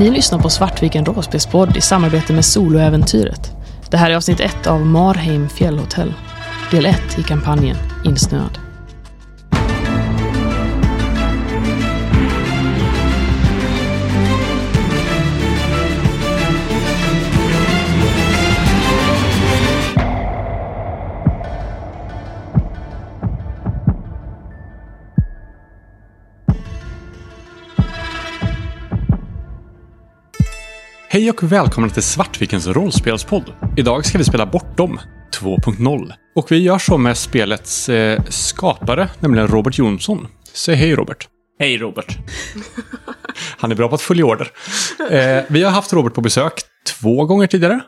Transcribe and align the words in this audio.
Ni 0.00 0.10
lyssnar 0.10 0.38
på 0.38 0.50
Svartviken 0.50 1.04
Råspelspodd 1.04 1.76
i 1.76 1.80
samarbete 1.80 2.32
med 2.32 2.44
Soloäventyret. 2.44 3.50
Det 3.90 3.96
här 3.96 4.10
är 4.10 4.16
avsnitt 4.16 4.40
ett 4.40 4.66
av 4.66 4.86
Marheim 4.86 5.48
fjällhotell. 5.48 6.14
Del 6.70 6.86
1 6.86 7.18
i 7.18 7.22
kampanjen 7.22 7.76
Insnöad. 8.04 8.69
Hej 31.30 31.36
och 31.36 31.52
välkomna 31.52 31.88
till 31.88 32.02
Svartvikens 32.02 32.66
rollspelspodd. 32.66 33.52
Idag 33.76 34.06
ska 34.06 34.18
vi 34.18 34.24
spela 34.24 34.46
Bortom 34.46 35.00
2.0. 35.40 36.12
Och 36.34 36.52
vi 36.52 36.58
gör 36.62 36.78
så 36.78 36.98
med 36.98 37.16
spelets 37.16 37.88
eh, 37.88 38.22
skapare, 38.28 39.08
nämligen 39.20 39.48
Robert 39.48 39.78
Jonsson. 39.78 40.28
Säg 40.52 40.74
hej 40.74 40.94
Robert. 40.94 41.28
Hej 41.58 41.78
Robert. 41.78 42.18
Han 43.58 43.70
är 43.70 43.74
bra 43.74 43.88
på 43.88 43.94
att 43.94 44.00
följa 44.00 44.24
order. 44.24 44.50
Eh, 45.10 45.44
vi 45.48 45.62
har 45.62 45.70
haft 45.70 45.92
Robert 45.92 46.14
på 46.14 46.20
besök 46.20 46.52
två 47.00 47.24
gånger 47.24 47.46
tidigare. 47.46 47.80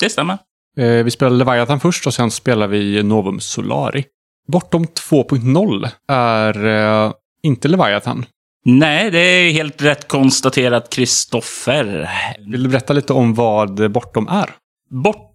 Det 0.00 0.10
stämmer. 0.10 0.38
Eh, 0.78 1.04
vi 1.04 1.10
spelade 1.10 1.36
Leviathan 1.36 1.80
först 1.80 2.06
och 2.06 2.14
sen 2.14 2.30
spelar 2.30 2.66
vi 2.66 3.02
Novum 3.02 3.40
Solari. 3.40 4.04
Bortom 4.48 4.84
2.0 4.84 5.88
är 6.08 6.66
eh, 6.66 7.12
inte 7.42 7.68
Leviathan. 7.68 8.26
Nej, 8.64 9.10
det 9.10 9.18
är 9.18 9.52
helt 9.52 9.82
rätt 9.82 10.08
konstaterat 10.08 10.90
Kristoffer. 10.90 12.10
Vill 12.50 12.62
du 12.62 12.68
berätta 12.68 12.92
lite 12.92 13.12
om 13.12 13.34
vad 13.34 13.92
Bortom 13.92 14.28
är? 14.28 14.50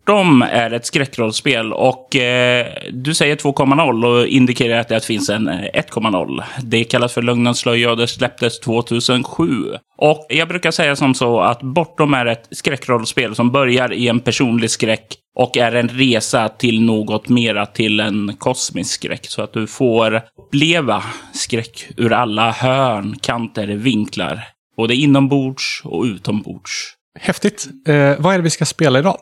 Bortom 0.05 0.41
är 0.41 0.73
ett 0.73 0.85
skräckrollspel 0.85 1.73
och 1.73 2.15
eh, 2.15 2.67
du 2.91 3.13
säger 3.13 3.35
2.0 3.35 4.05
och 4.05 4.27
indikerar 4.27 4.79
att 4.79 4.87
det 4.87 5.05
finns 5.05 5.29
en 5.29 5.47
eh, 5.47 5.53
1.0. 5.53 6.43
Det 6.63 6.83
kallas 6.83 7.13
för 7.13 7.21
Lögnens 7.21 7.59
slöja 7.59 7.91
och 7.91 7.97
det 7.97 8.07
släpptes 8.07 8.59
2007. 8.59 9.45
Och 9.97 10.25
jag 10.29 10.47
brukar 10.47 10.71
säga 10.71 10.95
som 10.95 11.13
så 11.13 11.39
att 11.39 11.61
Bortom 11.61 12.13
är 12.13 12.25
ett 12.25 12.47
skräckrollspel 12.51 13.35
som 13.35 13.51
börjar 13.51 13.93
i 13.93 14.07
en 14.07 14.19
personlig 14.19 14.71
skräck 14.71 15.15
och 15.39 15.57
är 15.57 15.75
en 15.75 15.89
resa 15.89 16.49
till 16.49 16.81
något 16.81 17.29
mera 17.29 17.65
till 17.65 17.99
en 17.99 18.35
kosmisk 18.39 18.93
skräck. 18.93 19.25
Så 19.25 19.41
att 19.41 19.53
du 19.53 19.67
får 19.67 20.21
uppleva 20.37 21.03
skräck 21.33 21.87
ur 21.97 22.13
alla 22.13 22.51
hörn, 22.51 23.15
kanter, 23.21 23.67
vinklar. 23.67 24.43
Både 24.77 24.95
inombords 24.95 25.81
och 25.83 26.03
utombords. 26.03 26.93
Häftigt. 27.19 27.67
Eh, 27.87 28.13
vad 28.19 28.33
är 28.33 28.37
det 28.37 28.43
vi 28.43 28.49
ska 28.49 28.65
spela 28.65 28.99
idag? 28.99 29.17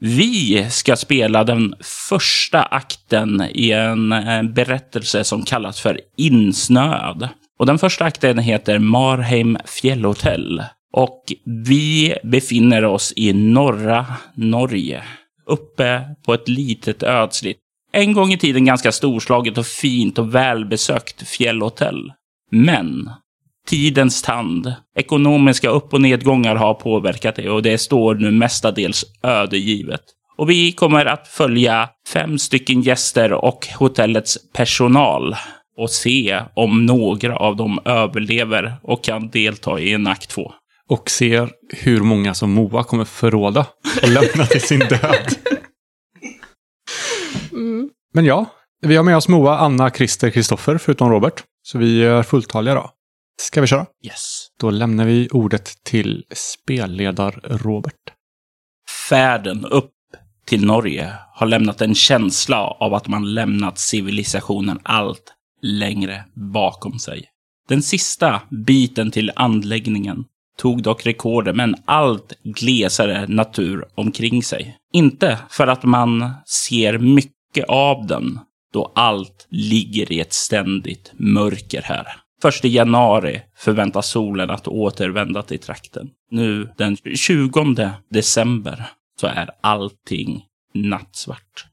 Vi 0.00 0.66
ska 0.70 0.96
spela 0.96 1.44
den 1.44 1.74
första 2.08 2.62
akten 2.62 3.42
i 3.54 3.70
en 3.70 4.12
eh, 4.12 4.42
berättelse 4.42 5.24
som 5.24 5.42
kallas 5.42 5.80
för 5.80 6.00
Insnöad. 6.16 7.28
Och 7.58 7.66
den 7.66 7.78
första 7.78 8.04
akten 8.04 8.38
heter 8.38 8.78
Marheim 8.78 9.58
fjällhotell. 9.64 10.62
Och 10.92 11.24
vi 11.66 12.14
befinner 12.24 12.84
oss 12.84 13.12
i 13.16 13.32
norra 13.32 14.06
Norge. 14.34 15.02
Uppe 15.46 16.02
på 16.26 16.34
ett 16.34 16.48
litet 16.48 17.02
ödsligt, 17.02 17.60
en 17.92 18.12
gång 18.12 18.32
i 18.32 18.38
tiden 18.38 18.64
ganska 18.64 18.92
storslaget 18.92 19.58
och 19.58 19.66
fint 19.66 20.18
och 20.18 20.34
välbesökt 20.34 21.28
fjällhotell. 21.28 22.12
Men 22.50 23.10
tidens 23.68 24.22
tand, 24.22 24.74
ekonomiska 24.98 25.68
upp 25.68 25.94
och 25.94 26.00
nedgångar 26.00 26.56
har 26.56 26.74
påverkat 26.74 27.36
det 27.36 27.50
och 27.50 27.62
det 27.62 27.78
står 27.78 28.14
nu 28.14 28.30
mestadels 28.30 29.04
ödegivet. 29.22 30.00
Och 30.36 30.50
vi 30.50 30.72
kommer 30.72 31.06
att 31.06 31.28
följa 31.28 31.88
fem 32.12 32.38
stycken 32.38 32.82
gäster 32.82 33.32
och 33.32 33.66
hotellets 33.78 34.38
personal 34.52 35.36
och 35.76 35.90
se 35.90 36.40
om 36.54 36.86
några 36.86 37.36
av 37.36 37.56
dem 37.56 37.78
överlever 37.84 38.76
och 38.82 39.04
kan 39.04 39.28
delta 39.28 39.80
i 39.80 39.92
en 39.92 40.06
akt 40.06 40.30
två. 40.30 40.52
Och 40.88 41.10
ser 41.10 41.50
hur 41.76 42.00
många 42.00 42.34
som 42.34 42.50
Moa 42.52 42.84
kommer 42.84 43.04
förråda 43.04 43.66
och 44.02 44.08
lämna 44.08 44.46
till 44.46 44.62
sin 44.62 44.78
död. 44.78 45.34
Men 48.14 48.24
ja, 48.24 48.46
vi 48.82 48.96
har 48.96 49.04
med 49.04 49.16
oss 49.16 49.28
Moa, 49.28 49.58
Anna, 49.58 49.90
Christer, 49.90 50.30
Kristoffer, 50.30 50.78
förutom 50.78 51.10
Robert. 51.10 51.42
Så 51.62 51.78
vi 51.78 52.04
är 52.04 52.22
fulltaliga 52.22 52.74
då. 52.74 52.90
Ska 53.40 53.60
vi 53.60 53.66
köra? 53.66 53.86
Yes. 54.04 54.46
Då 54.60 54.70
lämnar 54.70 55.04
vi 55.04 55.28
ordet 55.32 55.84
till 55.84 56.24
spelledar-Robert. 56.30 58.12
Färden 59.08 59.64
upp 59.64 59.92
till 60.46 60.66
Norge 60.66 61.12
har 61.34 61.46
lämnat 61.46 61.80
en 61.80 61.94
känsla 61.94 62.64
av 62.66 62.94
att 62.94 63.08
man 63.08 63.34
lämnat 63.34 63.78
civilisationen 63.78 64.78
allt 64.82 65.34
längre 65.62 66.24
bakom 66.52 66.98
sig. 66.98 67.24
Den 67.68 67.82
sista 67.82 68.42
biten 68.66 69.10
till 69.10 69.32
anläggningen 69.36 70.24
tog 70.58 70.82
dock 70.82 71.06
rekorder 71.06 71.52
med 71.52 71.64
en 71.64 71.76
allt 71.84 72.32
glesare 72.42 73.26
natur 73.26 73.84
omkring 73.94 74.42
sig. 74.42 74.76
Inte 74.92 75.38
för 75.50 75.66
att 75.66 75.82
man 75.84 76.30
ser 76.46 76.98
mycket 76.98 77.64
av 77.68 78.06
den, 78.06 78.40
då 78.72 78.92
allt 78.94 79.46
ligger 79.50 80.12
i 80.12 80.20
ett 80.20 80.32
ständigt 80.32 81.12
mörker 81.18 81.82
här. 81.82 82.06
Först 82.42 82.64
i 82.64 82.68
januari 82.68 83.42
förväntas 83.56 84.08
solen 84.08 84.50
att 84.50 84.68
återvända 84.68 85.42
till 85.42 85.58
trakten. 85.58 86.10
Nu 86.30 86.68
den 86.76 86.96
20 87.14 87.90
december 88.10 88.84
så 89.20 89.26
är 89.26 89.50
allting 89.60 90.44
nattsvart. 90.74 91.66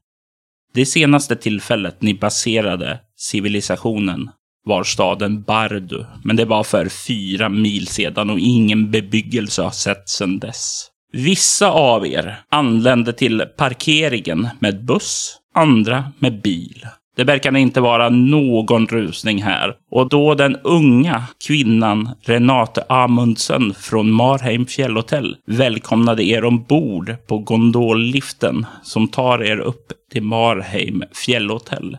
Det 0.74 0.86
senaste 0.86 1.36
tillfället 1.36 2.02
ni 2.02 2.14
baserade 2.14 3.00
civilisationen 3.16 4.30
var 4.64 4.84
staden 4.84 5.42
Bardu, 5.42 6.04
men 6.24 6.36
det 6.36 6.44
var 6.44 6.64
för 6.64 6.88
fyra 6.88 7.48
mil 7.48 7.86
sedan 7.86 8.30
och 8.30 8.38
ingen 8.38 8.90
bebyggelse 8.90 9.62
har 9.62 9.70
sett 9.70 10.08
sedan 10.08 10.38
dess. 10.38 10.90
Vissa 11.12 11.70
av 11.70 12.06
er 12.06 12.38
anlände 12.48 13.12
till 13.12 13.40
parkeringen 13.56 14.48
med 14.60 14.84
buss, 14.84 15.38
andra 15.54 16.12
med 16.18 16.42
bil. 16.42 16.86
Det 17.16 17.24
verkar 17.24 17.56
inte 17.56 17.80
vara 17.80 18.08
någon 18.08 18.86
rusning 18.86 19.42
här. 19.42 19.74
Och 19.90 20.08
då 20.08 20.34
den 20.34 20.56
unga 20.56 21.22
kvinnan 21.46 22.10
Renate 22.22 22.84
Amundsen 22.88 23.74
från 23.74 24.10
Marheim 24.10 24.66
fjällhotell 24.66 25.36
välkomnade 25.46 26.24
er 26.24 26.44
ombord 26.44 27.16
på 27.26 27.38
gondolliften 27.38 28.66
som 28.82 29.08
tar 29.08 29.42
er 29.42 29.58
upp 29.58 29.92
till 30.12 30.22
Marheim 30.22 31.04
fjällhotell 31.24 31.98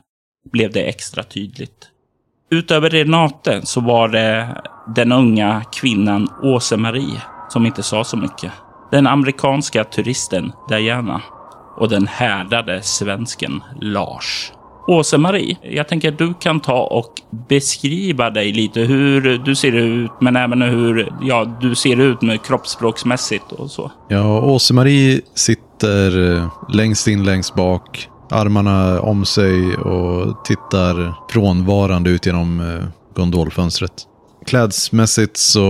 blev 0.51 0.71
det 0.71 0.81
extra 0.81 1.23
tydligt. 1.23 1.89
Utöver 2.51 2.89
Renate 2.89 3.65
så 3.65 3.81
var 3.81 4.07
det 4.07 4.61
den 4.95 5.11
unga 5.11 5.63
kvinnan 5.71 6.27
Åse-Marie 6.43 7.21
som 7.49 7.65
inte 7.65 7.83
sa 7.83 8.03
så 8.03 8.17
mycket. 8.17 8.51
Den 8.91 9.07
amerikanska 9.07 9.83
turisten 9.83 10.51
Diana 10.69 11.21
och 11.77 11.89
den 11.89 12.07
härdade 12.07 12.81
svensken 12.81 13.63
Lars. 13.81 14.51
Åse-Marie, 14.87 15.57
jag 15.61 15.87
tänker 15.87 16.09
att 16.09 16.17
du 16.17 16.33
kan 16.33 16.59
ta 16.59 16.83
och 16.83 17.13
beskriva 17.49 18.29
dig 18.29 18.51
lite 18.51 18.79
hur 18.79 19.37
du 19.37 19.55
ser 19.55 19.71
ut, 19.71 20.11
men 20.21 20.35
även 20.35 20.61
hur 20.61 21.13
ja, 21.21 21.57
du 21.61 21.75
ser 21.75 21.99
ut 21.99 22.21
med 22.21 22.45
kroppsspråksmässigt 22.45 23.51
och 23.51 23.71
så. 23.71 23.91
Ja, 24.07 24.41
Åse-Marie 24.41 25.21
sitter 25.33 26.35
eh, 26.35 26.51
längst 26.73 27.07
in 27.07 27.23
längst 27.23 27.55
bak, 27.55 28.09
armarna 28.29 29.01
om 29.01 29.25
sig 29.25 29.75
och 29.75 30.45
tittar 30.45 31.13
frånvarande 31.31 32.09
ut 32.09 32.25
genom 32.25 32.59
eh, 32.59 32.87
gondolfönstret. 33.15 34.06
Klädsmässigt 34.47 35.37
så 35.37 35.61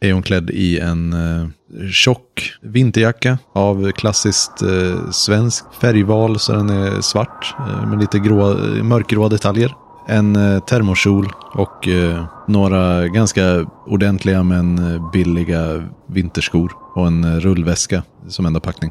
är 0.00 0.12
hon 0.12 0.22
klädd 0.22 0.50
i 0.50 0.78
en 0.78 1.12
eh, 1.12 1.48
tjock 1.90 2.52
vinterjacka 2.62 3.38
av 3.52 3.92
klassiskt 3.92 4.62
eh, 4.62 5.10
svensk 5.10 5.64
färgval 5.80 6.38
så 6.38 6.52
den 6.52 6.70
är 6.70 7.00
svart 7.00 7.54
eh, 7.58 7.86
med 7.86 7.98
lite 8.00 8.18
grå, 8.18 8.54
mörkgråa 8.82 9.28
detaljer. 9.28 9.74
En 10.08 10.36
eh, 10.36 10.60
termokjol 10.60 11.32
och 11.54 11.88
eh, 11.88 12.24
några 12.48 13.08
ganska 13.08 13.66
ordentliga 13.86 14.42
men 14.42 14.94
eh, 14.94 15.10
billiga 15.10 15.84
vinterskor 16.06 16.72
och 16.94 17.06
en 17.06 17.24
eh, 17.24 17.40
rullväska 17.40 18.02
som 18.28 18.46
enda 18.46 18.60
packning. 18.60 18.90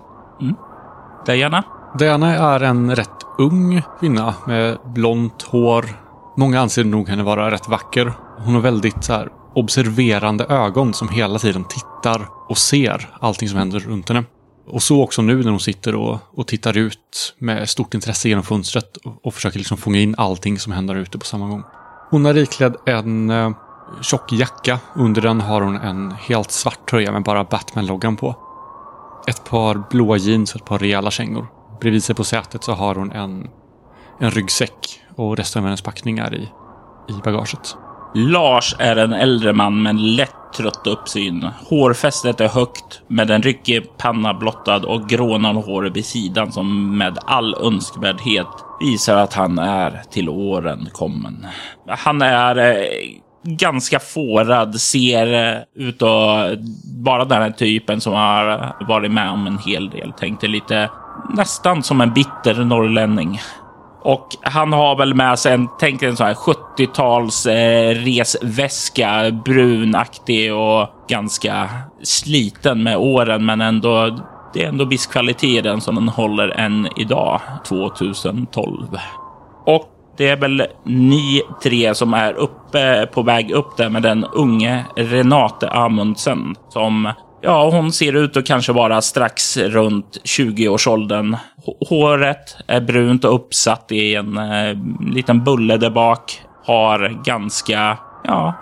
Diana? 1.26 1.64
Diana 2.00 2.36
är 2.36 2.64
en 2.64 2.96
rätt 2.96 3.26
ung 3.38 3.82
kvinna 4.00 4.36
med 4.48 4.78
blont 4.86 5.42
hår. 5.42 5.86
Många 6.38 6.62
anser 6.62 6.84
nog 6.84 7.10
henne 7.10 7.24
vara 7.24 7.52
rätt 7.52 7.70
vacker. 7.70 8.14
Hon 8.38 8.54
har 8.54 8.62
väldigt 8.62 9.04
så 9.04 9.14
här, 9.14 9.30
observerande 9.56 10.46
ögon 10.46 10.94
som 10.94 11.10
hela 11.10 11.40
tiden 11.40 11.64
tittar 11.64 12.28
och 12.50 12.58
ser 12.58 13.10
allting 13.20 13.50
som 13.50 13.58
händer 13.58 13.80
runt 13.80 14.10
henne. 14.10 14.24
Och 14.68 14.84
så 14.84 15.04
också 15.04 15.22
nu 15.22 15.44
när 15.44 15.52
hon 15.52 15.60
sitter 15.60 15.96
och, 15.96 16.20
och 16.34 16.48
tittar 16.48 16.78
ut 16.78 17.36
med 17.40 17.70
stort 17.70 17.94
intresse 17.94 18.30
genom 18.30 18.44
fönstret 18.44 18.98
och, 18.98 19.26
och 19.26 19.34
försöker 19.34 19.58
liksom 19.58 19.78
fånga 19.78 20.00
in 20.00 20.16
allting 20.18 20.60
som 20.60 20.74
händer 20.74 20.96
ute 20.96 21.18
på 21.18 21.26
samma 21.26 21.48
gång. 21.48 21.64
Hon 22.10 22.26
har 22.26 22.38
iklädd 22.38 22.76
en 22.86 23.30
eh, 23.30 23.52
tjock 24.02 24.32
jacka. 24.32 24.80
Under 24.96 25.22
den 25.22 25.42
har 25.42 25.62
hon 25.62 25.76
en 25.76 26.12
helt 26.12 26.52
svart 26.52 26.90
tröja 26.90 27.12
med 27.12 27.24
bara 27.24 27.44
Batman-loggan 27.44 28.16
på. 28.18 28.36
Ett 29.28 29.44
par 29.44 29.84
blåa 29.90 30.18
jeans 30.18 30.56
och 30.56 30.62
ett 30.62 30.68
par 30.68 30.80
rejäla 30.80 31.12
kängor. 31.12 31.48
Bredvid 31.82 32.04
sig 32.04 32.16
på 32.16 32.24
sätet 32.24 32.64
så 32.64 32.74
har 32.74 32.96
hon 32.96 33.12
en, 33.12 33.48
en 34.20 34.32
ryggsäck 34.32 35.02
och 35.16 35.38
resten 35.38 35.60
av 35.60 35.66
hennes 35.66 35.82
packningar 35.82 36.36
i, 36.36 36.50
i 37.10 37.14
bagaget. 37.24 37.78
Lars 38.18 38.76
är 38.80 38.96
en 38.96 39.14
äldre 39.14 39.54
man 39.54 39.84
med 39.84 40.00
lätt 40.00 40.54
trött 40.58 40.88
uppsyn. 40.88 41.50
Hårfästet 41.70 42.42
är 42.42 42.48
högt 42.48 43.02
med 43.08 43.32
en 43.32 43.42
ryckig 43.42 43.98
panna 43.98 44.34
blottad 44.34 44.78
och 44.78 45.10
grånande 45.10 45.62
hår 45.62 45.84
vid 45.84 46.06
sidan 46.06 46.52
som 46.52 46.98
med 46.98 47.18
all 47.26 47.56
önskvärdhet 47.56 48.48
visar 48.80 49.18
att 49.18 49.34
han 49.34 49.60
är 49.60 50.02
till 50.12 50.30
åren 50.30 50.90
kommen. 50.92 51.48
Han 51.88 52.22
är 52.22 52.58
eh, 52.58 52.86
ganska 53.44 54.00
fårad, 54.00 54.76
ser 54.82 55.34
eh, 55.34 55.86
ut 55.88 56.02
att 56.02 56.60
vara 57.04 57.26
den 57.26 57.42
här 57.42 57.52
typen 57.52 58.02
som 58.02 58.14
har 58.14 58.76
varit 58.88 59.12
med 59.12 59.30
om 59.30 59.48
en 59.48 59.58
hel 59.58 59.90
del. 59.90 60.12
Tänkte 60.12 60.48
lite 60.48 60.90
nästan 61.30 61.84
som 61.84 62.02
en 62.02 62.14
bitter 62.14 62.64
norrlänning. 62.64 63.40
Och 64.06 64.28
han 64.42 64.74
har 64.74 64.96
väl 64.96 65.14
med 65.14 65.40
sig 65.40 65.54
en, 65.54 65.68
tänk 65.80 66.02
en 66.02 66.18
sån 66.18 66.28
här 66.28 66.34
70-tals 66.34 67.46
eh, 67.46 67.90
resväska, 67.90 69.32
brunaktig 69.46 70.54
och 70.54 70.90
ganska 71.10 71.70
sliten 72.04 72.84
med 72.84 72.98
åren, 72.98 73.46
men 73.46 73.62
ändå 73.62 74.20
det 74.54 74.64
är 74.64 74.68
ändå 74.68 74.86
viss 74.86 75.06
kvalitet 75.06 75.58
i 75.58 75.62
den 75.62 75.82
som 75.82 75.96
den 75.96 76.10
håller 76.10 76.48
än 76.48 76.88
idag, 76.96 77.42
2012. 77.68 78.98
Och 79.66 79.86
det 80.18 80.30
är 80.30 80.38
väl 80.38 80.64
ni 80.84 81.42
tre 81.64 81.96
som 81.96 82.14
är 82.14 82.34
uppe 82.34 83.06
på 83.14 83.22
väg 83.22 83.52
upp 83.52 83.78
där 83.78 83.90
med 83.90 84.02
den 84.02 84.26
unge 84.26 84.86
Renate 84.96 85.70
Amundsen 85.70 86.56
som 86.70 87.14
Ja, 87.42 87.70
hon 87.70 87.92
ser 87.92 88.14
ut 88.14 88.38
att 88.38 88.46
kanske 88.46 88.74
vara 88.74 89.02
strax 89.02 89.58
runt 89.58 90.18
20-årsåldern. 90.24 91.38
Håret 91.90 92.58
är 92.68 92.82
brunt 92.82 93.26
och 93.26 93.36
uppsatt 93.36 93.92
i 93.92 94.16
en 94.16 94.38
eh, 94.38 94.78
liten 95.14 95.44
bulle 95.44 95.78
där 95.78 95.90
bak. 95.90 96.42
Har 96.66 97.24
ganska, 97.24 97.98
ja, 98.24 98.54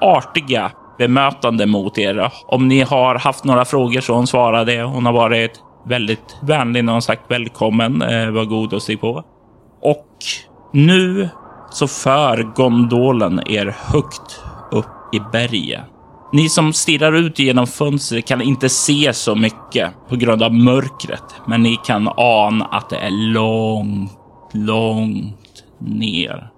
artiga 0.00 0.70
bemötande 0.98 1.66
mot 1.66 1.98
er. 1.98 2.32
Om 2.46 2.68
ni 2.68 2.80
har 2.80 3.14
haft 3.14 3.44
några 3.44 3.64
frågor 3.64 4.00
så 4.00 4.14
hon 4.14 4.26
svarar 4.26 4.64
det. 4.64 4.82
Hon 4.82 5.06
har 5.06 5.12
varit 5.12 5.52
väldigt 5.86 6.36
vänlig 6.42 6.84
när 6.84 6.92
hon 6.92 7.02
sagt 7.02 7.22
välkommen. 7.28 8.02
Eh, 8.02 8.30
var 8.30 8.44
god 8.44 8.72
och 8.72 8.82
stig 8.82 9.00
på. 9.00 9.24
Och 9.80 10.06
nu 10.72 11.28
så 11.70 11.86
för 11.88 12.42
gondolen 12.42 13.42
er 13.46 13.76
högt 13.78 14.40
upp 14.70 15.14
i 15.14 15.20
berget. 15.32 15.80
Ni 16.32 16.48
som 16.48 16.72
stirrar 16.72 17.12
ut 17.12 17.38
genom 17.38 17.66
fönstret 17.66 18.26
kan 18.26 18.42
inte 18.42 18.68
se 18.68 19.12
så 19.12 19.34
mycket 19.34 19.90
på 20.08 20.16
grund 20.16 20.42
av 20.42 20.54
mörkret, 20.54 21.34
men 21.46 21.62
ni 21.62 21.76
kan 21.84 22.08
ana 22.16 22.64
att 22.64 22.90
det 22.90 22.96
är 22.96 23.10
långt, 23.10 24.12
långt 24.52 25.64
ner. 25.78 26.50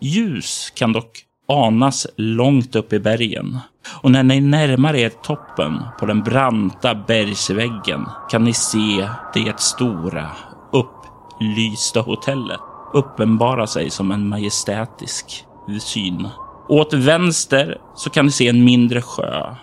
Ljus 0.00 0.72
kan 0.74 0.92
dock 0.92 1.24
anas 1.48 2.06
långt 2.16 2.76
upp 2.76 2.92
i 2.92 2.98
bergen 2.98 3.58
och 4.02 4.10
när 4.10 4.22
ni 4.22 4.40
närmar 4.40 4.94
er 4.94 5.08
toppen 5.08 5.82
på 5.98 6.06
den 6.06 6.22
branta 6.22 6.94
bergsväggen 6.94 8.06
kan 8.30 8.44
ni 8.44 8.52
se 8.52 9.08
det 9.34 9.60
stora 9.60 10.30
upplysta 10.72 12.00
hotellet 12.00 12.60
uppenbara 12.94 13.66
sig 13.66 13.90
som 13.90 14.10
en 14.10 14.28
majestätisk 14.28 15.44
syn 15.80 16.28
åt 16.68 16.92
vänster 16.92 17.78
så 17.94 18.10
kan 18.10 18.24
ni 18.24 18.32
se 18.32 18.48
en 18.48 18.64
mindre 18.64 19.02
sjö 19.02 19.56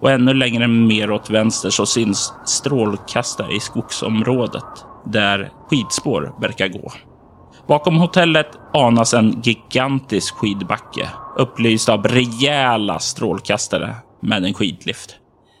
och 0.00 0.10
ännu 0.10 0.34
längre 0.34 0.68
mer 0.68 1.10
åt 1.10 1.30
vänster 1.30 1.70
så 1.70 1.86
syns 1.86 2.32
strålkastare 2.44 3.52
i 3.52 3.60
skogsområdet 3.60 4.64
där 5.04 5.50
skidspår 5.70 6.34
verkar 6.40 6.68
gå. 6.68 6.92
Bakom 7.68 7.96
hotellet 7.96 8.46
anas 8.72 9.14
en 9.14 9.40
gigantisk 9.42 10.34
skidbacke 10.34 11.08
upplyst 11.36 11.88
av 11.88 12.02
rejäla 12.02 12.98
strålkastare 12.98 13.94
med 14.22 14.44
en 14.44 14.54
skidlift. 14.54 15.16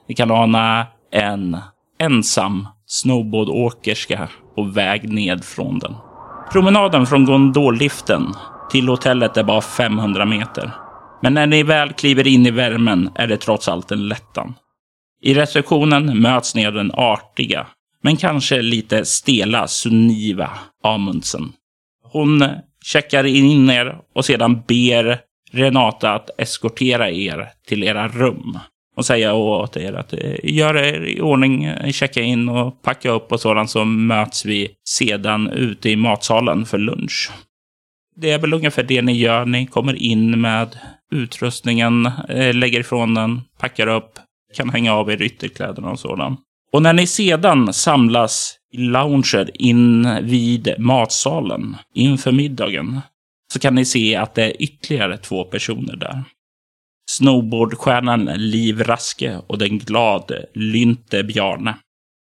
Ni 0.08 0.14
kan 0.14 0.30
ana 0.30 0.86
en 1.12 1.56
ensam 1.98 2.68
snowboardåkerska 2.86 4.28
på 4.54 4.62
väg 4.62 5.12
ned 5.12 5.44
från 5.44 5.78
den. 5.78 5.94
Promenaden 6.52 7.06
från 7.06 7.24
gondolliften 7.24 8.34
till 8.70 8.88
hotellet 8.88 9.36
är 9.36 9.44
bara 9.44 9.60
500 9.60 10.24
meter. 10.24 10.72
Men 11.22 11.34
när 11.34 11.46
ni 11.46 11.62
väl 11.62 11.92
kliver 11.92 12.26
in 12.26 12.46
i 12.46 12.50
värmen 12.50 13.10
är 13.14 13.26
det 13.26 13.36
trots 13.36 13.68
allt 13.68 13.90
en 13.90 14.08
lättan. 14.08 14.54
I 15.22 15.34
receptionen 15.34 16.20
möts 16.20 16.54
ni 16.54 16.66
av 16.66 16.72
den 16.72 16.92
artiga, 16.94 17.66
men 18.02 18.16
kanske 18.16 18.62
lite 18.62 19.04
stela 19.04 19.68
Suniva 19.68 20.50
Amundsen. 20.82 21.52
Hon 22.12 22.44
checkar 22.84 23.24
in 23.24 23.70
er 23.70 23.98
och 24.14 24.24
sedan 24.24 24.62
ber 24.68 25.18
Renata 25.52 26.12
att 26.12 26.40
eskortera 26.40 27.10
er 27.10 27.48
till 27.68 27.84
era 27.84 28.08
rum 28.08 28.58
och 28.96 29.06
säga 29.06 29.34
åt 29.34 29.76
er 29.76 29.92
att 29.92 30.12
eh, 30.12 30.34
göra 30.42 30.86
er 30.86 31.04
i 31.04 31.20
ordning, 31.20 31.72
checka 31.92 32.22
in 32.22 32.48
och 32.48 32.82
packa 32.82 33.10
upp 33.10 33.32
och 33.32 33.40
sådant 33.40 33.70
så 33.70 33.84
möts 33.84 34.44
vi 34.44 34.68
sedan 34.88 35.50
ute 35.50 35.90
i 35.90 35.96
matsalen 35.96 36.66
för 36.66 36.78
lunch. 36.78 37.30
Det 38.16 38.30
är 38.30 38.38
väl 38.38 38.54
ungefär 38.54 38.82
det 38.82 39.02
ni 39.02 39.12
gör. 39.12 39.44
Ni 39.44 39.66
kommer 39.66 39.94
in 39.94 40.40
med 40.40 40.78
utrustningen, 41.12 42.06
eh, 42.28 42.54
lägger 42.54 42.80
ifrån 42.80 43.14
den, 43.14 43.40
packar 43.58 43.86
upp, 43.86 44.18
kan 44.56 44.70
hänga 44.70 44.94
av 44.94 45.10
er 45.10 45.22
ytterkläderna 45.22 45.90
och 45.90 46.00
sådant. 46.00 46.40
Och 46.72 46.82
när 46.82 46.92
ni 46.92 47.06
sedan 47.06 47.72
samlas 47.72 48.58
i 48.72 48.78
loungen 48.78 49.48
in 49.54 50.08
vid 50.22 50.74
matsalen 50.78 51.76
inför 51.94 52.32
middagen 52.32 53.00
så 53.52 53.58
kan 53.58 53.74
ni 53.74 53.84
se 53.84 54.16
att 54.16 54.34
det 54.34 54.44
är 54.44 54.62
ytterligare 54.62 55.18
två 55.18 55.44
personer 55.44 55.96
där. 55.96 56.24
Snowboardstjärnan 57.10 58.24
Liv 58.24 58.82
Raske 58.82 59.40
och 59.46 59.58
den 59.58 59.78
glade 59.78 60.46
Lynte 60.54 61.22
Bjarne. 61.22 61.74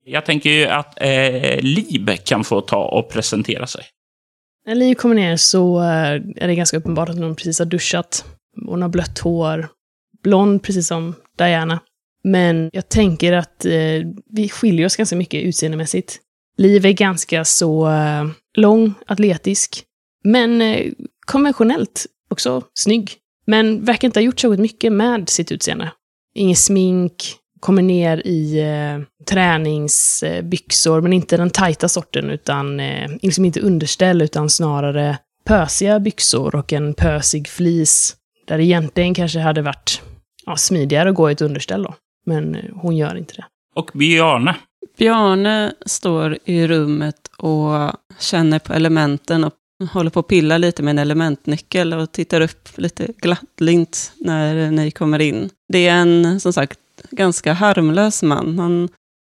Jag 0.06 0.26
tänker 0.26 0.50
ju 0.50 0.66
att 0.66 1.02
eh, 1.02 1.62
Liv 1.62 2.16
kan 2.26 2.44
få 2.44 2.62
ta 2.62 2.84
och 2.84 3.10
presentera 3.10 3.68
sig. 3.68 3.84
När 4.66 4.76
Liv 4.76 4.96
kommer 4.96 5.16
ner 5.16 5.38
så 5.38 5.80
eh, 5.80 6.14
är 6.36 6.48
det 6.48 6.56
ganska 6.56 6.78
uppenbart 6.78 7.10
att 7.10 7.18
hon 7.18 7.36
precis 7.36 7.60
har 7.60 7.66
duschat. 7.66 8.26
Hon 8.66 8.82
har 8.82 8.90
blött 8.90 9.20
hår, 9.20 9.68
blond 10.24 10.64
precis 10.64 10.88
som 10.88 11.16
Diana. 11.38 11.80
Men 12.24 12.70
jag 12.74 12.90
tänker 12.90 13.34
att 13.34 13.66
eh, 13.66 14.02
vi 14.30 14.50
skiljer 14.50 14.86
oss 14.86 14.96
ganska 14.96 15.16
mycket 15.16 15.44
utseendemässigt. 15.44 16.20
Liv 16.58 16.86
är 16.86 16.92
ganska 16.92 17.46
så 17.46 17.90
eh, 17.90 18.26
lång, 18.58 18.94
atletisk, 19.08 19.84
men 20.24 20.62
eh, 20.62 20.92
konventionellt 21.26 22.06
också 22.30 22.64
snygg. 22.74 23.18
Men 23.46 23.86
verkar 23.86 24.08
inte 24.08 24.20
ha 24.20 24.24
gjort 24.24 24.40
så 24.40 24.50
mycket 24.50 24.94
med 24.94 25.30
sitt 25.30 25.52
utseende. 25.52 25.92
Inget 26.36 26.58
smink, 26.58 27.36
kommer 27.62 27.82
ner 27.82 28.28
i 28.28 28.60
eh, 28.60 29.26
träningsbyxor, 29.26 31.02
men 31.02 31.14
inte 31.14 31.38
den 31.38 31.50
tajta 31.50 31.90
sorten, 31.90 32.30
utan 32.30 32.80
eh, 32.80 33.10
liksom 33.22 33.46
inte 33.46 33.60
underställ, 33.60 34.22
utan 34.22 34.50
snarare 34.50 35.18
pösiga 35.46 36.00
byxor 36.00 36.56
och 36.56 36.74
en 36.74 36.94
pösig 36.94 37.48
flis. 37.48 38.16
Där 38.48 38.58
det 38.58 38.64
egentligen 38.64 39.14
kanske 39.14 39.40
hade 39.40 39.62
varit 39.62 40.02
ja, 40.46 40.56
smidigare 40.56 41.10
att 41.10 41.16
gå 41.16 41.30
i 41.30 41.34
ett 41.34 41.42
underställ 41.42 41.84
då. 41.84 41.94
Men 42.26 42.56
eh, 42.56 42.62
hon 42.76 42.98
gör 42.98 43.16
inte 43.16 43.34
det. 43.34 43.46
Och 43.76 43.92
Bjarne. 43.94 44.56
Bjarne 44.98 45.74
står 45.86 46.38
i 46.46 46.68
rummet 46.68 47.16
och 47.38 47.92
känner 48.20 48.60
på 48.60 48.74
elementen 48.74 49.44
och 49.44 49.54
håller 49.94 50.10
på 50.10 50.20
att 50.20 50.28
pilla 50.28 50.58
lite 50.58 50.84
med 50.84 50.92
en 50.92 51.00
elementnyckel 51.00 51.94
och 51.94 52.12
tittar 52.12 52.42
upp 52.42 52.70
lite 52.76 53.08
glattlint 53.18 54.14
när 54.18 54.72
ni 54.72 54.92
kommer 54.92 55.20
in. 55.20 55.50
Det 55.74 55.88
är 55.88 55.96
en, 55.96 56.40
som 56.40 56.54
sagt, 56.54 56.80
ganska 57.12 57.54
harmlös 57.54 58.24
man. 58.24 58.60
Han 58.60 58.90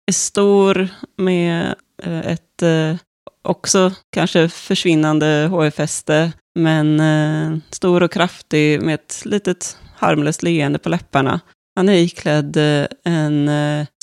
är 0.07 0.13
stor 0.13 0.87
med 1.17 1.75
eh, 2.03 2.19
ett 2.19 2.61
eh, 2.61 2.95
också 3.41 3.91
kanske 4.11 4.49
försvinnande 4.49 5.47
hårfäste, 5.51 6.31
men 6.59 6.99
eh, 6.99 7.57
stor 7.71 8.03
och 8.03 8.11
kraftig 8.11 8.81
med 8.81 8.95
ett 8.95 9.21
litet 9.25 9.77
harmlöst 9.95 10.43
leende 10.43 10.79
på 10.79 10.89
läpparna. 10.89 11.39
Han 11.75 11.89
är 11.89 11.93
iklädd 11.93 12.57
eh, 12.57 12.87
en 13.03 13.49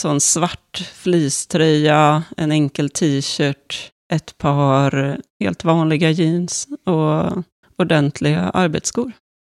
sån 0.01 0.21
svart 0.21 0.91
fleecetröja, 0.95 2.23
en 2.37 2.53
enkel 2.53 2.91
t-shirt, 2.91 3.91
ett 4.13 4.39
par 4.39 5.21
helt 5.41 5.65
vanliga 5.65 6.11
jeans 6.11 6.69
och 6.87 7.45
ordentliga 7.79 8.41
arbetsskor. 8.41 9.13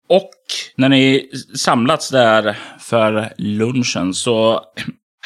Och 0.10 0.32
när 0.76 0.90
ni 0.90 1.30
samlats 1.56 2.10
där 2.10 2.58
för 2.80 3.34
lunchen 3.38 4.14
så 4.14 4.62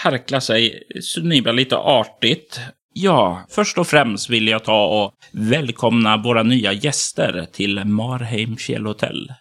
harklar 0.04 0.40
sig 0.40 0.84
Sunibra 1.02 1.52
lite 1.52 1.78
artigt. 1.78 2.60
Ja, 2.94 3.46
först 3.50 3.78
och 3.78 3.88
främst 3.88 4.30
vill 4.30 4.48
jag 4.48 4.64
ta 4.64 4.86
och 4.86 5.14
välkomna 5.32 6.18
våra 6.18 6.44
nya 6.44 6.74
gäster 6.74 7.48
till 7.54 7.86
Marheim 7.86 8.58
fjällhotell. 8.58 9.34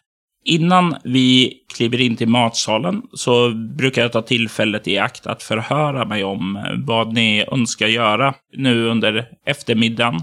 Innan 0.45 0.97
vi 1.05 1.55
kliver 1.77 2.01
in 2.01 2.17
till 2.17 2.29
matsalen 2.29 3.03
så 3.13 3.51
brukar 3.51 4.03
jag 4.03 4.13
ta 4.13 4.23
tillfället 4.23 4.89
i 4.89 4.99
akt 4.99 5.27
att 5.27 5.43
förhöra 5.43 6.05
mig 6.05 6.25
om 6.25 6.67
vad 6.87 7.13
ni 7.13 7.45
önskar 7.53 7.87
göra 7.87 8.35
nu 8.57 8.89
under 8.89 9.29
eftermiddagen. 9.47 10.21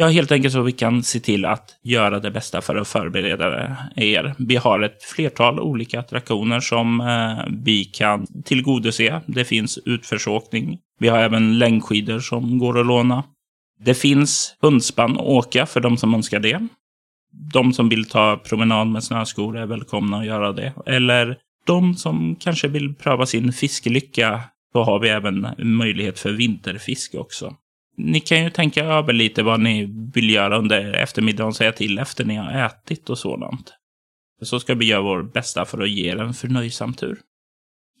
Ja, 0.00 0.08
helt 0.08 0.32
enkelt 0.32 0.54
så 0.54 0.62
vi 0.62 0.72
kan 0.72 1.02
se 1.02 1.20
till 1.20 1.44
att 1.44 1.78
göra 1.82 2.20
det 2.20 2.30
bästa 2.30 2.60
för 2.60 2.76
att 2.76 2.88
förbereda 2.88 3.76
er. 3.96 4.34
Vi 4.38 4.56
har 4.56 4.80
ett 4.80 5.02
flertal 5.02 5.60
olika 5.60 6.00
attraktioner 6.00 6.60
som 6.60 7.00
eh, 7.00 7.54
vi 7.64 7.84
kan 7.84 8.26
tillgodose. 8.44 9.20
Det 9.26 9.44
finns 9.44 9.78
utförsåkning. 9.84 10.78
Vi 10.98 11.08
har 11.08 11.18
även 11.18 11.58
längdskidor 11.58 12.20
som 12.20 12.58
går 12.58 12.80
att 12.80 12.86
låna. 12.86 13.24
Det 13.80 13.94
finns 13.94 14.56
hundspann 14.60 15.18
att 15.18 15.26
åka 15.26 15.66
för 15.66 15.80
de 15.80 15.96
som 15.96 16.14
önskar 16.14 16.40
det 16.40 16.68
de 17.54 17.72
som 17.72 17.88
vill 17.88 18.04
ta 18.04 18.36
promenad 18.36 18.88
med 18.88 19.04
snöskor 19.04 19.58
är 19.58 19.66
välkomna 19.66 20.18
att 20.18 20.26
göra 20.26 20.52
det. 20.52 20.72
Eller 20.86 21.36
de 21.66 21.94
som 21.94 22.36
kanske 22.40 22.68
vill 22.68 22.94
pröva 22.94 23.26
sin 23.26 23.52
fiskelycka, 23.52 24.40
Då 24.74 24.82
har 24.84 24.98
vi 24.98 25.08
även 25.08 25.48
möjlighet 25.58 26.18
för 26.18 26.32
vinterfiske 26.32 27.18
också. 27.18 27.54
Ni 28.00 28.20
kan 28.20 28.44
ju 28.44 28.50
tänka 28.50 28.84
över 28.84 29.12
lite 29.12 29.42
vad 29.42 29.60
ni 29.60 29.88
vill 30.14 30.30
göra 30.30 30.58
under 30.58 30.92
eftermiddagen 30.92 31.48
och 31.48 31.56
säga 31.56 31.72
till 31.72 31.98
efter 31.98 32.24
ni 32.24 32.34
har 32.34 32.66
ätit 32.66 33.10
och 33.10 33.18
sådant. 33.18 33.72
Så 34.42 34.60
ska 34.60 34.74
vi 34.74 34.86
göra 34.86 35.00
vår 35.00 35.22
bästa 35.22 35.64
för 35.64 35.82
att 35.82 35.90
ge 35.90 36.10
er 36.10 36.16
en 36.16 36.34
förnöjsam 36.34 36.94
tur. 36.94 37.18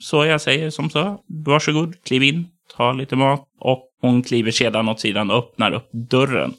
Så 0.00 0.24
jag 0.24 0.40
säger 0.40 0.70
som 0.70 0.90
så, 0.90 1.20
varsågod, 1.46 2.04
kliv 2.04 2.22
in, 2.22 2.48
ta 2.76 2.92
lite 2.92 3.16
mat 3.16 3.48
och 3.60 3.88
hon 4.00 4.22
kliver 4.22 4.50
sedan 4.50 4.88
åt 4.88 5.00
sidan 5.00 5.30
och 5.30 5.36
öppnar 5.36 5.72
upp 5.72 5.88
dörren. 5.92 6.54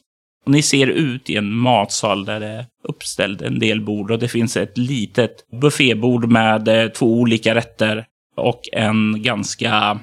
Och 0.45 0.51
ni 0.51 0.61
ser 0.61 0.87
ut 0.87 1.29
i 1.29 1.35
en 1.35 1.51
matsal 1.51 2.25
där 2.25 2.39
det 2.39 2.47
är 2.47 2.65
uppställt 2.83 3.41
en 3.41 3.59
del 3.59 3.81
bord 3.81 4.11
och 4.11 4.19
det 4.19 4.27
finns 4.27 4.57
ett 4.57 4.77
litet 4.77 5.31
buffébord 5.61 6.25
med 6.25 6.67
eh, 6.67 6.89
två 6.89 7.19
olika 7.19 7.55
rätter 7.55 8.05
och 8.35 8.61
en 8.71 9.21
ganska 9.21 9.99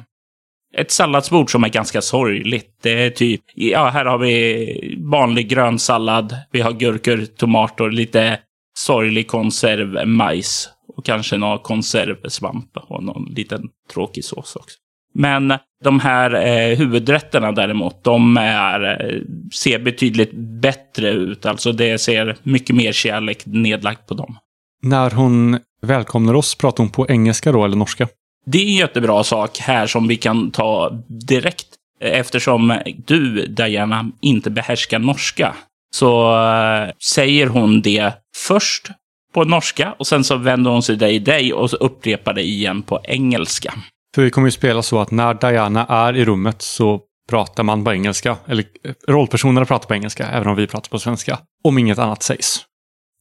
ett 0.77 0.91
salladsbord 0.91 1.51
som 1.51 1.65
är 1.65 1.69
ganska 1.69 2.03
sorgligt. 2.03 2.79
Det 2.83 3.05
är 3.05 3.11
typ, 3.11 3.41
ja, 3.55 3.89
här 3.89 4.05
har 4.05 4.19
vi 4.19 4.97
vanlig 4.99 5.49
grön 5.49 5.79
sallad. 5.79 6.37
Vi 6.53 6.61
har 6.61 6.73
gurkor, 6.73 7.25
tomater, 7.37 7.91
lite 7.91 8.39
sorglig 8.79 9.29
konserv, 9.29 10.09
majs 10.09 10.69
och 10.97 11.05
kanske 11.05 11.37
någon 11.37 11.59
konservsvamp 11.59 12.77
och 12.77 13.03
någon 13.03 13.25
liten 13.25 13.63
tråkig 13.93 14.25
sås 14.25 14.57
också. 14.57 14.79
Men 15.15 15.55
de 15.85 16.01
här 16.01 16.35
eh, 16.35 16.79
huvudrätterna 16.79 17.53
däremot, 17.53 18.05
de 18.05 18.37
är, 18.37 19.05
eh, 19.05 19.21
ser 19.55 19.79
betydligt 19.79 20.33
bättre 20.63 21.11
ut. 21.11 21.47
Alltså 21.47 21.73
det 21.73 21.99
ser 21.99 22.37
mycket 22.43 22.77
mer 22.77 22.93
kärlek 22.93 23.47
nedlagt 23.47 24.07
på 24.07 24.15
dem. 24.15 24.39
När 24.83 25.11
hon 25.11 25.59
välkomnar 25.83 26.35
oss, 26.35 26.55
pratar 26.55 26.85
hon 26.85 26.93
på 26.93 27.09
engelska 27.09 27.53
då 27.53 27.65
eller 27.65 27.77
norska? 27.77 28.09
Det 28.51 28.59
är 28.59 28.67
en 28.67 28.75
jättebra 28.75 29.25
sak 29.25 29.59
här 29.59 29.87
som 29.87 30.09
vi 30.09 30.17
kan 30.17 30.51
ta 30.51 30.91
direkt. 31.09 31.67
Eftersom 32.01 32.79
du, 33.07 33.47
Diana, 33.47 34.11
inte 34.21 34.51
behärskar 34.51 34.99
norska. 34.99 35.55
Så 35.95 36.39
äh, 36.45 36.91
säger 37.03 37.47
hon 37.47 37.83
det 37.83 38.13
först 38.37 38.91
på 39.35 39.45
norska 39.45 39.95
och 39.99 40.07
sen 40.07 40.25
så 40.25 40.37
vänder 40.37 40.71
hon 40.71 40.83
sig 40.83 40.99
till 40.99 41.25
dig 41.25 41.53
och 41.53 41.71
upprepar 41.81 42.35
det 42.35 42.43
igen 42.43 42.83
på 42.83 43.01
engelska. 43.05 43.75
För 44.15 44.23
vi 44.23 44.31
kommer 44.31 44.47
ju 44.47 44.53
spela 44.53 44.83
så 44.83 44.99
att 44.99 45.11
när 45.11 45.35
Diana 45.35 45.87
är 45.87 46.17
i 46.17 46.25
rummet 46.25 46.63
så 46.63 47.01
pratar 47.31 47.63
man 47.63 47.85
på 47.85 47.93
engelska. 47.93 48.37
Eller 48.47 48.65
eh, 48.85 48.93
rollpersonerna 49.09 49.67
pratar 49.67 49.89
på 49.89 49.95
engelska, 49.95 50.27
även 50.27 50.49
om 50.49 50.57
vi 50.57 50.67
pratar 50.67 50.91
på 50.91 50.99
svenska. 50.99 51.39
Om 51.65 51.79
inget 51.79 51.99
annat 51.99 52.23
sägs. 52.23 52.65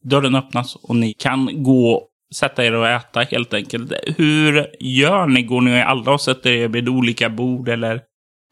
Dörren 0.03 0.35
öppnas 0.35 0.75
och 0.75 0.95
ni 0.95 1.13
kan 1.13 1.63
gå 1.63 2.07
sätta 2.35 2.65
er 2.65 2.73
och 2.73 2.87
äta 2.87 3.19
helt 3.19 3.53
enkelt. 3.53 3.93
Hur 4.17 4.67
gör 4.79 5.27
ni? 5.27 5.43
Går 5.43 5.61
ni 5.61 5.81
alla 5.81 6.11
och 6.11 6.21
sätter 6.21 6.49
er 6.49 6.67
vid 6.67 6.89
olika 6.89 7.29
bord 7.29 7.69
eller 7.69 8.01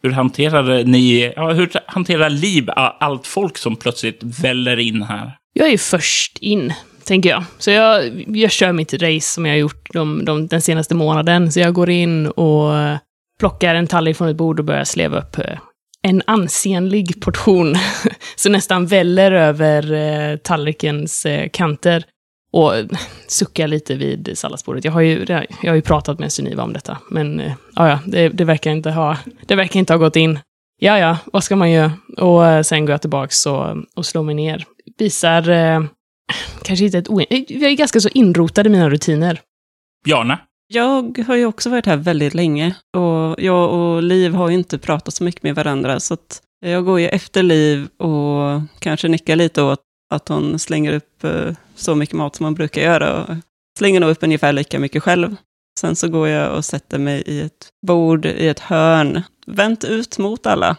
hur 0.03 0.11
hanterar 0.11 0.83
ni, 0.83 1.33
ja, 1.35 1.51
hur 1.51 1.71
hanterar 1.85 2.29
Liv 2.29 2.69
allt 2.75 3.27
folk 3.27 3.57
som 3.57 3.75
plötsligt 3.75 4.23
väller 4.23 4.79
in 4.79 5.03
här? 5.03 5.31
Jag 5.53 5.69
är 5.69 5.77
först 5.77 6.37
in 6.37 6.73
tänker 7.05 7.29
jag. 7.29 7.43
Så 7.57 7.71
jag, 7.71 8.23
jag 8.27 8.51
kör 8.51 8.71
mitt 8.71 8.93
race 8.93 9.27
som 9.27 9.45
jag 9.45 9.53
har 9.53 9.57
gjort 9.57 9.93
de, 9.93 10.25
de, 10.25 10.47
den 10.47 10.61
senaste 10.61 10.95
månaden. 10.95 11.51
Så 11.51 11.59
jag 11.59 11.73
går 11.73 11.89
in 11.89 12.27
och 12.27 12.71
plockar 13.39 13.75
en 13.75 13.87
tallrik 13.87 14.17
från 14.17 14.27
ett 14.27 14.35
bord 14.35 14.59
och 14.59 14.65
börjar 14.65 14.83
sleva 14.83 15.17
upp 15.17 15.37
eh, 15.37 15.57
en 16.01 16.21
ansenlig 16.27 17.21
portion. 17.21 17.75
så 18.35 18.49
nästan 18.49 18.85
väller 18.85 19.31
över 19.31 19.93
eh, 19.93 20.37
tallrikens 20.37 21.25
eh, 21.25 21.49
kanter. 21.49 22.03
Och 22.53 22.73
suckar 23.27 23.67
lite 23.67 23.95
vid 23.95 24.31
salladsbordet. 24.33 24.85
Jag 24.85 24.91
har 24.91 25.01
ju, 25.01 25.25
jag 25.61 25.71
har 25.71 25.75
ju 25.75 25.81
pratat 25.81 26.19
med 26.19 26.31
Suniva 26.31 26.63
om 26.63 26.73
detta, 26.73 26.97
men 27.09 27.39
ja, 27.75 27.89
ja 27.89 27.99
det, 28.05 28.29
det, 28.29 28.45
verkar 28.45 28.71
inte 28.71 28.91
ha, 28.91 29.17
det 29.47 29.55
verkar 29.55 29.79
inte 29.79 29.93
ha 29.93 29.97
gått 29.97 30.15
in. 30.15 30.39
Ja, 30.79 30.99
ja, 30.99 31.17
vad 31.25 31.43
ska 31.43 31.55
man 31.55 31.71
göra? 31.71 31.91
Och 32.17 32.65
sen 32.65 32.85
går 32.85 32.93
jag 32.93 33.01
tillbaka 33.01 33.51
och, 33.51 33.77
och 33.95 34.05
slår 34.05 34.23
mig 34.23 34.35
ner. 34.35 34.65
Visar 34.97 35.43
kanske 36.63 36.85
inte 36.85 36.97
ett. 36.97 37.07
Jag 37.49 37.71
är 37.71 37.75
ganska 37.75 37.99
så 37.99 38.09
inrotad 38.09 38.67
i 38.67 38.69
mina 38.69 38.89
rutiner. 38.89 39.41
Bjarne? 40.05 40.37
Jag 40.67 41.23
har 41.27 41.35
ju 41.35 41.45
också 41.45 41.69
varit 41.69 41.85
här 41.85 41.97
väldigt 41.97 42.33
länge 42.33 42.75
och 42.97 43.35
jag 43.43 43.73
och 43.73 44.03
Liv 44.03 44.33
har 44.33 44.49
ju 44.49 44.55
inte 44.55 44.77
pratat 44.77 45.13
så 45.13 45.23
mycket 45.23 45.43
med 45.43 45.55
varandra 45.55 45.99
så 45.99 46.13
att 46.13 46.41
jag 46.65 46.85
går 46.85 46.99
ju 46.99 47.07
efter 47.07 47.43
Liv 47.43 47.87
och 47.97 48.61
kanske 48.79 49.07
nickar 49.07 49.35
lite 49.35 49.61
åt 49.61 49.79
att 50.13 50.29
hon 50.29 50.59
slänger 50.59 50.93
upp 50.93 51.23
eh, 51.23 51.53
så 51.75 51.95
mycket 51.95 52.15
mat 52.15 52.35
som 52.35 52.43
hon 52.43 52.53
brukar 52.53 52.81
göra 52.81 53.23
och 53.23 53.35
slänger 53.79 53.99
nog 53.99 54.09
upp 54.09 54.23
ungefär 54.23 54.53
lika 54.53 54.79
mycket 54.79 55.03
själv. 55.03 55.35
Sen 55.79 55.95
så 55.95 56.09
går 56.09 56.27
jag 56.27 56.57
och 56.57 56.65
sätter 56.65 56.99
mig 56.99 57.23
i 57.25 57.41
ett 57.41 57.69
bord 57.87 58.25
i 58.25 58.47
ett 58.47 58.59
hörn, 58.59 59.21
vänt 59.45 59.83
ut 59.83 60.17
mot 60.17 60.45
alla. 60.45 60.77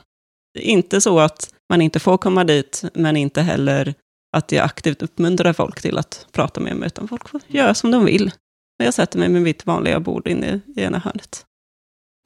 Inte 0.58 1.00
så 1.00 1.20
att 1.20 1.54
man 1.70 1.82
inte 1.82 2.00
får 2.00 2.18
komma 2.18 2.44
dit, 2.44 2.84
men 2.94 3.16
inte 3.16 3.42
heller 3.42 3.94
att 4.36 4.52
jag 4.52 4.64
aktivt 4.64 5.02
uppmuntrar 5.02 5.52
folk 5.52 5.82
till 5.82 5.98
att 5.98 6.26
prata 6.32 6.60
med 6.60 6.76
mig, 6.76 6.86
utan 6.86 7.08
folk 7.08 7.28
får 7.28 7.40
göra 7.46 7.74
som 7.74 7.90
de 7.90 8.04
vill. 8.04 8.30
Men 8.78 8.84
jag 8.84 8.94
sätter 8.94 9.18
mig 9.18 9.28
med 9.28 9.42
mitt 9.42 9.66
vanliga 9.66 10.00
bord 10.00 10.28
inne 10.28 10.60
i 10.76 10.82
ena 10.82 10.98
hörnet. 10.98 11.44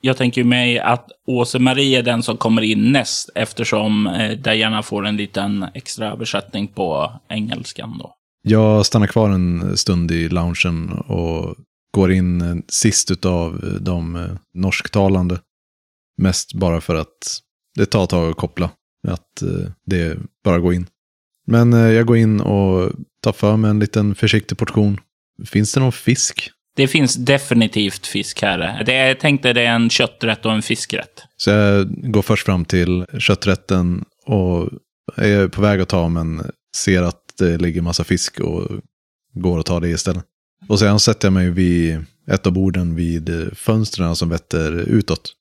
Jag 0.00 0.16
tänker 0.16 0.44
mig 0.44 0.78
att 0.78 1.08
Åse-Marie 1.26 1.98
är 1.98 2.02
den 2.02 2.22
som 2.22 2.36
kommer 2.36 2.62
in 2.62 2.92
näst 2.92 3.30
eftersom 3.34 4.06
eh, 4.06 4.38
Diana 4.38 4.82
får 4.82 5.06
en 5.06 5.16
liten 5.16 5.66
extra 5.74 6.12
översättning 6.12 6.68
på 6.68 7.12
engelskan 7.28 7.98
då. 7.98 8.14
Jag 8.42 8.86
stannar 8.86 9.06
kvar 9.06 9.30
en 9.30 9.76
stund 9.76 10.10
i 10.10 10.28
loungen 10.28 10.92
och 10.92 11.56
går 11.94 12.12
in 12.12 12.40
eh, 12.40 12.56
sist 12.68 13.26
av 13.26 13.64
eh, 13.64 13.68
de 13.68 14.28
norsktalande. 14.54 15.40
Mest 16.22 16.54
bara 16.54 16.80
för 16.80 16.94
att 16.94 17.40
det 17.76 17.86
tar 17.86 18.04
ett 18.04 18.10
tag 18.10 18.30
att 18.30 18.36
koppla. 18.36 18.70
Att 19.08 19.42
det 19.86 20.18
bara 20.44 20.58
går 20.58 20.74
in. 20.74 20.86
Men 21.46 21.72
jag 21.72 22.06
går 22.06 22.16
in 22.16 22.40
och 22.40 22.92
tar 23.22 23.32
för 23.32 23.56
mig 23.56 23.70
en 23.70 23.78
liten 23.78 24.14
försiktig 24.14 24.58
portion. 24.58 25.00
Finns 25.46 25.74
det 25.74 25.80
någon 25.80 25.92
fisk? 25.92 26.50
Det 26.78 26.88
finns 26.88 27.14
definitivt 27.14 28.06
fisk 28.06 28.42
här. 28.42 28.84
Det 28.86 28.94
är, 28.94 29.08
jag 29.08 29.20
tänkte 29.20 29.52
det 29.52 29.62
är 29.62 29.74
en 29.74 29.90
kötträtt 29.90 30.46
och 30.46 30.52
en 30.52 30.62
fiskrätt. 30.62 31.22
Så 31.36 31.50
jag 31.50 32.12
går 32.12 32.22
först 32.22 32.46
fram 32.46 32.64
till 32.64 33.06
kötträtten 33.18 34.04
och 34.26 34.68
är 35.16 35.48
på 35.48 35.60
väg 35.62 35.80
att 35.80 35.88
ta 35.88 36.08
men 36.08 36.50
ser 36.76 37.02
att 37.02 37.20
det 37.38 37.58
ligger 37.58 37.82
massa 37.82 38.04
fisk 38.04 38.40
och 38.40 38.80
går 39.34 39.58
och 39.58 39.66
tar 39.66 39.80
det 39.80 39.88
istället. 39.88 40.24
Och 40.68 40.78
sen 40.78 41.00
sätter 41.00 41.26
jag 41.26 41.32
mig 41.32 41.50
vid 41.50 42.04
ett 42.30 42.46
av 42.46 42.52
borden 42.52 42.94
vid 42.94 43.50
fönstren 43.54 44.16
som 44.16 44.28
vetter 44.28 44.72
utåt. 44.72 45.32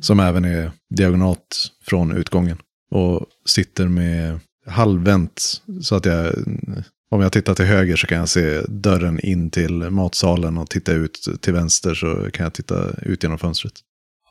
Som 0.00 0.20
även 0.20 0.44
är 0.44 0.70
diagonalt 0.94 1.68
från 1.86 2.16
utgången. 2.16 2.58
Och 2.90 3.26
sitter 3.46 3.88
med 3.88 4.40
halvvänt. 4.66 5.62
Så 5.82 5.94
att 5.94 6.04
jag, 6.04 6.34
om 7.10 7.20
jag 7.20 7.32
tittar 7.32 7.54
till 7.54 7.64
höger 7.64 7.96
så 7.96 8.06
kan 8.06 8.18
jag 8.18 8.28
se 8.28 8.60
dörren 8.68 9.20
in 9.20 9.50
till 9.50 9.72
matsalen 9.72 10.58
och 10.58 10.70
titta 10.70 10.92
ut 10.92 11.28
till 11.40 11.52
vänster 11.52 11.94
så 11.94 12.30
kan 12.32 12.44
jag 12.44 12.54
titta 12.54 12.74
ut 13.02 13.22
genom 13.22 13.38
fönstret. 13.38 13.72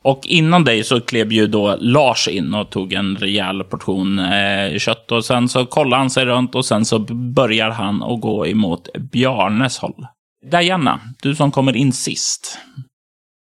Och 0.02 0.26
innan 0.26 0.64
dig 0.64 0.84
så 0.84 1.00
klev 1.00 1.32
ju 1.32 1.46
då 1.46 1.76
Lars 1.80 2.28
in 2.28 2.54
och 2.54 2.70
tog 2.70 2.92
en 2.92 3.16
rejäl 3.16 3.64
portion 3.64 4.18
eh, 4.18 4.78
kött. 4.78 5.12
Och 5.12 5.24
sen 5.24 5.48
så 5.48 5.66
kollade 5.66 6.00
han 6.00 6.10
sig 6.10 6.24
runt 6.24 6.54
och 6.54 6.64
sen 6.64 6.84
så 6.84 6.98
börjar 7.34 7.70
han 7.70 8.02
att 8.02 8.20
gå 8.20 8.46
emot 8.46 8.88
Bjarnes 9.12 9.78
håll. 9.78 10.06
Diana, 10.50 11.00
du 11.22 11.34
som 11.34 11.50
kommer 11.50 11.76
in 11.76 11.92
sist. 11.92 12.58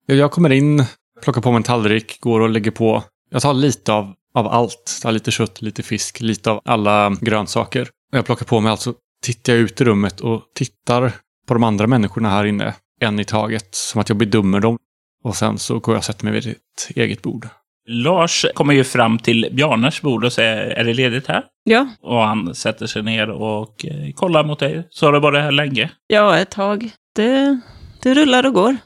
Jag 0.05 0.31
kommer 0.31 0.51
in, 0.51 0.85
plockar 1.23 1.41
på 1.41 1.51
mig 1.51 1.57
en 1.57 1.63
tallrik, 1.63 2.21
går 2.21 2.39
och 2.39 2.49
lägger 2.49 2.71
på. 2.71 3.03
Jag 3.31 3.41
tar 3.41 3.53
lite 3.53 3.93
av 3.93 4.13
av 4.35 4.47
allt. 4.47 4.99
Ta 5.01 5.11
lite 5.11 5.31
kött, 5.31 5.61
lite 5.61 5.83
fisk, 5.83 6.21
lite 6.21 6.51
av 6.51 6.61
alla 6.65 7.15
grönsaker. 7.21 7.89
Jag 8.11 8.25
plockar 8.25 8.45
på 8.45 8.59
mig 8.59 8.71
allt 8.71 8.81
så 8.81 8.93
tittar 9.25 9.53
jag 9.53 9.61
ut 9.61 9.81
i 9.81 9.83
rummet 9.83 10.21
och 10.21 10.41
tittar 10.55 11.11
på 11.47 11.53
de 11.53 11.63
andra 11.63 11.87
människorna 11.87 12.29
här 12.29 12.45
inne. 12.45 12.73
En 13.01 13.19
i 13.19 13.25
taget, 13.25 13.75
som 13.75 14.01
att 14.01 14.09
jag 14.09 14.17
bedömer 14.17 14.59
dem. 14.59 14.77
Och 15.23 15.35
sen 15.35 15.57
så 15.57 15.79
går 15.79 15.95
jag 15.95 15.99
och 15.99 16.03
sätter 16.03 16.25
mig 16.25 16.33
vid 16.33 16.47
ett 16.47 16.97
eget 16.97 17.21
bord. 17.21 17.47
Lars 17.87 18.45
kommer 18.53 18.73
ju 18.73 18.83
fram 18.83 19.19
till 19.19 19.49
Bjarnes 19.51 20.01
bord 20.01 20.23
och 20.25 20.33
säger, 20.33 20.57
är 20.57 20.83
det 20.83 20.93
ledigt 20.93 21.27
här? 21.27 21.43
Ja, 21.63 21.87
Och 22.01 22.17
han 22.21 22.55
sätter 22.55 22.87
sig 22.87 23.03
ner 23.03 23.29
och 23.29 23.85
eh, 23.85 24.11
kollar 24.13 24.43
mot 24.43 24.59
dig. 24.59 24.87
Så 24.89 25.05
har 25.05 25.13
det 25.13 25.19
varit 25.19 25.41
här 25.43 25.51
länge? 25.51 25.91
ja, 26.07 26.37
ett 26.37 26.51
tag. 26.51 26.89
Det, 27.15 27.59
det 28.01 28.13
rullar 28.13 28.45
och 28.45 28.53
går. 28.53 28.77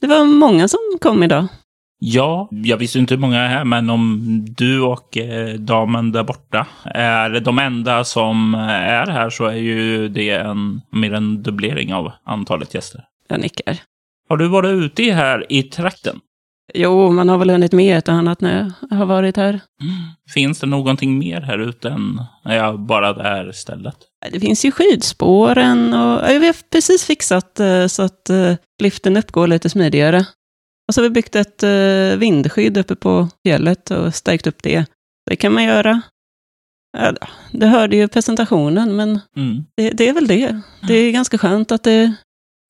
Det 0.00 0.06
var 0.06 0.24
många 0.24 0.68
som 0.68 0.80
kom 1.00 1.22
idag. 1.22 1.46
Ja, 2.06 2.48
jag 2.50 2.76
visste 2.76 2.98
inte 2.98 3.14
hur 3.14 3.20
många 3.20 3.40
är 3.40 3.48
här, 3.48 3.64
men 3.64 3.90
om 3.90 4.20
du 4.48 4.80
och 4.80 5.16
eh, 5.18 5.54
damen 5.54 6.12
där 6.12 6.24
borta 6.24 6.66
är 6.84 7.40
de 7.40 7.58
enda 7.58 8.04
som 8.04 8.54
är 8.54 9.06
här 9.06 9.30
så 9.30 9.44
är 9.44 9.56
ju 9.56 10.08
det 10.08 10.30
en, 10.30 10.80
mer 10.90 11.12
en 11.12 11.42
dubblering 11.42 11.94
av 11.94 12.12
antalet 12.24 12.74
gäster. 12.74 13.04
Jag 13.28 13.40
nickar. 13.40 13.78
Har 14.28 14.36
du 14.36 14.48
varit 14.48 14.70
ute 14.70 15.02
här 15.02 15.46
i 15.48 15.62
trakten? 15.62 16.20
Jo, 16.74 17.10
man 17.10 17.28
har 17.28 17.38
väl 17.38 17.50
hunnit 17.50 17.72
med 17.72 17.98
ett 17.98 18.08
och 18.08 18.14
annat 18.14 18.40
när 18.40 18.72
jag 18.90 18.96
har 18.96 19.06
varit 19.06 19.36
här. 19.36 19.60
Finns 20.34 20.60
det 20.60 20.66
någonting 20.66 21.18
mer 21.18 21.40
här 21.40 21.58
ute 21.58 21.88
än 21.88 22.20
ja, 22.44 22.76
bara 22.76 23.12
det 23.12 23.22
här 23.22 23.52
stället? 23.52 23.96
Det 24.32 24.40
finns 24.40 24.64
ju 24.64 24.70
skidspåren 24.70 25.94
och 25.94 26.30
ja, 26.30 26.38
vi 26.40 26.46
har 26.46 26.70
precis 26.70 27.04
fixat 27.04 27.60
eh, 27.60 27.86
så 27.86 28.02
att 28.02 28.30
eh, 28.30 28.54
liften 28.82 29.16
uppgår 29.16 29.46
lite 29.46 29.70
smidigare. 29.70 30.26
Och 30.88 30.94
så 30.94 31.00
har 31.00 31.02
vi 31.08 31.10
byggt 31.10 31.36
ett 31.36 31.62
eh, 31.62 32.16
vindskydd 32.18 32.76
uppe 32.76 32.96
på 32.96 33.28
fjället 33.46 33.90
och 33.90 34.14
stärkt 34.14 34.46
upp 34.46 34.62
det. 34.62 34.84
Det 35.30 35.36
kan 35.36 35.52
man 35.52 35.64
göra. 35.64 36.02
Ja, 36.98 37.12
det 37.52 37.66
hörde 37.66 37.96
ju 37.96 38.08
presentationen, 38.08 38.96
men 38.96 39.20
Mm. 39.36 39.64
det, 39.76 39.90
det 39.90 40.08
är 40.08 40.12
väl 40.12 40.26
det. 40.26 40.60
Det 40.88 40.94
är 40.94 41.12
ganska 41.12 41.38
skönt 41.38 41.72
att 41.72 41.82
det 41.82 42.14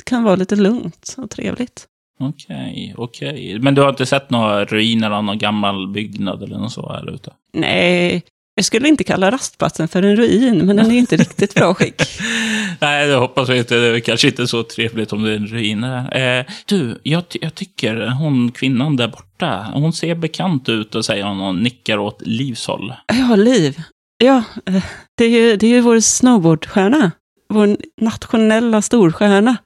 kan 0.05 0.23
vara 0.23 0.37
lite 0.37 0.57
lugnt 0.57 1.15
och 1.19 1.31
trevligt. 1.31 1.87
Okej, 2.21 2.95
okej. 2.97 3.59
Men 3.59 3.75
du 3.75 3.83
har 3.83 3.91
inte 3.91 4.07
sett 4.07 4.31
några 4.31 4.65
ruiner 4.65 5.11
av 5.11 5.25
någon 5.25 5.39
gammal 5.39 5.89
byggnad 5.89 6.43
eller 6.43 6.59
något 6.59 6.73
så 6.73 6.93
här 6.93 7.15
ute? 7.15 7.33
Nej, 7.53 8.23
jag 8.55 8.65
skulle 8.65 8.89
inte 8.89 9.05
kalla 9.05 9.31
rastplatsen 9.31 9.89
för 9.89 10.03
en 10.03 10.17
ruin, 10.17 10.67
men 10.67 10.77
den 10.77 10.91
är 10.91 10.99
inte 10.99 11.17
riktigt 11.17 11.55
bra 11.55 11.75
skick. 11.75 12.03
Nej, 12.81 13.07
det 13.07 13.15
hoppas 13.15 13.49
jag 13.49 13.59
inte. 13.59 13.77
Det 13.77 13.97
är 13.97 14.01
kanske 14.01 14.29
inte 14.29 14.47
så 14.47 14.63
trevligt 14.63 15.13
om 15.13 15.23
det 15.23 15.31
är 15.33 15.37
en 15.37 15.47
ruin. 15.47 15.85
Eh, 15.85 16.45
du, 16.67 17.01
jag, 17.03 17.25
jag 17.41 17.55
tycker 17.55 18.07
hon 18.07 18.53
kvinnan 18.53 18.97
där 18.97 19.09
borta, 19.09 19.71
hon 19.75 19.93
ser 19.93 20.15
bekant 20.15 20.69
ut 20.69 20.95
och 20.95 21.05
säger 21.05 21.25
hon 21.25 21.41
och 21.41 21.55
nickar 21.55 21.99
åt 21.99 22.23
Livshåll. 22.27 22.95
Ja, 23.07 23.37
Liv. 23.37 23.83
Ja, 24.25 24.43
eh, 24.67 24.85
det 25.17 25.25
är 25.25 25.31
ju, 25.31 25.57
det 25.57 25.67
är 25.67 25.71
ju 25.71 25.81
vår 25.81 26.01
snowboardstjärna. 26.01 27.11
Vår 27.49 27.77
nationella 28.01 28.83
storstjärna. 28.83 29.57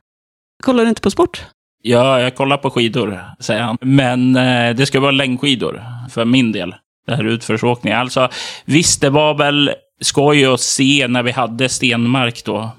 Kollar 0.63 0.83
du 0.83 0.89
inte 0.89 1.01
på 1.03 1.11
sport? 1.11 1.47
Ja, 1.83 2.21
jag 2.21 2.35
kollar 2.35 2.57
på 2.57 2.71
skidor, 2.71 3.21
säger 3.41 3.63
han. 3.63 3.79
Men 3.81 4.37
eh, 4.37 4.75
det 4.77 4.87
ska 4.87 5.01
vara 5.01 5.11
längdskidor 5.11 5.85
för 6.11 6.25
min 6.25 6.53
del. 6.53 6.75
Det 7.09 7.17
här 7.17 7.25
utförsåkningen. 7.25 7.99
Alltså, 7.99 8.29
visst, 8.65 9.01
det 9.01 9.11
var 9.11 9.35
väl 9.35 9.71
skoj 10.01 10.47
att 10.47 10.61
se 10.61 11.07
när 11.09 11.23
vi 11.23 11.31
hade 11.31 11.69
Stenmark 11.69 12.45
då. 12.45 12.71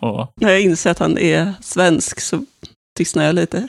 Och 0.00 0.32
När 0.40 0.50
jag 0.50 0.60
inser 0.60 0.90
att 0.90 0.98
han 0.98 1.18
är 1.18 1.52
svensk 1.62 2.20
så 2.20 2.44
tystnar 2.96 3.24
jag 3.24 3.34
lite. 3.34 3.68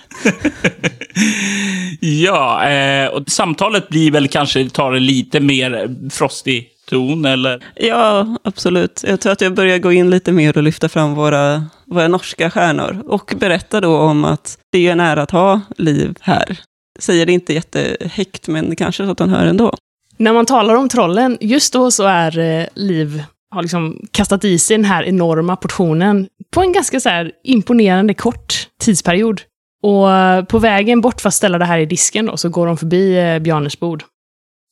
ja, 2.00 2.70
eh, 2.70 3.08
och 3.08 3.24
samtalet 3.30 3.90
blir 3.90 4.12
väl 4.12 4.28
kanske, 4.28 4.70
tar 4.70 4.94
en 4.94 5.06
lite 5.06 5.40
mer 5.40 5.96
frostig 6.10 6.70
ton, 6.90 7.26
eller? 7.26 7.64
Ja, 7.76 8.38
absolut. 8.44 9.04
Jag 9.08 9.20
tror 9.20 9.32
att 9.32 9.42
jag 9.42 9.54
börjar 9.54 9.78
gå 9.78 9.92
in 9.92 10.10
lite 10.10 10.32
mer 10.32 10.58
och 10.58 10.64
lyfta 10.64 10.90
fram 10.90 11.16
våra, 11.16 11.66
våra 11.86 12.08
norska 12.08 12.52
stjärnor. 12.52 13.04
Och 13.06 13.34
berätta 13.40 13.82
då 13.82 13.98
om 13.98 14.26
att 14.26 14.58
det 14.72 14.88
är 14.88 14.92
en 14.92 15.00
ära 15.00 15.22
att 15.22 15.32
ha 15.32 15.62
Liv 15.78 16.16
här. 16.22 16.60
Säger 17.00 17.26
det 17.26 17.32
inte 17.32 17.54
jättehäckt, 17.54 18.48
men 18.48 18.76
kanske 18.76 19.06
så 19.06 19.12
att 19.12 19.20
han 19.20 19.30
hör 19.30 19.46
ändå. 19.46 19.74
När 20.18 20.34
man 20.34 20.46
talar 20.46 20.76
om 20.76 20.90
trollen, 20.90 21.38
just 21.42 21.74
då 21.74 21.92
så 21.92 22.04
är 22.04 22.40
eh, 22.40 22.66
Liv, 22.74 23.24
har 23.52 23.62
liksom 23.62 24.08
kastat 24.12 24.44
i 24.46 24.60
sig 24.60 24.78
den 24.78 24.86
här 24.86 25.04
enorma 25.04 25.56
portionen 25.56 26.28
på 26.52 26.62
en 26.62 26.74
ganska 26.74 27.00
så 27.00 27.10
här 27.10 27.32
imponerande 27.44 28.14
kort 28.14 28.68
tidsperiod. 28.80 29.42
Och 29.84 30.12
eh, 30.12 30.44
på 30.44 30.60
vägen 30.60 31.02
bort 31.02 31.22
för 31.22 31.28
att 31.28 31.34
ställa 31.34 31.58
det 31.58 31.66
här 31.66 31.80
i 31.80 31.86
disken 31.86 32.26
då, 32.26 32.38
så 32.38 32.50
går 32.50 32.68
de 32.68 32.78
förbi 32.78 33.18
eh, 33.18 33.40
Bjarnes 33.40 33.80
bord. 33.80 34.04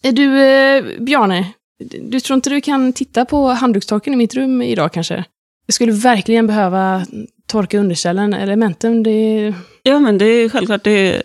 Är 0.03 0.12
du, 0.12 0.42
eh, 0.42 1.00
Bjarne, 1.00 1.54
du 2.02 2.19
tror 2.19 2.36
inte 2.36 2.50
du 2.50 2.62
kan 2.62 2.93
titta 2.93 3.26
på 3.26 3.48
handdukstorken 3.48 4.13
i 4.13 4.17
mitt 4.17 4.36
rum 4.36 4.62
idag 4.62 4.93
kanske? 4.93 5.24
Jag 5.65 5.74
skulle 5.74 5.91
verkligen 5.91 6.48
behöva 6.48 7.06
torka 7.48 7.80
underställen, 7.80 8.34
elementen, 8.34 9.04
det... 9.04 9.54
Ja, 9.84 10.00
men 10.00 10.17
det 10.17 10.26
är 10.26 10.50
självklart, 10.50 10.84
det, 10.84 11.24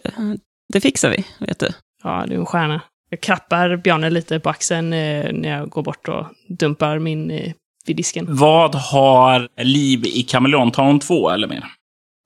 det 0.69 0.81
fixar 0.81 1.11
vi, 1.11 1.25
vet 1.47 1.59
du. 1.59 1.69
Ja, 2.03 2.25
du 2.27 2.35
är 2.35 2.39
en 2.39 2.47
stjärna. 2.47 2.81
Jag 3.11 3.21
klappar 3.21 3.77
Bjarne 3.77 4.11
lite 4.11 4.41
på 4.41 4.51
axeln 4.51 4.93
eh, 4.93 5.33
när 5.33 5.49
jag 5.49 5.69
går 5.69 5.83
bort 5.83 6.09
och 6.09 6.27
dumpar 6.49 6.99
min 6.99 7.31
eh, 7.31 7.53
vid 7.87 7.97
disken. 7.97 8.27
Vad 8.29 8.75
har 8.75 9.49
Liv 9.57 10.05
i 10.05 10.23
kameleont? 10.23 10.77
Har 10.77 10.85
hon 10.85 11.01
två 11.01 11.31
eller 11.31 11.49
mer? 11.49 11.65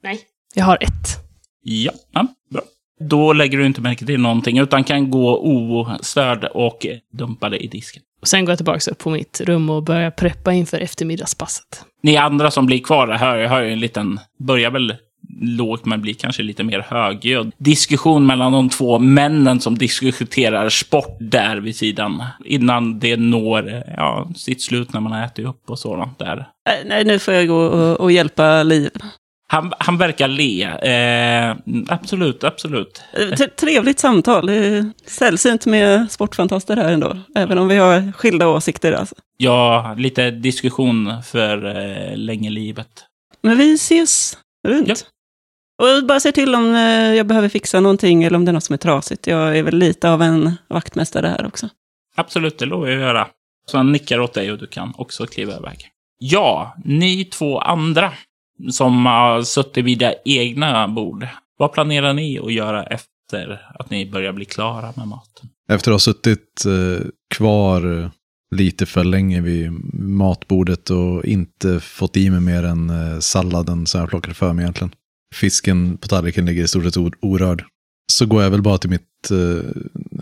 Nej. 0.03 0.21
Jag 0.55 0.65
har 0.65 0.79
ett. 0.81 1.23
Ja, 1.63 1.93
ja, 2.13 2.27
bra. 2.51 2.63
Då 3.01 3.33
lägger 3.33 3.59
du 3.59 3.67
inte 3.67 3.81
märke 3.81 4.07
till 4.07 4.21
någonting, 4.21 4.59
utan 4.59 4.85
kan 4.85 5.11
gå 5.11 5.39
ostörd 5.39 6.45
och 6.45 6.87
dumpa 7.13 7.49
det 7.49 7.59
i 7.59 7.67
disken. 7.67 8.03
Och 8.21 8.29
sen 8.29 8.45
går 8.45 8.53
jag 8.53 8.59
tillbaka 8.59 8.91
upp 8.91 8.99
på 8.99 9.11
mitt 9.11 9.41
rum 9.41 9.71
och 9.71 9.83
börjar 9.83 10.11
preppa 10.11 10.53
inför 10.53 10.81
eftermiddagspasset. 10.81 11.85
Ni 12.03 12.17
andra 12.17 12.51
som 12.51 12.67
blir 12.67 12.79
kvar 12.79 13.09
hör, 13.09 13.47
hör 13.47 13.63
ju 13.63 13.73
en 13.73 13.81
liten, 13.81 14.21
börjar 14.39 14.71
väl 14.71 14.97
lågt 15.41 15.85
men 15.85 16.03
blir 16.03 16.15
kanske 16.15 16.43
lite 16.43 16.65
mer 16.65 16.87
högljudd. 16.89 17.53
Diskussion 17.59 18.27
mellan 18.27 18.53
de 18.53 18.69
två 18.69 18.99
männen 18.99 19.61
som 19.61 19.79
diskuterar 19.79 20.69
sport 20.69 21.17
där 21.21 21.57
vid 21.57 21.77
sidan. 21.77 22.25
Innan 22.45 22.99
det 22.99 23.17
når 23.17 23.83
ja, 23.97 24.29
sitt 24.37 24.63
slut 24.63 24.93
när 24.93 25.01
man 25.01 25.13
har 25.13 25.25
ätit 25.25 25.47
upp 25.47 25.71
och 25.71 25.79
sådant 25.79 26.19
där. 26.19 26.49
Nej, 26.87 27.05
nu 27.05 27.19
får 27.19 27.35
jag 27.35 27.49
gå 27.49 27.57
och, 27.57 28.01
och 28.01 28.13
hjälpa 28.13 28.63
Liv. 28.63 28.91
Han, 29.49 29.73
han 29.79 29.99
verkar 29.99 30.29
le. 30.29 30.63
Eh, 30.63 31.57
absolut, 31.89 32.45
absolut. 32.45 33.03
Eh, 33.13 33.47
Trevligt 33.49 33.99
samtal. 33.99 34.51
Sällsynt 35.07 35.67
med 35.67 36.11
sportfantaster 36.11 36.77
här 36.77 36.93
ändå. 36.93 37.19
Även 37.35 37.59
om 37.59 37.69
vi 37.69 37.77
har 37.77 38.13
skilda 38.13 38.49
åsikter. 38.49 38.93
Alltså. 38.93 39.15
Ja, 39.37 39.95
lite 39.99 40.31
diskussion 40.31 41.23
för 41.23 41.67
eh, 41.67 42.17
länge 42.17 42.51
livet. 42.51 42.89
Men 43.43 43.59
vi 43.59 43.75
ses 43.75 44.39
runt. 44.69 44.89
Ja. 44.89 44.95
Och 45.83 46.07
bara 46.07 46.21
se 46.21 46.33
till 46.33 46.55
om 46.55 46.75
eh, 46.75 47.15
jag 47.15 47.27
behöver 47.27 47.49
fixa 47.49 47.81
någonting 47.81 48.25
eller 48.25 48.37
om 48.37 48.45
det 48.45 48.51
är 48.51 48.53
något 48.53 48.65
som 48.65 48.75
är 48.75 48.79
trasigt. 48.79 49.27
Jag 49.27 49.59
är 49.59 49.63
väl 49.63 49.77
lite 49.77 50.11
av 50.11 50.23
en 50.23 50.53
vaktmästare 50.69 51.27
här 51.27 51.47
också. 51.47 51.69
Absolut, 52.17 52.59
det 52.59 52.67
lovar 52.67 52.87
jag 52.87 52.97
att 52.97 53.03
göra. 53.03 53.29
Så 53.67 53.77
han 53.77 53.93
nickar 53.93 54.21
åt 54.21 54.35
dig 54.35 54.53
och 54.53 54.59
du 54.59 54.67
kan 54.67 54.93
också 54.97 55.27
kliva 55.27 55.57
iväg. 55.57 55.89
Ja, 56.19 56.77
ni 56.85 57.25
två 57.25 57.59
andra 57.59 58.13
som 58.71 59.07
har 59.07 59.43
suttit 59.43 59.85
vid 59.85 60.03
era 60.03 60.15
egna 60.25 60.89
bord. 60.89 61.27
Vad 61.59 61.73
planerar 61.73 62.13
ni 62.13 62.39
att 62.39 62.53
göra 62.53 62.85
efter 62.85 63.67
att 63.75 63.91
ni 63.91 64.11
börjar 64.11 64.33
bli 64.33 64.45
klara 64.45 64.93
med 64.97 65.09
maten? 65.09 65.49
Efter 65.69 65.91
att 65.91 65.95
ha 65.95 65.99
suttit 65.99 66.65
eh, 66.67 67.07
kvar 67.35 67.99
eh, 67.99 68.11
lite 68.53 68.87
för 68.87 69.05
länge 69.05 69.41
vid 69.41 69.73
matbordet 69.95 70.91
och 70.91 71.25
inte 71.25 71.81
fått 71.81 72.17
i 72.17 72.31
mig 72.31 72.41
mer 72.41 72.63
än 72.63 72.91
eh, 72.91 73.19
salladen 73.19 73.87
som 73.87 74.01
jag 74.01 74.11
plockade 74.11 74.35
för 74.35 74.53
mig 74.53 74.63
egentligen. 74.63 74.95
Fisken 75.35 75.97
på 75.97 76.09
tallriken 76.09 76.47
ligger 76.47 76.65
i 76.65 76.69
stort 76.69 76.85
sett 76.85 76.97
or- 76.97 77.19
orörd. 77.21 77.65
Så 78.13 78.27
går 78.27 78.43
jag 78.43 78.51
väl 78.51 78.63
bara 78.63 78.79
till 78.79 78.91
mitt 78.91 79.31
eh, 79.31 79.71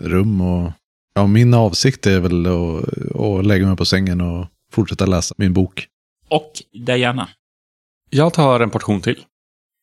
rum 0.01 0.41
och 0.41 0.71
ja, 1.13 1.27
min 1.27 1.53
avsikt 1.53 2.07
är 2.07 2.19
väl 2.19 2.45
att, 2.45 2.83
att 3.15 3.45
lägga 3.45 3.67
mig 3.67 3.77
på 3.77 3.85
sängen 3.85 4.21
och 4.21 4.47
fortsätta 4.71 5.05
läsa 5.05 5.35
min 5.37 5.53
bok. 5.53 5.87
Och 6.29 6.51
Diana. 6.85 7.29
Jag 8.09 8.33
tar 8.33 8.59
en 8.59 8.69
portion 8.69 9.01
till. 9.01 9.25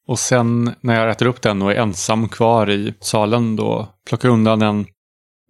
Och 0.07 0.19
sen 0.19 0.75
när 0.81 1.01
jag 1.01 1.11
äter 1.11 1.27
upp 1.27 1.43
den 1.43 1.63
och 1.63 1.73
är 1.73 1.77
ensam 1.77 2.29
kvar 2.29 2.71
i 2.71 2.95
salen 3.01 3.57
då 3.57 3.89
plockar 4.09 4.29
jag 4.29 4.35
undan 4.35 4.59
den, 4.59 4.87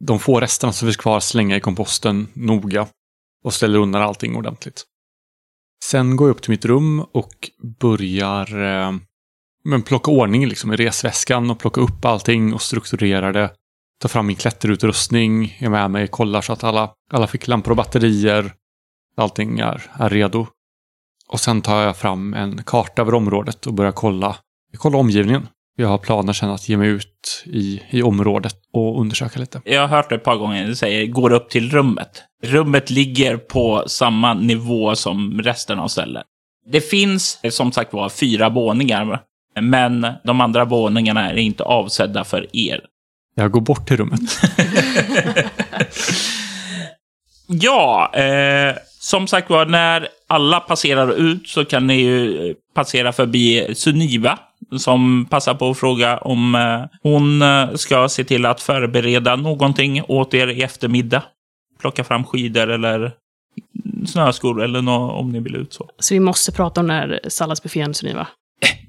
de 0.01 0.19
få 0.19 0.41
resterna 0.41 0.73
som 0.73 0.87
finns 0.87 0.97
kvar, 0.97 1.21
slänga 1.21 1.57
i 1.57 1.61
komposten 1.61 2.29
noga 2.35 2.87
och 3.45 3.55
ställer 3.55 3.79
undan 3.79 4.03
allting 4.03 4.37
ordentligt. 4.37 4.85
Sen 5.85 6.17
går 6.17 6.29
jag 6.29 6.35
upp 6.35 6.43
till 6.43 6.51
mitt 6.51 6.65
rum 6.65 7.01
och 7.01 7.51
börjar 7.81 8.63
eh, 8.63 8.93
men 9.65 9.83
plocka 9.83 10.11
ordning 10.11 10.47
liksom 10.47 10.73
i 10.73 10.77
resväskan 10.77 11.51
och 11.51 11.59
plocka 11.59 11.81
upp 11.81 12.05
allting 12.05 12.55
och 12.55 12.63
strukturera 12.63 13.33
det. 13.33 13.51
Ta 14.01 14.09
fram 14.09 14.27
min 14.27 14.37
klätterutrustning, 14.37 15.57
är 15.61 15.69
med 15.69 15.91
mig, 15.91 16.09
kollar 16.09 16.41
så 16.41 16.53
att 16.53 16.65
alla, 16.65 16.93
alla 17.11 17.27
ficklampor 17.27 17.71
och 17.71 17.77
batterier, 17.77 18.53
allting 19.17 19.59
är, 19.59 19.91
är 19.93 20.09
redo. 20.09 20.47
Och 21.29 21.41
sen 21.41 21.63
tar 21.63 21.83
jag 21.83 21.97
fram 21.97 22.35
en 22.35 22.63
karta 22.63 23.03
över 23.03 23.15
området 23.15 23.67
och 23.67 23.75
börjar 23.75 23.93
kolla, 23.93 24.37
kolla 24.77 24.99
omgivningen. 24.99 25.49
Jag 25.81 25.89
har 25.89 25.99
planer 25.99 26.33
sen 26.33 26.51
att 26.51 26.69
ge 26.69 26.77
mig 26.77 26.89
ut 26.89 27.45
i, 27.47 27.83
i 27.91 28.03
området 28.03 28.55
och 28.73 29.01
undersöka 29.01 29.41
lite. 29.41 29.61
Jag 29.65 29.81
har 29.81 29.89
hört 29.89 30.09
det 30.09 30.15
ett 30.15 30.25
par 30.25 30.37
gånger. 30.37 30.67
Du 30.67 30.75
säger 30.75 31.07
går 31.07 31.33
upp 31.33 31.51
till 31.51 31.71
rummet. 31.71 32.23
Rummet 32.43 32.91
ligger 32.91 33.37
på 33.37 33.85
samma 33.87 34.35
nivå 34.35 34.97
som 34.97 35.41
resten 35.43 35.79
av 35.79 35.89
stället. 35.89 36.23
Det 36.67 36.81
finns 36.81 37.41
som 37.51 37.73
sagt 37.73 37.93
var 37.93 38.09
fyra 38.09 38.49
våningar. 38.49 39.21
Men 39.61 40.07
de 40.25 40.41
andra 40.41 40.65
våningarna 40.65 41.31
är 41.31 41.37
inte 41.37 41.63
avsedda 41.63 42.25
för 42.25 42.57
er. 42.57 42.81
Jag 43.35 43.51
går 43.51 43.61
bort 43.61 43.89
till 43.89 43.97
rummet. 43.97 44.21
Ja, 47.51 48.13
eh, 48.15 48.77
som 49.01 49.27
sagt 49.27 49.51
var, 49.51 49.67
när 49.67 50.09
alla 50.27 50.61
passerar 50.61 51.13
ut 51.13 51.49
så 51.49 51.65
kan 51.65 51.87
ni 51.87 51.95
ju 51.95 52.55
passera 52.75 53.13
förbi 53.13 53.75
Suniva 53.75 54.39
som 54.77 55.27
passar 55.31 55.55
på 55.55 55.71
att 55.71 55.79
fråga 55.79 56.19
om 56.19 56.55
eh, 56.55 56.99
hon 57.03 57.43
eh, 57.43 57.75
ska 57.75 58.09
se 58.09 58.25
till 58.25 58.47
att 58.47 58.61
förbereda 58.61 59.37
någonting 59.37 60.03
åt 60.09 60.35
er 60.35 60.47
i 60.47 60.63
eftermiddag. 60.63 61.23
Plocka 61.81 62.05
fram 62.05 62.25
skidor 62.25 62.71
eller 62.71 63.13
snöskor 64.07 64.63
eller 64.63 64.83
nå 64.83 65.11
om 65.11 65.33
ni 65.33 65.41
vill 65.41 65.57
ut 65.57 65.73
så. 65.73 65.89
Så 65.99 66.15
vi 66.15 66.21
måste 66.21 66.53
prata 66.53 66.81
om 66.81 66.87
den 66.87 66.97
här 66.97 67.21
salladsbuffén, 67.29 67.95
Suniva. 67.95 68.27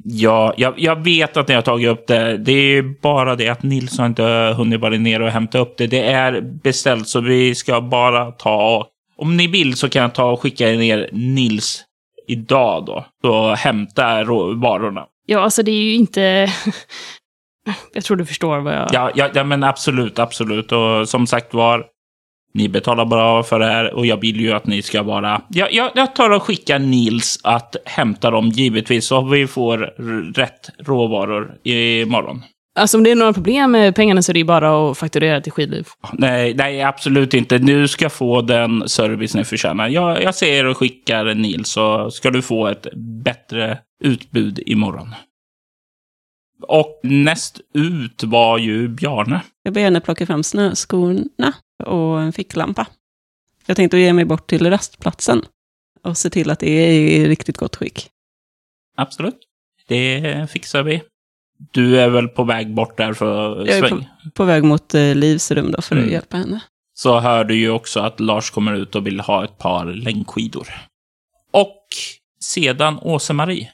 Ja, 0.04 0.54
jag, 0.58 0.74
jag 0.78 1.04
vet 1.04 1.38
att 1.38 1.48
ni 1.48 1.54
har 1.54 1.62
tagit 1.62 1.90
upp 1.90 2.08
det. 2.08 2.38
Det 2.38 2.52
är 2.52 3.02
bara 3.02 3.36
det 3.36 3.50
att 3.50 3.64
Nils 3.64 3.98
har 3.98 4.06
inte 4.06 4.54
hunnit 4.58 4.80
vara 4.80 4.98
ner 4.98 5.22
och 5.22 5.30
hämta 5.30 5.60
upp 5.60 5.78
det. 5.78 5.88
Det 5.88 6.04
är 6.04 6.42
beställt 6.42 7.08
så 7.08 7.22
vi 7.22 7.56
ska 7.56 7.82
bara 7.82 8.32
ta... 8.32 8.88
Om 9.18 9.38
ni 9.38 9.48
vill 9.48 9.76
så 9.76 9.90
kan 9.90 10.02
jag 10.02 10.16
ta 10.16 10.32
och 10.32 10.42
skicka 10.42 10.66
ner 10.66 11.10
Nils 11.12 11.84
idag 12.28 12.86
då. 12.86 13.06
Så 13.22 13.54
hämta 13.54 14.24
varorna. 14.56 15.06
Ja, 15.32 15.40
alltså 15.40 15.64
det 15.64 15.72
är 15.72 15.84
ju 15.84 15.94
inte... 15.94 16.22
jag 17.94 18.04
tror 18.04 18.18
du 18.18 18.26
förstår 18.26 18.60
vad 18.60 18.74
jag... 18.74 18.90
Ja, 18.92 19.12
ja, 19.16 19.30
ja, 19.34 19.44
men 19.44 19.64
absolut, 19.64 20.20
absolut. 20.20 20.72
Och 20.72 21.10
som 21.10 21.28
sagt 21.28 21.54
var, 21.54 21.86
ni 22.54 22.70
betalar 22.70 23.06
bra 23.06 23.44
för 23.44 23.60
det 23.60 23.66
här 23.66 23.94
och 23.94 24.06
jag 24.06 24.22
vill 24.22 24.40
ju 24.40 24.52
att 24.52 24.68
ni 24.68 24.82
ska 24.82 25.04
vara... 25.04 25.42
Jag, 25.50 25.74
jag, 25.74 25.92
jag 25.96 26.16
tar 26.16 26.30
och 26.30 26.44
skickar 26.44 26.80
Nils 26.80 27.40
att 27.44 27.76
hämta 27.86 28.32
dem 28.32 28.50
givetvis 28.50 29.06
så 29.06 29.22
vi 29.22 29.48
får 29.48 29.78
rätt 30.34 30.70
råvaror 30.80 31.56
imorgon. 31.64 32.44
Alltså 32.76 32.98
om 32.98 33.04
det 33.04 33.12
är 33.12 33.16
några 33.16 33.34
problem 33.34 33.72
med 33.72 33.96
pengarna 33.96 34.22
så 34.22 34.32
är 34.32 34.34
det 34.34 34.40
ju 34.40 34.46
bara 34.46 34.92
att 34.92 34.98
fakturera 34.98 35.42
till 35.42 35.52
skidliv. 35.52 35.88
Nej, 36.14 36.54
nej, 36.54 36.82
absolut 36.82 37.34
inte. 37.34 37.58
Du 37.58 37.88
ska 37.88 38.10
få 38.10 38.42
den 38.42 38.90
service 38.90 39.36
ni 39.36 39.44
förtjänar. 39.44 39.88
Jag, 39.88 40.24
jag 40.24 40.36
ser 40.36 40.66
och 40.66 40.78
skickar 40.78 41.34
Nils 41.34 41.70
så 41.70 42.12
ska 42.12 42.32
du 42.32 42.42
få 42.42 42.68
ett 42.68 42.88
bättre 43.24 43.80
utbud 44.04 44.60
imorgon. 44.66 45.16
Och 46.62 47.00
näst 47.04 47.62
ut 47.74 48.24
var 48.24 48.58
ju 48.58 48.88
Bjarne. 48.88 49.42
Jag 49.64 49.74
ber 49.74 49.82
henne 49.82 50.02
plocka 50.02 50.26
fram 50.26 50.44
snöskorna 50.44 51.54
och 51.86 52.22
en 52.22 52.34
ficklampa. 52.34 52.88
Jag 53.66 53.76
tänkte 53.76 53.98
ge 53.98 54.14
mig 54.14 54.26
bort 54.26 54.48
till 54.48 54.70
rastplatsen 54.70 55.42
och 56.04 56.18
se 56.18 56.30
till 56.30 56.50
att 56.50 56.60
det 56.60 56.70
är 56.70 56.92
i 56.92 57.28
riktigt 57.28 57.58
gott 57.58 57.76
skick. 57.76 58.10
Absolut. 58.98 59.40
Det 59.88 60.52
fixar 60.52 60.84
vi. 60.84 61.02
Du 61.72 62.00
är 62.00 62.10
väl 62.10 62.28
på 62.28 62.44
väg 62.44 62.74
bort 62.74 62.98
där 62.98 63.14
för 63.14 63.58
Jag 63.68 63.78
är 63.78 63.88
sväng. 63.88 64.08
På 64.34 64.44
väg 64.44 64.64
mot 64.64 64.94
eh, 64.96 65.16
Livs 65.16 65.52
rum 65.52 65.72
då 65.72 65.82
för 65.82 65.96
att 65.96 66.02
Mm. 66.02 66.14
hjälpa 66.14 66.38
henne. 66.38 66.60
Så 66.94 67.20
hör 67.20 67.44
du 67.44 67.56
ju 67.56 67.70
också 67.70 68.00
att 68.00 68.20
Lars 68.20 68.50
kommer 68.50 68.74
ut 68.74 68.96
och 68.96 69.08
vill 69.08 69.20
ha 69.20 69.44
ett 69.44 69.58
par 69.58 69.86
längdskidor. 69.86 70.68
Och 71.54 71.86
sedan 72.42 73.00
Åse-Marie. 73.02 73.70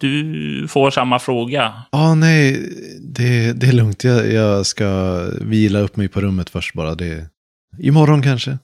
Du 0.00 0.66
får 0.68 0.90
samma 0.90 1.18
fråga. 1.18 1.82
Ja, 1.92 2.14
nej, 2.14 2.70
det, 3.00 3.52
det 3.52 3.66
är 3.66 3.72
lugnt. 3.72 4.04
Jag, 4.04 4.32
jag 4.32 4.66
ska 4.66 5.20
vila 5.40 5.78
upp 5.78 5.96
mig 5.96 6.08
på 6.08 6.20
rummet 6.20 6.50
först 6.50 6.74
bara. 6.74 6.94
Det, 6.94 7.28
imorgon 7.78 8.22
kanske. 8.22 8.58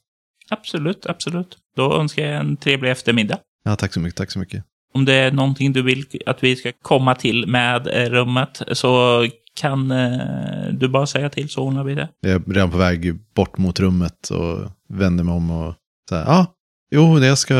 Absolut, 0.50 1.06
absolut. 1.06 1.58
Då 1.76 1.94
önskar 1.96 2.26
jag 2.26 2.40
en 2.40 2.56
trevlig 2.56 2.90
eftermiddag. 2.90 3.38
Ja, 3.64 3.76
tack 3.76 3.92
så 3.94 4.00
mycket, 4.00 4.16
tack 4.18 4.30
så 4.30 4.38
mycket. 4.38 4.64
Om 4.94 5.04
det 5.04 5.14
är 5.14 5.32
någonting 5.32 5.72
du 5.72 5.82
vill 5.82 6.06
att 6.26 6.44
vi 6.44 6.56
ska 6.56 6.72
komma 6.82 7.14
till 7.14 7.46
med 7.46 7.86
eh, 7.86 8.10
rummet 8.10 8.62
så 8.72 9.26
kan 9.54 9.90
eh, 9.90 10.68
du 10.72 10.88
bara 10.88 11.06
säga 11.06 11.30
till 11.30 11.48
så 11.48 11.62
ordnar 11.62 11.84
vi 11.84 11.94
det. 11.94 12.08
Jag 12.20 12.30
är 12.32 12.52
redan 12.52 12.70
på 12.70 12.76
väg 12.78 13.14
bort 13.34 13.58
mot 13.58 13.80
rummet 13.80 14.30
och 14.30 14.70
vänder 14.88 15.24
mig 15.24 15.34
om 15.34 15.50
och 15.50 15.74
här, 16.10 16.24
ja, 16.26 16.46
jo, 16.94 17.18
det 17.18 17.26
jag 17.26 17.38
ska, 17.38 17.54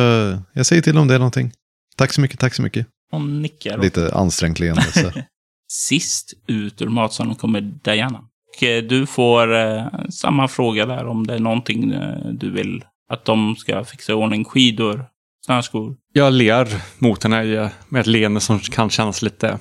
jag 0.53 0.67
säger 0.67 0.83
till 0.83 0.99
om 0.99 1.09
det 1.09 1.15
är 1.15 1.19
någonting. 1.19 1.53
Tack 1.97 2.13
så 2.13 2.21
mycket, 2.21 2.39
tack 2.41 2.55
så 2.55 2.63
mycket. 2.63 2.87
Hon 3.11 3.43
nickar. 3.43 3.79
och- 3.79 3.85
Lite 3.85 4.15
ansträngt 4.15 4.61
leende. 4.61 4.83
Sist 5.73 6.35
ut 6.47 6.83
ur 6.83 6.89
matsalen 6.89 7.35
kommer 7.35 7.61
Diana. 7.61 8.21
Och 8.57 8.63
eh, 8.63 8.83
du 8.83 9.07
får 9.07 9.55
eh, 9.55 9.85
samma 10.11 10.49
fråga 10.49 10.87
där 10.87 11.07
om 11.07 11.27
det 11.27 11.35
är 11.35 11.39
någonting 11.39 11.95
du 12.33 12.51
vill 12.51 12.85
att 13.13 13.25
de 13.25 13.57
ska 13.57 13.85
fixa 13.85 14.13
i 14.13 14.15
ordning. 14.15 14.45
Skidor, 14.45 15.05
snöskor. 15.47 15.97
Jag 16.13 16.33
ler 16.33 16.69
mot 16.99 17.23
henne 17.23 17.71
med 17.89 18.01
ett 18.01 18.07
leende 18.07 18.41
som 18.41 18.59
kan 18.59 18.91
kännas 18.91 19.23
lite, 19.23 19.59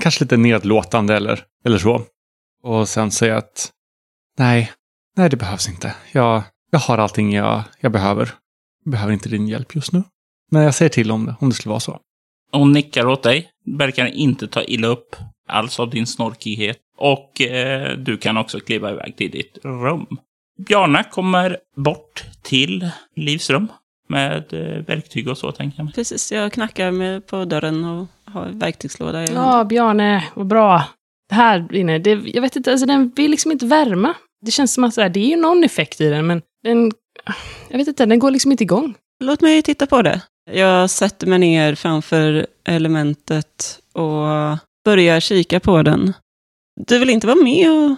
kanske 0.00 0.24
lite 0.24 0.36
nedlåtande 0.36 1.16
eller, 1.16 1.44
eller 1.64 1.78
så. 1.78 2.02
Och 2.62 2.88
sen 2.88 3.10
säger 3.10 3.32
jag 3.32 3.38
att 3.38 3.70
nej, 4.38 4.72
nej 5.16 5.30
det 5.30 5.36
behövs 5.36 5.68
inte. 5.68 5.94
Jag, 6.12 6.42
jag 6.70 6.78
har 6.78 6.98
allting 6.98 7.32
jag, 7.32 7.62
jag 7.80 7.92
behöver. 7.92 8.34
Jag 8.84 8.92
behöver 8.92 9.12
inte 9.12 9.28
din 9.28 9.48
hjälp 9.48 9.74
just 9.74 9.92
nu. 9.92 10.02
Men 10.50 10.62
jag 10.62 10.74
säger 10.74 10.88
till 10.88 11.10
om 11.10 11.26
det, 11.26 11.34
om 11.40 11.48
det 11.48 11.54
skulle 11.54 11.70
vara 11.70 11.80
så. 11.80 11.98
Hon 12.52 12.72
nickar 12.72 13.06
åt 13.06 13.22
dig. 13.22 13.50
Verkar 13.78 14.06
inte 14.06 14.48
ta 14.48 14.62
illa 14.62 14.88
upp 14.88 15.16
alls 15.48 15.80
av 15.80 15.90
din 15.90 16.06
snorkighet. 16.06 16.78
Och 16.98 17.40
eh, 17.40 17.98
du 17.98 18.18
kan 18.18 18.36
också 18.36 18.60
kliva 18.60 18.90
iväg 18.90 19.16
till 19.16 19.30
ditt 19.30 19.58
rum. 19.62 20.06
Bjarne 20.66 21.04
kommer 21.04 21.58
bort 21.76 22.24
till 22.42 22.90
Livs 23.16 23.50
rum 23.50 23.68
med 24.08 24.52
eh, 24.52 24.84
verktyg 24.84 25.28
och 25.28 25.38
så, 25.38 25.52
tänker 25.52 25.78
jag 25.78 25.84
mig. 25.84 25.94
Precis, 25.94 26.32
jag 26.32 26.52
knackar 26.52 26.90
med 26.90 27.26
på 27.26 27.44
dörren 27.44 27.84
och 27.84 28.06
har 28.24 28.46
verktygslåda. 28.52 29.24
Ja, 29.24 29.64
Bjarne, 29.64 30.24
vad 30.34 30.46
bra. 30.46 30.84
Det 31.28 31.34
här 31.34 31.74
inne, 31.74 31.98
det, 31.98 32.10
jag 32.10 32.42
vet 32.42 32.56
inte, 32.56 32.70
alltså 32.70 32.86
den 32.86 33.12
vill 33.16 33.30
liksom 33.30 33.52
inte 33.52 33.66
värma. 33.66 34.14
Det 34.40 34.50
känns 34.50 34.74
som 34.74 34.84
att 34.84 34.96
här, 34.96 35.08
det 35.08 35.20
är 35.20 35.28
ju 35.28 35.36
någon 35.36 35.64
effekt 35.64 36.00
i 36.00 36.08
den, 36.08 36.26
men 36.26 36.42
den... 36.64 36.92
Jag 37.68 37.78
vet 37.78 37.88
inte, 37.88 38.06
den 38.06 38.18
går 38.18 38.30
liksom 38.30 38.52
inte 38.52 38.64
igång. 38.64 38.94
Låt 39.24 39.40
mig 39.40 39.62
titta 39.62 39.86
på 39.86 40.02
det. 40.02 40.22
Jag 40.50 40.90
sätter 40.90 41.26
mig 41.26 41.38
ner 41.38 41.74
framför 41.74 42.46
elementet 42.64 43.80
och 43.92 44.58
börjar 44.84 45.20
kika 45.20 45.60
på 45.60 45.82
den. 45.82 46.12
Du 46.80 46.98
vill 46.98 47.10
inte 47.10 47.26
vara 47.26 47.42
med 47.42 47.70
och 47.70 47.96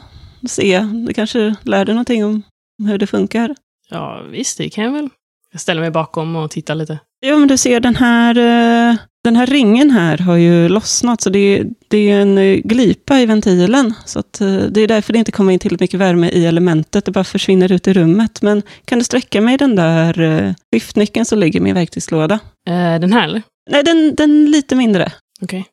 se? 0.51 0.81
Du 1.07 1.15
kanske 1.15 1.55
lär 1.63 1.85
dig 1.85 1.95
någonting 1.95 2.25
om 2.25 2.43
hur 2.85 2.99
det 2.99 3.07
funkar? 3.07 3.55
Ja, 3.89 4.23
visst, 4.31 4.59
det 4.59 4.71
kan 4.71 4.85
jag 4.85 4.93
väl. 4.93 5.09
Jag 5.55 5.61
ställer 5.61 5.81
mig 5.81 5.91
bakom 5.91 6.37
och 6.37 6.51
tittar 6.51 6.75
lite. 6.75 6.99
Ja, 7.27 7.37
men 7.37 7.49
du 7.49 7.57
ser 7.57 7.81
den 7.81 7.97
här, 7.97 8.39
eh, 8.39 8.97
den 9.25 9.37
här 9.37 9.47
ringen 9.47 9.91
här 9.91 10.19
har 10.19 10.37
ju 10.37 10.69
lossnat, 10.69 11.21
så 11.21 11.31
det 11.31 11.39
är, 11.39 11.67
det 11.89 12.11
är 12.11 12.21
en 12.21 12.39
eh, 12.39 12.57
glipa 12.57 13.21
i 13.21 13.27
ventilen. 13.27 13.95
Så 14.05 14.19
eh, 14.19 14.57
det 14.71 14.81
är 14.81 14.89
därför 14.89 15.13
det 15.13 15.19
inte 15.19 15.33
kommer 15.33 15.53
in 15.53 15.59
tillräckligt 15.59 15.81
mycket 15.81 16.01
värme 16.01 16.29
i 16.29 16.47
elementet, 16.47 17.05
det 17.05 17.13
bara 17.13 17.25
försvinner 17.25 17.73
ut 17.73 17.89
i 17.89 17.93
rummet. 17.93 18.43
Men 18.43 18.63
kan 18.85 18.99
du 18.99 19.05
sträcka 19.05 19.41
mig 19.41 19.57
den 19.57 19.77
där 19.77 20.55
skiftnyckeln 20.73 21.25
som 21.25 21.39
ligger 21.39 21.61
i 21.61 21.63
min 21.63 21.75
verktygslåda? 21.75 22.35
Eh, 22.69 23.01
den 23.01 23.13
här, 23.13 23.25
eller? 23.25 23.43
Nej, 23.71 23.83
den, 23.83 24.15
den 24.15 24.51
lite 24.51 24.77
mindre. 24.77 25.13
Okej. 25.43 25.67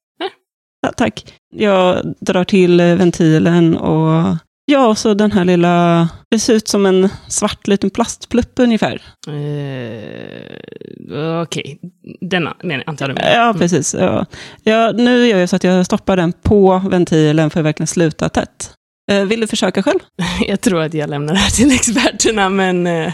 Ja, 0.82 0.92
tack. 0.98 1.34
Jag 1.56 2.16
drar 2.20 2.44
till 2.44 2.78
ventilen 2.82 3.78
och 3.78 4.38
ja, 4.66 4.88
och 4.88 4.98
så 4.98 5.14
den 5.14 5.32
här 5.32 5.46
lilla, 5.46 6.10
det 6.32 6.40
ser 6.40 6.54
ut 6.54 6.68
som 6.68 6.86
en 6.86 7.10
svart 7.28 7.68
liten 7.68 7.90
plastplupp 7.90 8.52
ungefär. 8.60 9.02
Eh, 9.28 11.42
Okej, 11.42 11.80
denna, 12.22 12.56
nej, 12.64 12.84
antar 12.86 13.10
jag 13.10 13.16
menar. 13.16 13.32
Ja, 13.32 13.54
precis. 13.58 13.94
Ja. 14.00 14.26
Ja, 14.64 14.92
nu 14.92 15.28
gör 15.28 15.38
jag 15.40 15.50
så 15.50 15.56
att 15.56 15.64
jag 15.64 15.86
stoppar 15.86 16.18
den 16.18 16.32
på 16.34 16.82
ventilen 16.92 17.50
för 17.50 17.60
att 17.60 17.66
verkligen 17.66 17.88
sluta 17.88 18.30
tätt. 18.30 18.74
Eh, 19.12 19.26
Vill 19.26 19.40
du 19.42 19.48
försöka 19.48 19.84
själv? 19.84 20.00
Jag 20.48 20.62
tror 20.62 20.82
att 20.82 20.94
jag 20.94 21.10
lämnar 21.10 21.34
det 21.34 21.40
här 21.40 21.50
till 21.50 21.72
experterna, 21.72 22.50
men 22.50 22.88
eh, 22.88 23.14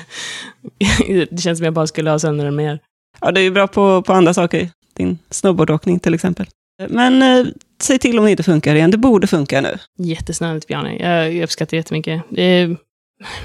det 1.31 1.41
känns 1.41 1.57
som 1.59 1.65
jag 1.65 1.73
bara 1.73 1.87
skulle 1.87 2.09
ha 2.09 2.19
sönder 2.19 2.45
den 2.45 2.55
mer. 2.55 2.79
Ja, 3.21 3.31
du 3.31 3.41
är 3.41 3.45
ju 3.45 3.51
bra 3.51 3.67
på, 3.67 4.01
på 4.01 4.13
andra 4.13 4.33
saker. 4.33 4.69
Din 4.93 5.17
snowboardåkning 5.29 5.99
till 5.99 6.13
exempel. 6.13 6.45
Men 6.89 7.21
eh, 7.21 7.45
säg 7.79 7.99
till 7.99 8.19
om 8.19 8.25
det 8.25 8.31
inte 8.31 8.43
funkar 8.43 8.75
igen. 8.75 8.91
Det 8.91 8.97
borde 8.97 9.27
funka 9.27 9.61
nu. 9.61 9.77
Jättesnällt, 9.97 10.67
Bjarne. 10.67 10.97
Jag, 10.97 11.33
jag 11.33 11.43
uppskattar 11.43 11.71
det 11.71 11.77
jättemycket. 11.77 12.23
Det, 12.29 12.75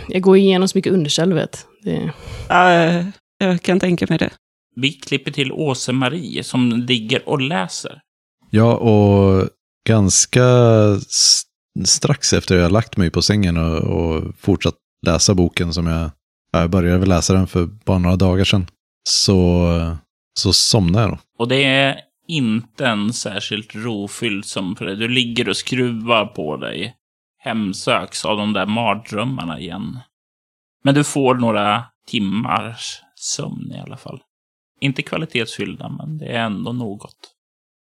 jag 0.08 0.22
går 0.22 0.36
igenom 0.36 0.68
så 0.68 0.78
mycket 0.78 0.92
underställ, 0.92 1.32
vet. 1.32 1.66
Det, 1.82 2.12
eh, 2.50 3.06
jag 3.38 3.62
kan 3.62 3.80
tänka 3.80 4.06
mig 4.08 4.18
det. 4.18 4.30
Vi 4.76 4.92
klipper 4.92 5.30
till 5.30 5.52
Åse-Marie 5.52 6.44
som 6.44 6.72
ligger 6.72 7.28
och 7.28 7.40
läser. 7.40 8.00
Ja, 8.50 8.76
och 8.76 9.48
ganska 9.88 10.46
strax 11.84 12.32
efter 12.32 12.56
jag 12.56 12.72
lagt 12.72 12.96
mig 12.96 13.10
på 13.10 13.22
sängen 13.22 13.56
och, 13.56 13.78
och 13.78 14.34
fortsatt 14.38 14.74
läsa 15.06 15.34
boken 15.34 15.74
som 15.74 15.86
jag, 15.86 16.10
ja, 16.52 16.60
jag 16.60 16.70
började 16.70 16.98
väl 16.98 17.08
läsa 17.08 17.32
den 17.32 17.46
för 17.46 17.66
bara 17.66 17.98
några 17.98 18.16
dagar 18.16 18.44
sedan, 18.44 18.66
så, 19.08 19.96
så 20.38 20.52
somnade 20.52 21.04
jag 21.04 21.10
då. 21.10 21.18
Och 21.38 21.48
det 21.48 21.64
är 21.64 22.00
inte 22.36 22.86
en 22.86 23.12
särskilt 23.12 23.74
rofylld 23.74 24.44
som 24.44 24.76
för 24.76 24.84
dig. 24.84 24.96
Du 24.96 25.08
ligger 25.08 25.48
och 25.48 25.56
skruvar 25.56 26.26
på 26.26 26.56
dig. 26.56 26.96
Hemsöks 27.38 28.24
av 28.24 28.36
de 28.36 28.52
där 28.52 28.66
mardrömmarna 28.66 29.60
igen. 29.60 29.98
Men 30.84 30.94
du 30.94 31.04
får 31.04 31.34
några 31.34 31.84
timmars 32.06 33.00
sömn 33.16 33.72
i 33.72 33.80
alla 33.80 33.96
fall. 33.96 34.20
Inte 34.80 35.02
kvalitetsfyllda, 35.02 35.88
men 35.88 36.18
det 36.18 36.26
är 36.26 36.44
ändå 36.44 36.72
något. 36.72 37.16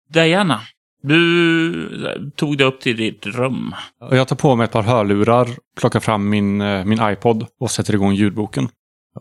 Diana, 0.08 0.60
Du 1.02 2.06
eh, 2.06 2.30
tog 2.36 2.58
dig 2.58 2.66
upp 2.66 2.80
till 2.80 2.96
ditt 2.96 3.26
rum. 3.26 3.74
Jag 4.10 4.28
tar 4.28 4.36
på 4.36 4.56
mig 4.56 4.64
ett 4.64 4.72
par 4.72 4.82
hörlurar, 4.82 5.48
plockar 5.76 6.00
fram 6.00 6.28
min, 6.28 6.60
eh, 6.60 6.84
min 6.84 6.98
iPod 7.02 7.46
och 7.60 7.70
sätter 7.70 7.94
igång 7.94 8.14
ljudboken. 8.14 8.68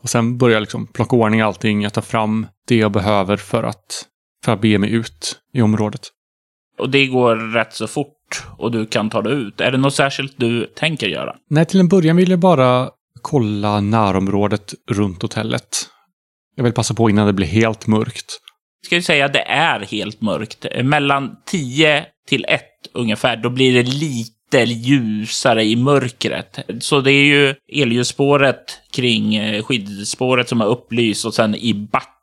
Och 0.01 0.09
sen 0.09 0.37
börjar 0.37 0.53
jag 0.53 0.61
liksom 0.61 0.87
plocka 0.87 1.15
ordning 1.15 1.41
allting. 1.41 1.81
Jag 1.81 1.93
tar 1.93 2.01
fram 2.01 2.47
det 2.67 2.75
jag 2.75 2.91
behöver 2.91 3.37
för 3.37 3.63
att, 3.63 4.05
för 4.45 4.51
att 4.51 4.61
bege 4.61 4.77
mig 4.77 4.91
ut 4.91 5.39
i 5.53 5.61
området. 5.61 6.01
Och 6.77 6.89
det 6.89 7.07
går 7.07 7.35
rätt 7.35 7.73
så 7.73 7.87
fort 7.87 8.43
och 8.57 8.71
du 8.71 8.85
kan 8.85 9.09
ta 9.09 9.21
dig 9.21 9.33
ut. 9.33 9.61
Är 9.61 9.71
det 9.71 9.77
något 9.77 9.95
särskilt 9.95 10.33
du 10.37 10.65
tänker 10.65 11.07
göra? 11.07 11.35
Nej, 11.49 11.65
till 11.65 11.79
en 11.79 11.87
början 11.87 12.15
vill 12.15 12.29
jag 12.29 12.39
bara 12.39 12.89
kolla 13.21 13.79
närområdet 13.79 14.73
runt 14.91 15.21
hotellet. 15.21 15.89
Jag 16.55 16.63
vill 16.63 16.73
passa 16.73 16.93
på 16.93 17.09
innan 17.09 17.27
det 17.27 17.33
blir 17.33 17.47
helt 17.47 17.87
mörkt. 17.87 18.39
Ska 18.85 18.95
vi 18.95 19.01
säga 19.01 19.25
att 19.25 19.33
det 19.33 19.47
är 19.47 19.79
helt 19.79 20.21
mörkt. 20.21 20.65
Mellan 20.83 21.35
10 21.45 22.05
till 22.27 22.45
1 22.47 22.61
ungefär, 22.93 23.37
då 23.37 23.49
blir 23.49 23.73
det 23.73 23.83
lite 23.83 24.63
ljusare 24.63 25.63
i 25.63 25.75
mörkret. 25.75 26.59
Så 26.79 27.01
det 27.01 27.11
är 27.11 27.25
ju 27.25 27.55
elljusspåret 27.73 28.79
kring 28.91 29.35
eh, 29.35 29.63
skidspåret 29.63 30.49
som 30.49 30.61
är 30.61 30.65
upplyst 30.65 31.25
och 31.25 31.33
sen 31.33 31.55
i 31.55 31.73
backen. 31.73 32.13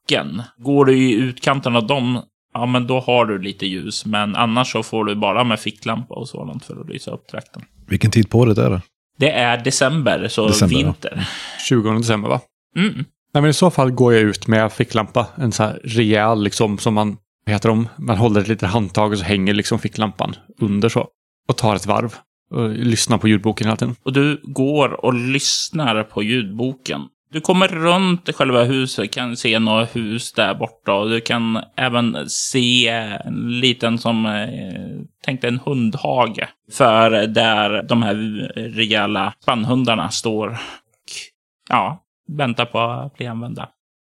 Går 0.58 0.84
du 0.84 0.98
i 0.98 1.12
utkanten 1.12 1.76
av 1.76 1.86
dem, 1.86 2.22
ja 2.54 2.66
men 2.66 2.86
då 2.86 3.00
har 3.00 3.26
du 3.26 3.38
lite 3.38 3.66
ljus. 3.66 4.06
Men 4.06 4.36
annars 4.36 4.72
så 4.72 4.82
får 4.82 5.04
du 5.04 5.14
bara 5.14 5.44
med 5.44 5.60
ficklampa 5.60 6.14
och 6.14 6.28
sådant 6.28 6.64
för 6.64 6.80
att 6.80 6.88
lysa 6.88 7.10
upp 7.10 7.26
trakten. 7.26 7.62
Vilken 7.88 8.10
tid 8.10 8.30
på 8.30 8.38
året 8.38 8.58
är 8.58 8.70
det? 8.70 8.82
Det 9.18 9.30
är 9.30 9.64
december, 9.64 10.28
så 10.28 10.48
December, 10.48 10.76
ja. 10.76 10.84
vinter. 10.84 11.28
20 11.68 11.98
december, 11.98 12.28
va? 12.28 12.40
Mm. 12.76 13.04
Nej, 13.34 13.40
men 13.40 13.50
i 13.50 13.52
så 13.52 13.70
fall 13.70 13.90
går 13.90 14.14
jag 14.14 14.22
ut 14.22 14.46
med 14.46 14.72
ficklampa. 14.72 15.26
En 15.36 15.52
så 15.52 15.62
här 15.62 15.80
rejäl, 15.84 16.42
liksom, 16.42 16.78
som 16.78 16.94
man, 16.94 17.16
vad 17.46 17.52
heter 17.52 17.68
de? 17.68 17.88
Man 17.96 18.16
håller 18.16 18.40
ett 18.40 18.48
litet 18.48 18.68
handtag 18.68 19.12
och 19.12 19.18
så 19.18 19.24
hänger 19.24 19.54
liksom 19.54 19.78
ficklampan 19.78 20.34
under 20.58 20.88
så. 20.88 21.08
Och 21.48 21.56
tar 21.56 21.76
ett 21.76 21.86
varv. 21.86 22.14
Och 22.50 22.68
lyssnar 22.68 23.18
på 23.18 23.28
ljudboken 23.28 23.66
hela 23.66 23.76
tiden. 23.76 23.96
Och 24.02 24.12
du 24.12 24.40
går 24.44 25.04
och 25.04 25.14
lyssnar 25.14 26.02
på 26.02 26.22
ljudboken. 26.22 27.00
Du 27.32 27.40
kommer 27.40 27.68
runt 27.68 28.34
själva 28.34 28.64
huset, 28.64 29.12
kan 29.12 29.36
se 29.36 29.58
några 29.58 29.84
hus 29.84 30.32
där 30.32 30.54
borta 30.54 30.92
och 30.92 31.08
du 31.08 31.20
kan 31.20 31.60
även 31.76 32.30
se 32.30 32.88
en 32.88 33.60
liten 33.60 33.98
som, 33.98 34.26
eh, 34.26 34.42
tänkte 35.24 35.24
tänk 35.24 35.44
en 35.44 35.60
hundhage. 35.64 36.48
För 36.72 37.10
där 37.26 37.82
de 37.82 38.02
här 38.02 38.14
rejäla 38.54 39.32
spannhundarna 39.42 40.10
står 40.10 40.48
och, 40.48 40.56
ja, 41.68 42.02
väntar 42.28 42.64
på 42.64 42.78
att 42.80 43.16
bli 43.16 43.26
använda. 43.26 43.68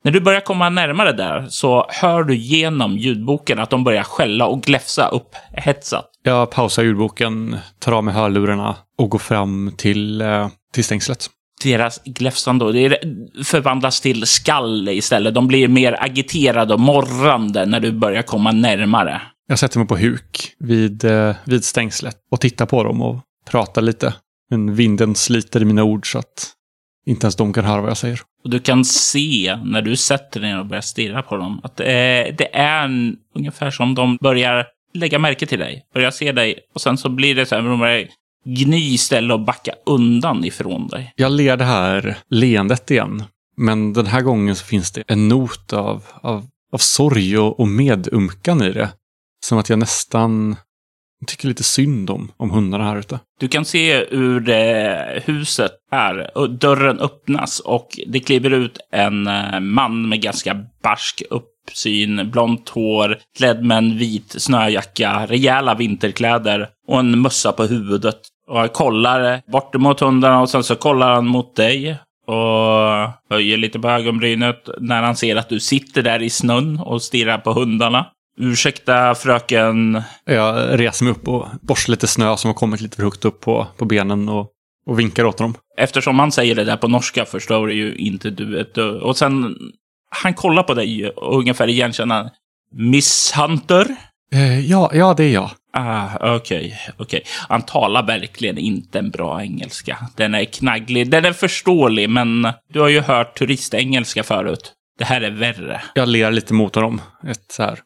När 0.04 0.12
du 0.12 0.20
börjar 0.22 0.42
komma 0.42 0.70
närmare 0.70 1.12
där 1.12 1.46
så 1.50 1.86
hör 1.90 2.24
du 2.24 2.36
genom 2.36 2.98
ljudboken 2.98 3.60
att 3.60 3.70
de 3.70 3.84
börjar 3.84 4.04
skälla 4.04 4.48
och 4.48 4.62
gläfsa 4.62 5.08
upp 5.08 5.36
hetsat. 5.52 6.06
Jag 6.24 6.52
pausar 6.52 6.84
ljudboken, 6.84 7.58
tar 7.80 7.92
av 7.92 8.04
mig 8.04 8.14
hörlurarna 8.14 8.76
och 8.98 9.10
går 9.10 9.20
fram 9.20 9.72
till, 9.78 10.22
eh, 10.22 10.48
till 10.74 10.84
stängslet 10.84 11.30
deras 11.64 12.04
gläfsande. 12.04 12.98
Förvandlas 13.44 14.02
till 14.02 14.26
skall 14.26 14.90
istället. 14.90 15.34
De 15.34 15.48
blir 15.48 15.68
mer 15.68 15.96
agiterade 16.00 16.74
och 16.74 16.80
morrande 16.80 17.66
när 17.66 17.80
du 17.80 17.92
börjar 17.92 18.22
komma 18.22 18.52
närmare. 18.52 19.22
Jag 19.48 19.60
sätter 19.60 19.80
mig 19.80 19.88
på 19.88 19.98
huk 19.98 20.54
vid, 20.60 21.06
eh, 21.06 21.36
vid 21.46 21.66
stängslet 21.66 22.16
och 22.32 22.42
tittar 22.42 22.66
på 22.66 22.84
dem 22.84 23.02
och 23.02 23.20
pratar 23.50 23.82
lite. 23.82 24.14
Men 24.50 24.76
vinden 24.76 25.16
sliter 25.16 25.62
i 25.62 25.66
mina 25.66 25.84
ord 25.84 26.12
så 26.12 26.20
att 26.20 26.54
inte 27.06 27.26
ens 27.26 27.36
de 27.36 27.54
kan 27.54 27.66
höra 27.66 27.82
vad 27.82 27.90
jag 27.90 27.98
säger. 27.98 28.22
Och 28.44 28.50
du 28.50 28.60
kan 28.60 28.86
se 28.86 29.60
när 29.64 29.82
du 29.82 29.96
sätter 29.96 30.40
dig 30.40 30.58
och 30.58 30.66
börjar 30.66 30.82
stirra 30.82 31.22
på 31.22 31.38
dem 31.38 31.62
att 31.64 31.80
eh, 31.80 31.86
det 31.86 32.50
är 32.54 32.84
en, 32.86 33.16
ungefär 33.36 33.72
som 33.72 33.96
de 33.96 34.18
börjar 34.22 34.66
lägga 34.94 35.20
märke 35.20 35.46
till 35.46 35.60
dig. 35.60 35.84
Börjar 35.94 36.12
se 36.12 36.32
dig 36.32 36.60
och 36.74 36.82
sen 36.82 36.98
så 36.98 37.10
blir 37.10 37.36
det 37.36 37.46
så 37.46 37.56
här, 37.56 37.62
de 37.62 37.80
börjar 37.80 38.08
gny 38.46 38.94
istället 38.94 39.34
och 39.34 39.46
backa 39.46 39.72
undan 39.86 40.46
ifrån 40.46 40.88
dig. 40.88 41.14
Jag 41.16 41.32
ler 41.32 41.58
det 41.58 41.64
här 41.64 42.18
leendet 42.30 42.92
igen. 42.92 43.24
Men 43.58 43.94
den 43.94 44.06
här 44.06 44.22
gången 44.22 44.56
så 44.56 44.66
finns 44.66 44.92
det 44.92 45.04
en 45.08 45.28
not 45.28 45.74
av, 45.74 46.04
av, 46.22 46.46
av 46.74 46.78
sorg 46.78 47.38
och, 47.38 47.60
och 47.60 47.68
medumkan 47.68 48.62
i 48.62 48.72
det. 48.72 48.90
Som 49.46 49.58
att 49.58 49.70
jag 49.70 49.80
nästan 49.80 50.56
tycker 51.28 51.48
lite 51.48 51.64
synd 51.64 52.10
om, 52.10 52.32
om 52.38 52.52
hundarna 52.52 52.84
här 52.84 52.98
ute. 52.98 53.20
Du 53.40 53.48
kan 53.48 53.66
se 53.66 54.06
ur 54.12 54.50
eh, 54.50 55.22
huset 55.26 55.72
här, 55.92 56.38
och 56.38 56.50
dörren 56.50 57.00
öppnas 57.00 57.60
och 57.60 58.00
det 58.08 58.20
kliver 58.20 58.52
ut 58.52 58.78
en 58.92 59.28
eh, 59.28 59.60
man 59.60 60.10
med 60.10 60.22
ganska 60.22 60.66
barsk 60.84 61.24
uppsyn, 61.68 62.32
blont 62.32 62.70
hår, 62.70 63.18
klädd 63.38 63.66
med 63.66 63.78
en 63.78 63.98
vit 63.98 64.36
snöjacka, 64.42 65.26
rejäla 65.26 65.76
vinterkläder 65.76 66.68
och 66.88 67.00
en 67.00 67.22
mössa 67.22 67.52
på 67.52 67.64
huvudet. 67.64 68.20
Och 68.48 68.60
han 68.60 68.70
kollar 68.70 69.42
bort 69.52 69.76
mot 69.76 70.00
hundarna 70.00 70.42
och 70.42 70.50
sen 70.50 70.64
så 70.64 70.76
kollar 70.76 71.12
han 71.12 71.28
mot 71.28 71.56
dig 71.56 71.98
och 72.28 73.36
höjer 73.36 73.58
lite 73.58 73.80
på 73.80 73.90
ögonbrynet 73.90 74.70
när 74.80 75.04
han 75.04 75.16
ser 75.16 75.36
att 75.36 75.50
du 75.50 75.60
sitter 75.60 76.02
där 76.02 76.22
i 76.22 76.30
snön 76.30 76.80
och 76.80 77.02
stirrar 77.02 77.38
på 77.38 77.54
hundarna. 77.54 78.06
Ursäkta 78.38 79.16
fröken, 79.16 80.02
Jag 80.26 80.80
reser 80.80 81.06
mig 81.06 81.12
upp 81.12 81.28
och 81.28 81.48
borstar 81.62 81.92
lite 81.92 82.08
snö 82.08 82.38
som 82.38 82.48
har 82.48 82.56
kommit 82.56 82.82
lite 82.82 82.96
för 82.96 83.04
högt 83.04 83.26
upp 83.26 83.42
på, 83.42 83.68
på 83.78 83.86
benen 83.86 84.30
och, 84.30 84.48
och 84.86 85.00
vinkar 85.00 85.26
åt 85.26 85.40
honom. 85.40 85.56
Eftersom 85.78 86.20
han 86.20 86.32
säger 86.32 86.56
det 86.56 86.64
där 86.64 86.78
på 86.78 86.88
norska 86.88 87.26
förstår 87.26 87.72
ju 87.72 87.96
inte 87.96 88.30
du 88.30 88.60
ett. 88.60 88.78
Och 88.78 89.18
sen, 89.18 89.56
han 90.16 90.34
kollar 90.34 90.64
på 90.64 90.74
dig 90.74 91.10
och 91.10 91.40
ungefär 91.40 91.68
igenkänner 91.68 92.30
Miss 92.76 93.34
Hunter? 93.36 93.96
Eh, 94.34 94.60
ja, 94.60 94.92
ja, 94.94 95.14
det 95.14 95.24
är 95.24 95.34
jag. 95.34 95.50
Ah, 95.74 96.36
okej, 96.36 96.78
okej. 96.98 97.24
Han 97.50 97.62
talar 97.62 98.04
verkligen 98.04 98.58
inte 98.58 99.00
en 99.00 99.10
bra 99.10 99.42
engelska. 99.42 99.98
Den 100.16 100.36
är 100.36 100.46
knagglig. 100.46 101.10
Den 101.10 101.26
är 101.26 101.34
förståelig, 101.34 102.10
men 102.10 102.48
du 102.74 102.80
har 102.80 102.90
ju 102.90 103.02
hört 103.02 103.38
turistengelska 103.38 104.24
förut. 104.24 104.74
Det 104.98 105.06
här 105.06 105.22
är 105.22 105.32
värre. 105.32 105.82
Jag 105.96 106.08
ler 106.08 106.32
lite 106.32 106.54
mot 106.54 106.76
honom. 106.76 107.02
Ett 107.28 107.52
så 107.52 107.64
här. 107.64 107.80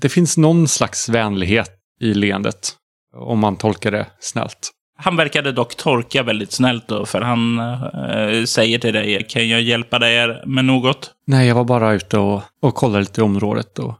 Det 0.00 0.08
finns 0.08 0.36
någon 0.36 0.68
slags 0.68 1.08
vänlighet 1.08 1.70
i 2.00 2.14
leendet. 2.14 2.72
Om 3.16 3.38
man 3.38 3.56
tolkar 3.56 3.90
det 3.90 4.06
snällt. 4.20 4.70
Han 4.96 5.16
verkade 5.16 5.52
dock 5.52 5.76
torka 5.76 6.22
väldigt 6.22 6.52
snällt 6.52 6.88
då, 6.88 7.06
för 7.06 7.20
han 7.20 7.58
eh, 7.58 8.44
säger 8.44 8.78
till 8.78 8.94
dig, 8.94 9.26
kan 9.28 9.48
jag 9.48 9.62
hjälpa 9.62 9.98
dig 9.98 10.42
med 10.46 10.64
något? 10.64 11.10
Nej, 11.26 11.48
jag 11.48 11.54
var 11.54 11.64
bara 11.64 11.92
ute 11.92 12.18
och, 12.18 12.42
och 12.62 12.74
kollade 12.74 13.00
lite 13.00 13.20
i 13.20 13.24
området. 13.24 13.78
Och 13.78 13.94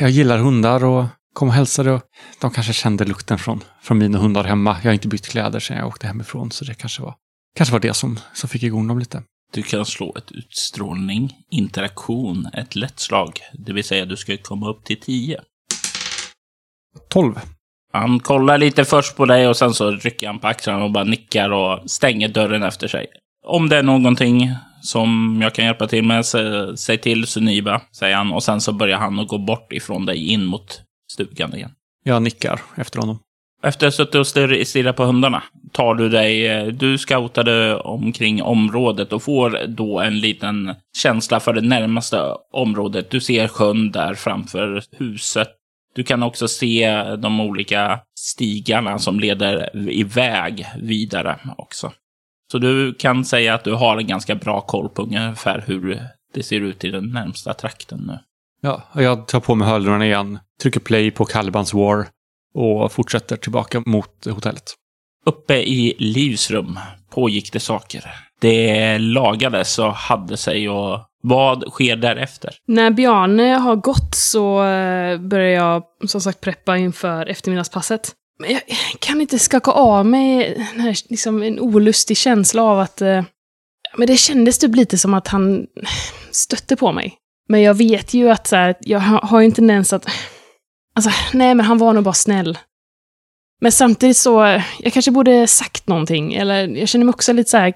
jag 0.00 0.10
gillar 0.10 0.38
hundar 0.38 0.84
och 0.84 1.04
kom 1.32 1.48
och 1.48 1.54
hälsade. 1.54 1.92
Och 1.92 2.02
de 2.40 2.50
kanske 2.50 2.72
kände 2.72 3.04
lukten 3.04 3.38
från, 3.38 3.64
från 3.82 3.98
mina 3.98 4.18
hundar 4.18 4.44
hemma. 4.44 4.76
Jag 4.82 4.88
har 4.88 4.94
inte 4.94 5.08
bytt 5.08 5.28
kläder 5.28 5.60
sedan 5.60 5.76
jag 5.76 5.86
åkte 5.86 6.06
hemifrån, 6.06 6.50
så 6.50 6.64
det 6.64 6.74
kanske 6.74 7.02
var, 7.02 7.14
kanske 7.56 7.72
var 7.72 7.80
det 7.80 7.94
som, 7.94 8.18
som 8.34 8.48
fick 8.48 8.62
igång 8.62 8.88
dem 8.88 8.98
lite. 8.98 9.22
Du 9.52 9.62
kan 9.62 9.86
slå 9.86 10.14
ett 10.16 10.32
utstrålning, 10.32 11.32
interaktion, 11.50 12.46
ett 12.54 12.76
lätt 12.76 13.00
slag. 13.00 13.38
Det 13.52 13.72
vill 13.72 13.84
säga 13.84 14.04
du 14.04 14.16
ska 14.16 14.36
komma 14.36 14.70
upp 14.70 14.84
till 14.84 15.00
10. 15.00 15.40
12. 17.08 17.40
Han 17.92 18.20
kollar 18.20 18.58
lite 18.58 18.84
först 18.84 19.16
på 19.16 19.24
dig 19.24 19.48
och 19.48 19.56
sen 19.56 19.74
så 19.74 19.90
rycker 19.90 20.26
han 20.26 20.38
på 20.38 20.46
axlarna 20.46 20.84
och 20.84 20.90
bara 20.90 21.04
nickar 21.04 21.50
och 21.50 21.90
stänger 21.90 22.28
dörren 22.28 22.62
efter 22.62 22.88
sig. 22.88 23.06
Om 23.46 23.68
det 23.68 23.76
är 23.76 23.82
någonting 23.82 24.50
som 24.82 25.38
jag 25.42 25.54
kan 25.54 25.64
hjälpa 25.64 25.86
till 25.86 26.04
med, 26.04 26.26
säg 26.76 26.98
till 26.98 27.26
Suniba, 27.26 27.80
säger 27.92 28.16
han. 28.16 28.32
Och 28.32 28.42
sen 28.42 28.60
så 28.60 28.72
börjar 28.72 28.98
han 28.98 29.18
att 29.18 29.28
gå 29.28 29.38
bort 29.38 29.72
ifrån 29.72 30.06
dig 30.06 30.32
in 30.32 30.44
mot 30.44 30.80
stugan 31.12 31.54
igen. 31.54 31.70
Jag 32.04 32.22
nickar 32.22 32.60
efter 32.76 32.98
honom. 33.00 33.18
Efter 33.62 33.86
att 33.86 33.92
ha 33.92 33.96
suttit 33.96 34.14
och 34.14 34.26
stirr- 34.26 34.64
stirrat 34.64 34.96
på 34.96 35.04
hundarna 35.04 35.42
tar 35.72 35.94
du 35.94 36.08
dig, 36.08 36.48
eh, 36.48 36.66
du 36.66 36.98
scoutade 36.98 37.76
omkring 37.76 38.42
området 38.42 39.12
och 39.12 39.22
får 39.22 39.66
då 39.66 40.00
en 40.00 40.20
liten 40.20 40.74
känsla 40.96 41.40
för 41.40 41.52
det 41.52 41.60
närmaste 41.60 42.22
området. 42.52 43.10
Du 43.10 43.20
ser 43.20 43.48
sjön 43.48 43.90
där 43.90 44.14
framför 44.14 44.82
huset. 44.98 45.48
Du 45.94 46.02
kan 46.04 46.22
också 46.22 46.48
se 46.48 47.02
de 47.16 47.40
olika 47.40 48.00
stigarna 48.18 48.98
som 48.98 49.20
leder 49.20 49.76
iväg 49.90 50.66
vidare 50.76 51.38
också. 51.58 51.92
Så 52.52 52.58
du 52.58 52.94
kan 52.94 53.24
säga 53.24 53.54
att 53.54 53.64
du 53.64 53.72
har 53.72 53.96
en 53.98 54.06
ganska 54.06 54.34
bra 54.34 54.60
koll 54.60 54.88
på 54.88 55.02
ungefär 55.02 55.64
hur 55.66 56.02
det 56.34 56.42
ser 56.42 56.60
ut 56.60 56.84
i 56.84 56.90
den 56.90 57.10
närmsta 57.10 57.54
trakten 57.54 57.98
nu. 58.06 58.18
Ja, 58.62 58.82
jag 58.94 59.28
tar 59.28 59.40
på 59.40 59.54
mig 59.54 59.68
hörlurarna 59.68 60.06
igen, 60.06 60.38
trycker 60.62 60.80
play 60.80 61.10
på 61.10 61.24
Calibans 61.24 61.74
War 61.74 62.06
och 62.54 62.92
fortsätter 62.92 63.36
tillbaka 63.36 63.82
mot 63.86 64.26
hotellet. 64.26 64.74
Uppe 65.26 65.54
i 65.54 65.94
Livs 65.98 66.50
rum 66.50 66.78
pågick 67.10 67.52
det 67.52 67.60
saker. 67.60 68.04
Det 68.40 68.98
lagades 68.98 69.78
och 69.78 69.92
hade 69.92 70.36
sig 70.36 70.68
och 70.68 71.00
vad 71.22 71.64
sker 71.70 71.96
därefter? 71.96 72.54
När 72.66 72.90
Bjarne 72.90 73.52
har 73.52 73.76
gått 73.76 74.14
så 74.14 74.64
eh, 74.64 75.20
börjar 75.20 75.50
jag 75.50 75.82
som 76.06 76.20
sagt 76.20 76.40
preppa 76.40 76.76
inför 76.76 77.26
eftermiddagspasset. 77.26 78.14
Men 78.38 78.50
jag 78.50 78.62
kan 78.98 79.20
inte 79.20 79.38
skaka 79.38 79.70
av 79.70 80.06
mig 80.06 80.54
den 80.72 80.80
här, 80.80 80.96
liksom, 81.08 81.42
en 81.42 81.60
olustig 81.60 82.16
känsla 82.16 82.62
av 82.62 82.80
att... 82.80 83.02
Eh, 83.02 83.24
men 83.96 84.06
det 84.06 84.16
kändes 84.16 84.58
typ 84.58 84.76
lite 84.76 84.98
som 84.98 85.14
att 85.14 85.28
han 85.28 85.66
stötte 86.30 86.76
på 86.76 86.92
mig. 86.92 87.16
Men 87.48 87.62
jag 87.62 87.74
vet 87.74 88.14
ju 88.14 88.30
att 88.30 88.46
så 88.46 88.56
här, 88.56 88.74
jag 88.80 89.00
har 89.00 89.40
ju 89.40 89.46
en 89.46 89.52
tendens 89.52 89.92
att, 89.92 90.06
Alltså, 90.94 91.10
nej, 91.32 91.54
men 91.54 91.66
han 91.66 91.78
var 91.78 91.92
nog 91.92 92.04
bara 92.04 92.14
snäll. 92.14 92.58
Men 93.60 93.72
samtidigt 93.72 94.16
så, 94.16 94.44
eh, 94.44 94.62
jag 94.78 94.92
kanske 94.92 95.10
borde 95.10 95.46
sagt 95.46 95.88
någonting. 95.88 96.34
Eller 96.34 96.68
jag 96.68 96.88
känner 96.88 97.04
mig 97.04 97.12
också 97.12 97.32
lite 97.32 97.50
så 97.50 97.56
här, 97.56 97.72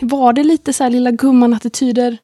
var 0.00 0.32
det 0.32 0.44
lite 0.44 0.72
så 0.72 0.82
här 0.82 0.90
lilla 0.90 1.10
gumman-attityder? 1.10 2.18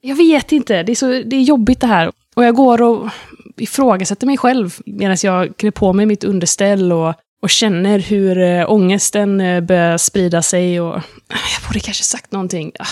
Jag 0.00 0.16
vet 0.16 0.52
inte, 0.52 0.82
det 0.82 0.92
är, 0.92 0.96
så, 0.96 1.06
det 1.06 1.36
är 1.36 1.42
jobbigt 1.42 1.80
det 1.80 1.86
här. 1.86 2.12
Och 2.36 2.44
jag 2.44 2.54
går 2.54 2.82
och 2.82 3.08
ifrågasätter 3.56 4.26
mig 4.26 4.36
själv 4.36 4.74
medan 4.86 5.16
jag 5.22 5.56
klär 5.56 5.70
på 5.70 5.92
mig 5.92 6.06
mitt 6.06 6.24
underställ 6.24 6.92
och, 6.92 7.14
och 7.42 7.50
känner 7.50 7.98
hur 7.98 8.38
äh, 8.38 8.70
ångesten 8.72 9.40
äh, 9.40 9.60
börjar 9.60 9.98
sprida 9.98 10.42
sig. 10.42 10.80
Och, 10.80 10.94
jag 11.28 11.68
borde 11.68 11.80
kanske 11.80 12.04
sagt 12.04 12.32
någonting. 12.32 12.72
Ah, 12.78 12.84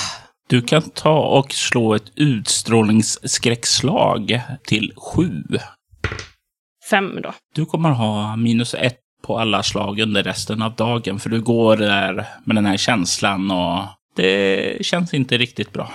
Du 0.49 0.63
kan 0.63 0.83
ta 0.83 1.19
och 1.27 1.53
slå 1.53 1.95
ett 1.95 2.13
utstrålningsskräckslag 2.17 4.41
till 4.67 4.93
sju. 4.97 5.43
fem 6.91 7.19
då. 7.23 7.33
Du 7.55 7.67
kommer 7.67 7.91
ha 7.91 8.37
minus 8.37 8.75
ett 8.75 8.99
på 9.27 9.39
alla 9.39 9.63
slag 9.63 10.01
under 10.01 10.23
resten 10.23 10.63
av 10.63 10.75
dagen, 10.75 11.19
för 11.21 11.31
du 11.31 11.41
går 11.41 11.77
där 11.77 12.27
med 12.45 12.57
den 12.57 12.67
här 12.67 12.77
känslan 12.77 13.51
och 13.51 13.83
det 14.17 14.87
känns 14.87 15.15
inte 15.15 15.39
riktigt 15.39 15.73
bra. 15.73 15.91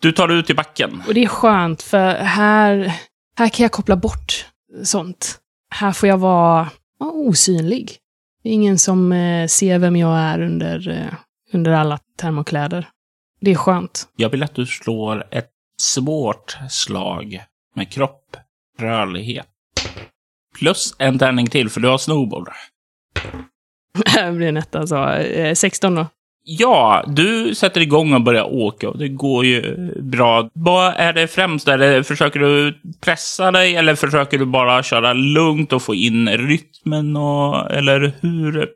Du 0.00 0.12
tar 0.12 0.28
dig 0.28 0.36
ut 0.36 0.50
i 0.50 0.54
backen. 0.54 1.02
Och 1.06 1.14
det 1.14 1.24
är 1.24 1.28
skönt, 1.28 1.82
för 1.82 2.14
här, 2.14 2.94
här 3.38 3.48
kan 3.48 3.64
jag 3.64 3.72
koppla 3.72 3.96
bort 3.96 4.46
sånt. 4.84 5.38
Här 5.74 5.92
får 5.92 6.08
jag 6.08 6.18
vara 6.18 6.68
ja, 6.98 7.06
osynlig. 7.06 7.96
Det 8.42 8.48
är 8.48 8.52
ingen 8.52 8.78
som 8.78 9.12
eh, 9.12 9.46
ser 9.46 9.78
vem 9.78 9.96
jag 9.96 10.18
är 10.18 10.42
under, 10.42 10.88
eh, 10.88 11.14
under 11.52 11.72
alla 11.72 11.98
termokläder. 12.18 12.88
Det 13.40 13.50
är 13.50 13.54
skönt. 13.54 14.08
Jag 14.16 14.28
vill 14.28 14.42
att 14.42 14.54
du 14.54 14.66
slår 14.66 15.26
ett 15.30 15.50
svårt 15.82 16.58
slag 16.70 17.44
med 17.74 17.92
kropp, 17.92 18.36
rörlighet. 18.78 19.46
Plus 20.58 20.94
en 20.98 21.18
tärning 21.18 21.46
till, 21.46 21.70
för 21.70 21.80
du 21.80 21.88
har 21.88 21.98
snowboard. 21.98 22.48
Det 24.14 24.32
blir 24.32 24.48
en 24.48 24.56
etta, 24.56 24.86
så 24.86 25.08
eh, 25.08 25.54
16 25.54 25.94
då. 25.94 26.06
Ja, 26.44 27.04
du 27.06 27.54
sätter 27.54 27.80
igång 27.80 28.14
och 28.14 28.22
börjar 28.22 28.54
åka 28.54 28.88
och 28.88 28.98
det 28.98 29.08
går 29.08 29.44
ju 29.44 29.76
bra. 30.02 30.50
Vad 30.52 30.94
är 30.96 31.12
det 31.12 31.28
främst? 31.28 31.68
Är 31.68 31.78
det, 31.78 32.04
försöker 32.04 32.40
du 32.40 32.80
pressa 33.00 33.50
dig 33.50 33.76
eller 33.76 33.94
försöker 33.94 34.38
du 34.38 34.46
bara 34.46 34.82
köra 34.82 35.12
lugnt 35.12 35.72
och 35.72 35.82
få 35.82 35.94
in 35.94 36.28
rytmen? 36.28 37.16
Och, 37.16 37.70
eller 37.70 38.12
hur, 38.20 38.68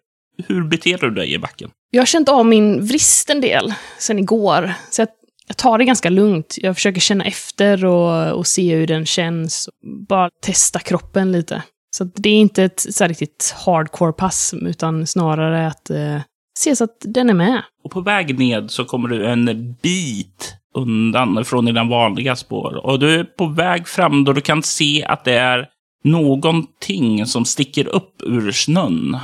hur 0.48 0.64
beter 0.64 0.98
du 0.98 1.10
dig 1.10 1.32
i 1.32 1.38
backen? 1.38 1.70
Jag 1.90 2.00
har 2.00 2.06
känt 2.06 2.28
av 2.28 2.46
min 2.46 2.86
vrist 2.86 3.30
en 3.30 3.40
del 3.40 3.74
sen 3.98 4.18
igår. 4.18 4.72
Så 4.90 5.02
jag, 5.02 5.08
jag 5.46 5.56
tar 5.56 5.78
det 5.78 5.84
ganska 5.84 6.10
lugnt. 6.10 6.54
Jag 6.60 6.74
försöker 6.74 7.00
känna 7.00 7.24
efter 7.24 7.84
och, 7.84 8.38
och 8.38 8.46
se 8.46 8.74
hur 8.74 8.86
den 8.86 9.06
känns. 9.06 9.68
Bara 10.08 10.30
testa 10.42 10.78
kroppen 10.78 11.32
lite. 11.32 11.62
Så 11.96 12.04
det 12.04 12.28
är 12.28 12.40
inte 12.40 12.64
ett 12.64 12.80
så 12.80 13.04
här 13.04 13.08
riktigt 13.08 13.54
hardcore-pass, 13.66 14.54
utan 14.62 15.06
snarare 15.06 15.66
att 15.66 15.90
eh, 15.90 16.20
se 16.58 16.76
så 16.76 16.84
att 16.84 16.96
den 17.00 17.30
är 17.30 17.34
med. 17.34 17.62
Och 17.84 17.90
på 17.90 18.00
väg 18.00 18.38
ned 18.38 18.70
så 18.70 18.84
kommer 18.84 19.08
du 19.08 19.26
en 19.26 19.74
bit 19.82 20.56
undan 20.74 21.44
från 21.44 21.64
dina 21.64 21.84
vanliga 21.84 22.36
spår. 22.36 22.86
Och 22.86 22.98
du 22.98 23.14
är 23.14 23.24
på 23.24 23.46
väg 23.46 23.88
fram 23.88 24.24
då 24.24 24.32
du 24.32 24.40
kan 24.40 24.62
se 24.62 25.04
att 25.04 25.24
det 25.24 25.38
är 25.38 25.68
någonting 26.04 27.26
som 27.26 27.44
sticker 27.44 27.86
upp 27.86 28.22
ur 28.22 28.52
snön. 28.52 29.18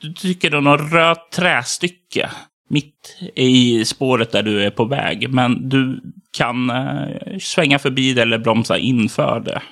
Du 0.00 0.12
tycker 0.12 0.50
det 0.50 0.56
är 0.56 0.60
något 0.60 0.92
rött 0.92 1.30
trästycke 1.32 2.30
mitt 2.68 3.18
i 3.34 3.84
spåret 3.84 4.32
där 4.32 4.42
du 4.42 4.64
är 4.64 4.70
på 4.70 4.84
väg. 4.84 5.30
Men 5.30 5.68
du 5.68 6.00
kan 6.30 6.70
eh, 6.70 7.38
svänga 7.40 7.78
förbi 7.78 8.12
det 8.12 8.22
eller 8.22 8.38
bromsa 8.38 8.78
inför 8.78 9.40
det. 9.40 9.62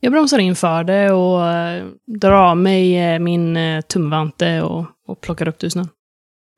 Jag 0.00 0.12
bromsar 0.12 0.38
inför 0.38 0.84
det 0.84 1.12
och 1.12 1.46
eh, 1.48 1.86
drar 2.20 2.50
av 2.50 2.56
mig 2.56 2.98
eh, 2.98 3.18
min 3.18 3.58
tumvante 3.88 4.62
och, 4.62 4.86
och 5.06 5.20
plockar 5.20 5.48
upp 5.48 5.58
det 5.58 5.66
ur 5.66 5.70
snön. 5.70 5.88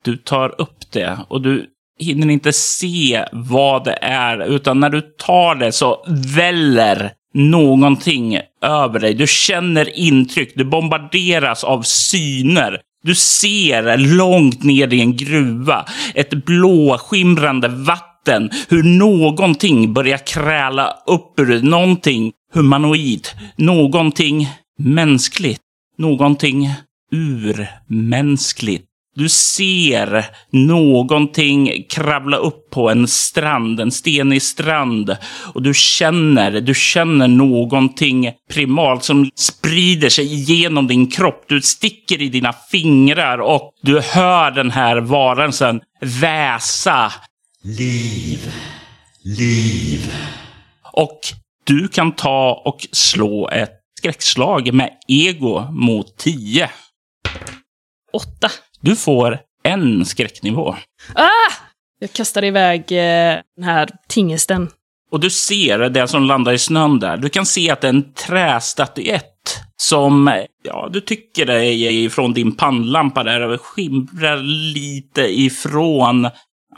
Du 0.03 0.17
tar 0.17 0.61
upp 0.61 0.91
det 0.91 1.17
och 1.27 1.41
du 1.41 1.65
hinner 1.99 2.29
inte 2.29 2.53
se 2.53 3.25
vad 3.31 3.83
det 3.83 3.97
är, 4.01 4.45
utan 4.45 4.79
när 4.79 4.89
du 4.89 5.01
tar 5.01 5.55
det 5.55 5.71
så 5.71 6.05
väller 6.35 7.11
någonting 7.33 8.39
över 8.61 8.99
dig. 8.99 9.13
Du 9.13 9.27
känner 9.27 9.99
intryck, 9.99 10.53
du 10.55 10.63
bombarderas 10.63 11.63
av 11.63 11.81
syner. 11.81 12.81
Du 13.03 13.15
ser 13.15 13.97
långt 13.97 14.63
ner 14.63 14.93
i 14.93 15.01
en 15.01 15.17
gruva 15.17 15.85
ett 16.15 16.45
blåskimrande 16.45 17.67
vatten, 17.67 18.49
hur 18.69 18.83
någonting 18.83 19.93
börjar 19.93 20.17
kräla 20.17 20.97
upp 21.07 21.39
ur 21.39 21.45
dig. 21.45 21.63
Någonting 21.63 22.31
humanoid, 22.53 23.27
någonting 23.55 24.47
mänskligt, 24.79 25.61
någonting 25.97 26.69
urmänskligt. 27.11 28.85
Du 29.15 29.29
ser 29.29 30.25
någonting 30.49 31.83
kravla 31.89 32.37
upp 32.37 32.69
på 32.69 32.89
en 32.89 33.07
strand, 33.07 33.79
en 33.79 33.91
stenig 33.91 34.41
strand. 34.41 35.17
Och 35.53 35.61
du 35.61 35.73
känner, 35.73 36.51
du 36.51 36.73
känner 36.73 37.27
någonting 37.27 38.31
primalt 38.49 39.03
som 39.03 39.29
sprider 39.35 40.09
sig 40.09 40.25
genom 40.25 40.87
din 40.87 41.07
kropp. 41.11 41.45
Du 41.47 41.61
sticker 41.61 42.21
i 42.21 42.29
dina 42.29 42.53
fingrar 42.53 43.37
och 43.37 43.71
du 43.81 44.01
hör 44.01 44.51
den 44.51 44.71
här 44.71 44.97
varelsen 44.97 45.81
väsa. 46.01 47.13
Liv, 47.63 48.53
liv. 49.23 50.13
Och 50.91 51.19
du 51.63 51.87
kan 51.87 52.11
ta 52.11 52.61
och 52.65 52.87
slå 52.91 53.49
ett 53.49 53.71
skräckslag 53.99 54.73
med 54.73 54.89
ego 55.07 55.71
mot 55.71 56.17
10. 56.17 56.69
Åtta. 58.13 58.49
Du 58.83 58.95
får 58.95 59.39
en 59.63 60.05
skräcknivå. 60.05 60.75
Ah! 61.15 61.53
Jag 61.99 62.13
kastar 62.13 62.43
iväg 62.43 62.81
eh, 62.91 63.41
den 63.55 63.63
här 63.63 63.89
tingesten. 64.09 64.69
Och 65.11 65.19
du 65.19 65.29
ser 65.29 65.79
det 65.79 66.07
som 66.07 66.23
landar 66.23 66.53
i 66.53 66.57
snön 66.57 66.99
där. 66.99 67.17
Du 67.17 67.29
kan 67.29 67.45
se 67.45 67.69
att 67.69 67.81
det 67.81 67.87
är 67.87 67.93
en 67.93 68.13
trästatyett 68.13 69.59
som, 69.75 70.43
ja, 70.63 70.89
du 70.93 71.01
tycker 71.01 71.45
det 71.45 71.65
är 71.65 71.91
ifrån 71.91 72.33
din 72.33 72.55
pannlampa 72.55 73.23
där 73.23 73.41
och 73.41 73.61
skimrar 73.61 74.37
lite 74.73 75.21
ifrån, 75.21 76.29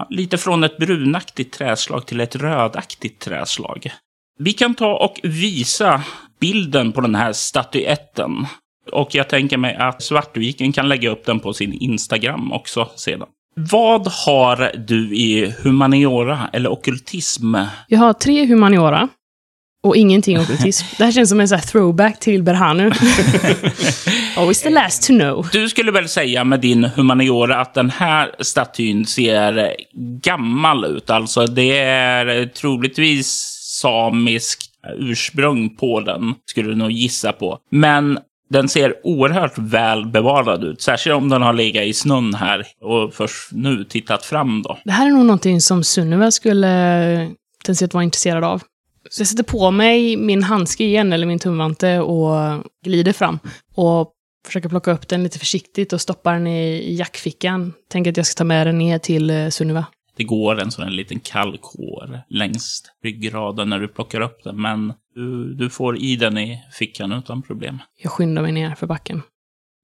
lite 0.09 0.37
från 0.37 0.63
ett 0.63 0.77
brunaktigt 0.77 1.57
träslag 1.57 2.05
till 2.05 2.19
ett 2.19 2.35
rödaktigt 2.35 3.19
träslag. 3.19 3.91
Vi 4.39 4.53
kan 4.53 4.75
ta 4.75 4.97
och 4.97 5.19
visa 5.23 6.03
bilden 6.39 6.91
på 6.91 7.01
den 7.01 7.15
här 7.15 7.33
statyetten. 7.33 8.47
Och 8.91 9.15
jag 9.15 9.29
tänker 9.29 9.57
mig 9.57 9.75
att 9.75 10.03
Svartviken 10.03 10.73
kan 10.73 10.89
lägga 10.89 11.09
upp 11.09 11.25
den 11.25 11.39
på 11.39 11.53
sin 11.53 11.73
Instagram 11.73 12.51
också 12.51 12.89
sedan. 12.95 13.27
Vad 13.55 14.07
har 14.07 14.71
du 14.87 15.15
i 15.15 15.53
humaniora 15.63 16.49
eller 16.53 16.71
okultism? 16.71 17.55
Jag 17.87 17.99
har 17.99 18.13
tre 18.13 18.45
humaniora. 18.45 19.09
Och 19.83 19.95
ingenting 19.95 20.39
ockultism. 20.39 20.85
Det 20.97 21.03
här 21.03 21.11
känns 21.11 21.29
som 21.29 21.39
en 21.39 21.47
sån 21.47 21.57
här 21.57 21.65
throwback 21.65 22.19
till 22.19 22.43
Berhanu. 22.43 22.91
Always 24.37 24.61
the 24.61 24.69
last 24.69 25.07
to 25.07 25.13
know. 25.13 25.47
Du 25.51 25.69
skulle 25.69 25.91
väl 25.91 26.09
säga 26.09 26.43
med 26.43 26.59
din 26.59 26.83
humaniora 26.83 27.61
att 27.61 27.73
den 27.73 27.89
här 27.89 28.35
statyn 28.39 29.05
ser 29.05 29.75
gammal 30.21 30.85
ut. 30.85 31.09
Alltså 31.09 31.45
det 31.45 31.77
är 31.79 32.45
troligtvis 32.45 33.27
samisk 33.81 34.59
ursprung 34.97 35.75
på 35.75 35.99
den, 35.99 36.35
skulle 36.45 36.69
du 36.69 36.75
nog 36.75 36.91
gissa 36.91 37.31
på. 37.31 37.59
Men 37.71 38.19
den 38.49 38.69
ser 38.69 38.95
oerhört 39.03 39.57
väl 39.57 40.05
bevarad 40.07 40.63
ut, 40.63 40.81
särskilt 40.81 41.15
om 41.15 41.29
den 41.29 41.41
har 41.41 41.53
legat 41.53 41.83
i 41.83 41.93
snön 41.93 42.33
här 42.33 42.67
och 42.81 43.13
först 43.13 43.51
nu 43.51 43.83
tittat 43.83 44.25
fram 44.25 44.61
då. 44.61 44.77
Det 44.83 44.91
här 44.91 45.07
är 45.07 45.11
nog 45.11 45.25
någonting 45.25 45.61
som 45.61 45.83
Sunniva 45.83 46.31
skulle 46.31 47.31
potentiellt 47.57 47.93
vara 47.93 48.03
intresserad 48.03 48.43
av. 48.43 48.61
Så 49.09 49.21
jag 49.21 49.27
sätter 49.27 49.43
på 49.43 49.71
mig 49.71 50.17
min 50.17 50.43
handske 50.43 50.83
igen, 50.83 51.13
eller 51.13 51.27
min 51.27 51.39
tumvante, 51.39 51.99
och 51.99 52.63
glider 52.85 53.13
fram. 53.13 53.39
Och 53.75 54.11
försöker 54.45 54.69
plocka 54.69 54.91
upp 54.91 55.07
den 55.07 55.23
lite 55.23 55.39
försiktigt 55.39 55.93
och 55.93 56.01
stoppa 56.01 56.31
den 56.31 56.47
i, 56.47 56.95
jackfickan. 56.95 57.73
Tänker 57.91 58.11
att 58.11 58.17
jag 58.17 58.25
ska 58.25 58.37
ta 58.37 58.43
med 58.43 58.67
den 58.67 58.77
ner 58.77 58.97
till 58.97 59.29
eh, 59.29 59.49
Sunniva. 59.49 59.85
Det 60.15 60.23
går 60.23 60.61
en 60.61 60.71
sån 60.71 60.95
liten 60.95 61.19
kalkhår 61.19 62.21
längs 62.29 62.83
ryggraden 63.03 63.69
när 63.69 63.79
du 63.79 63.87
plockar 63.87 64.21
upp 64.21 64.43
den, 64.43 64.61
men 64.61 64.93
du, 65.15 65.53
du 65.53 65.69
får 65.69 65.97
i 65.97 66.15
den 66.15 66.37
i 66.37 66.63
fickan 66.71 67.11
utan 67.11 67.41
problem. 67.41 67.79
Jag 68.03 68.11
skyndar 68.11 68.41
mig 68.41 68.51
ner 68.51 68.75
för 68.75 68.87
backen. 68.87 69.21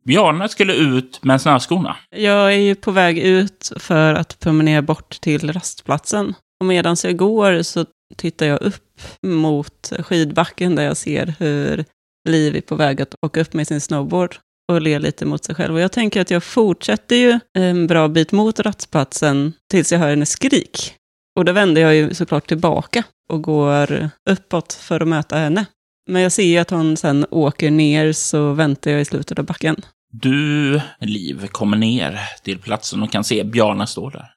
Bjarne 0.05 0.49
skulle 0.49 0.73
ut 0.73 1.23
med 1.23 1.41
snöskorna. 1.41 1.95
Jag 2.09 2.53
är 2.53 2.57
ju 2.57 2.75
på 2.75 2.91
väg 2.91 3.17
ut 3.17 3.71
för 3.77 4.13
att 4.13 4.39
promenera 4.39 4.81
bort 4.81 5.21
till 5.21 5.53
rastplatsen. 5.53 6.33
Och 6.59 6.65
medan 6.65 6.95
jag 7.03 7.17
går 7.17 7.61
så 7.61 7.85
tittar 8.17 8.45
jag 8.45 8.61
upp 8.61 9.01
mot 9.21 9.93
skidbacken 9.99 10.75
där 10.75 10.83
jag 10.83 10.97
ser 10.97 11.33
hur 11.39 11.85
Liv 12.29 12.55
är 12.55 12.61
på 12.61 12.75
väg 12.75 13.01
att 13.01 13.15
åka 13.21 13.41
upp 13.41 13.53
med 13.53 13.67
sin 13.67 13.81
snowboard 13.81 14.35
och 14.69 14.81
ler 14.81 14.99
lite 14.99 15.25
mot 15.25 15.45
sig 15.45 15.55
själv. 15.55 15.73
Och 15.73 15.81
jag 15.81 15.91
tänker 15.91 16.21
att 16.21 16.31
jag 16.31 16.43
fortsätter 16.43 17.15
ju 17.15 17.39
en 17.53 17.87
bra 17.87 18.07
bit 18.07 18.31
mot 18.31 18.59
rastplatsen 18.59 19.53
tills 19.71 19.91
jag 19.91 19.99
hör 19.99 20.09
hennes 20.09 20.29
skrik. 20.29 20.95
Och 21.35 21.45
då 21.45 21.51
vänder 21.51 21.81
jag 21.81 21.95
ju 21.95 22.13
såklart 22.13 22.47
tillbaka 22.47 23.03
och 23.29 23.41
går 23.41 24.09
uppåt 24.29 24.73
för 24.73 24.99
att 25.01 25.07
möta 25.07 25.35
henne. 25.35 25.65
Men 26.09 26.21
jag 26.21 26.31
ser 26.31 26.43
ju 26.43 26.57
att 26.57 26.69
hon 26.69 26.97
sen 26.97 27.25
åker 27.31 27.71
ner, 27.71 28.13
så 28.13 28.53
väntar 28.53 28.91
jag 28.91 29.01
i 29.01 29.05
slutet 29.05 29.39
av 29.39 29.45
backen. 29.45 29.75
Du, 30.13 30.81
Liv, 30.99 31.47
kommer 31.47 31.77
ner 31.77 32.19
till 32.43 32.59
platsen 32.59 33.03
och 33.03 33.11
kan 33.11 33.23
se 33.23 33.43
Bjarne 33.43 33.87
stå 33.87 34.09
där. 34.09 34.33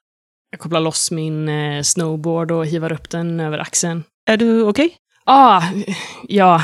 Jag 0.50 0.60
kopplar 0.60 0.80
loss 0.80 1.10
min 1.10 1.48
eh, 1.48 1.82
snowboard 1.82 2.50
och 2.50 2.66
hivar 2.66 2.92
upp 2.92 3.10
den 3.10 3.40
över 3.40 3.58
axeln. 3.58 4.04
Är 4.26 4.36
du 4.36 4.62
okej? 4.62 4.96
Ah, 5.24 5.62
ja, 6.28 6.62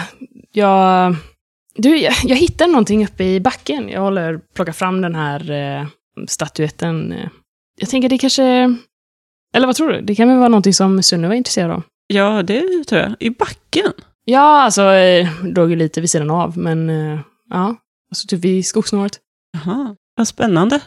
jag... 0.53 1.17
Du, 1.75 1.97
jag, 1.97 2.15
jag 2.25 2.37
hittade 2.37 2.71
någonting 2.73 3.05
uppe 3.05 3.25
i 3.25 3.41
backen. 3.41 3.89
Jag 3.89 4.01
håller, 4.01 4.39
plockar 4.55 4.73
fram 4.73 5.01
den 5.01 5.15
här 5.15 5.51
eh, 5.51 5.87
statyetten. 6.27 7.13
eh. 7.13 7.29
Jag 7.81 7.89
tänker 7.89 8.09
det 8.09 8.19
kanske... 8.19 8.77
Eller 9.55 9.67
vad 9.67 9.77
tror 9.77 9.89
du? 9.93 10.01
Det 10.01 10.15
kan 10.15 10.29
väl 10.29 10.39
vara 10.39 10.49
någonting 10.49 10.75
som 10.75 11.03
Sunne 11.03 11.27
är 11.29 11.33
intresserad 11.33 11.71
av? 11.71 11.83
Ja, 12.07 12.43
det 12.43 12.85
tror 12.85 13.01
jag. 13.01 13.15
I 13.21 13.31
backen? 13.31 13.93
Ja, 14.25 14.63
alltså, 14.63 14.83
eh, 14.83 15.29
låg 15.45 15.71
ju 15.71 15.77
lite 15.77 16.01
vid 16.01 16.11
sidan 16.11 16.31
av, 16.31 16.59
men 16.59 16.91
eh, 16.91 17.21
ja. 17.51 17.77
Alltså 18.11 18.27
typ 18.29 18.41
vid 18.41 18.67
skogssnåret. 18.67 19.21
Jaha, 19.53 19.97
vad 20.17 20.29
spännande. 20.29 20.81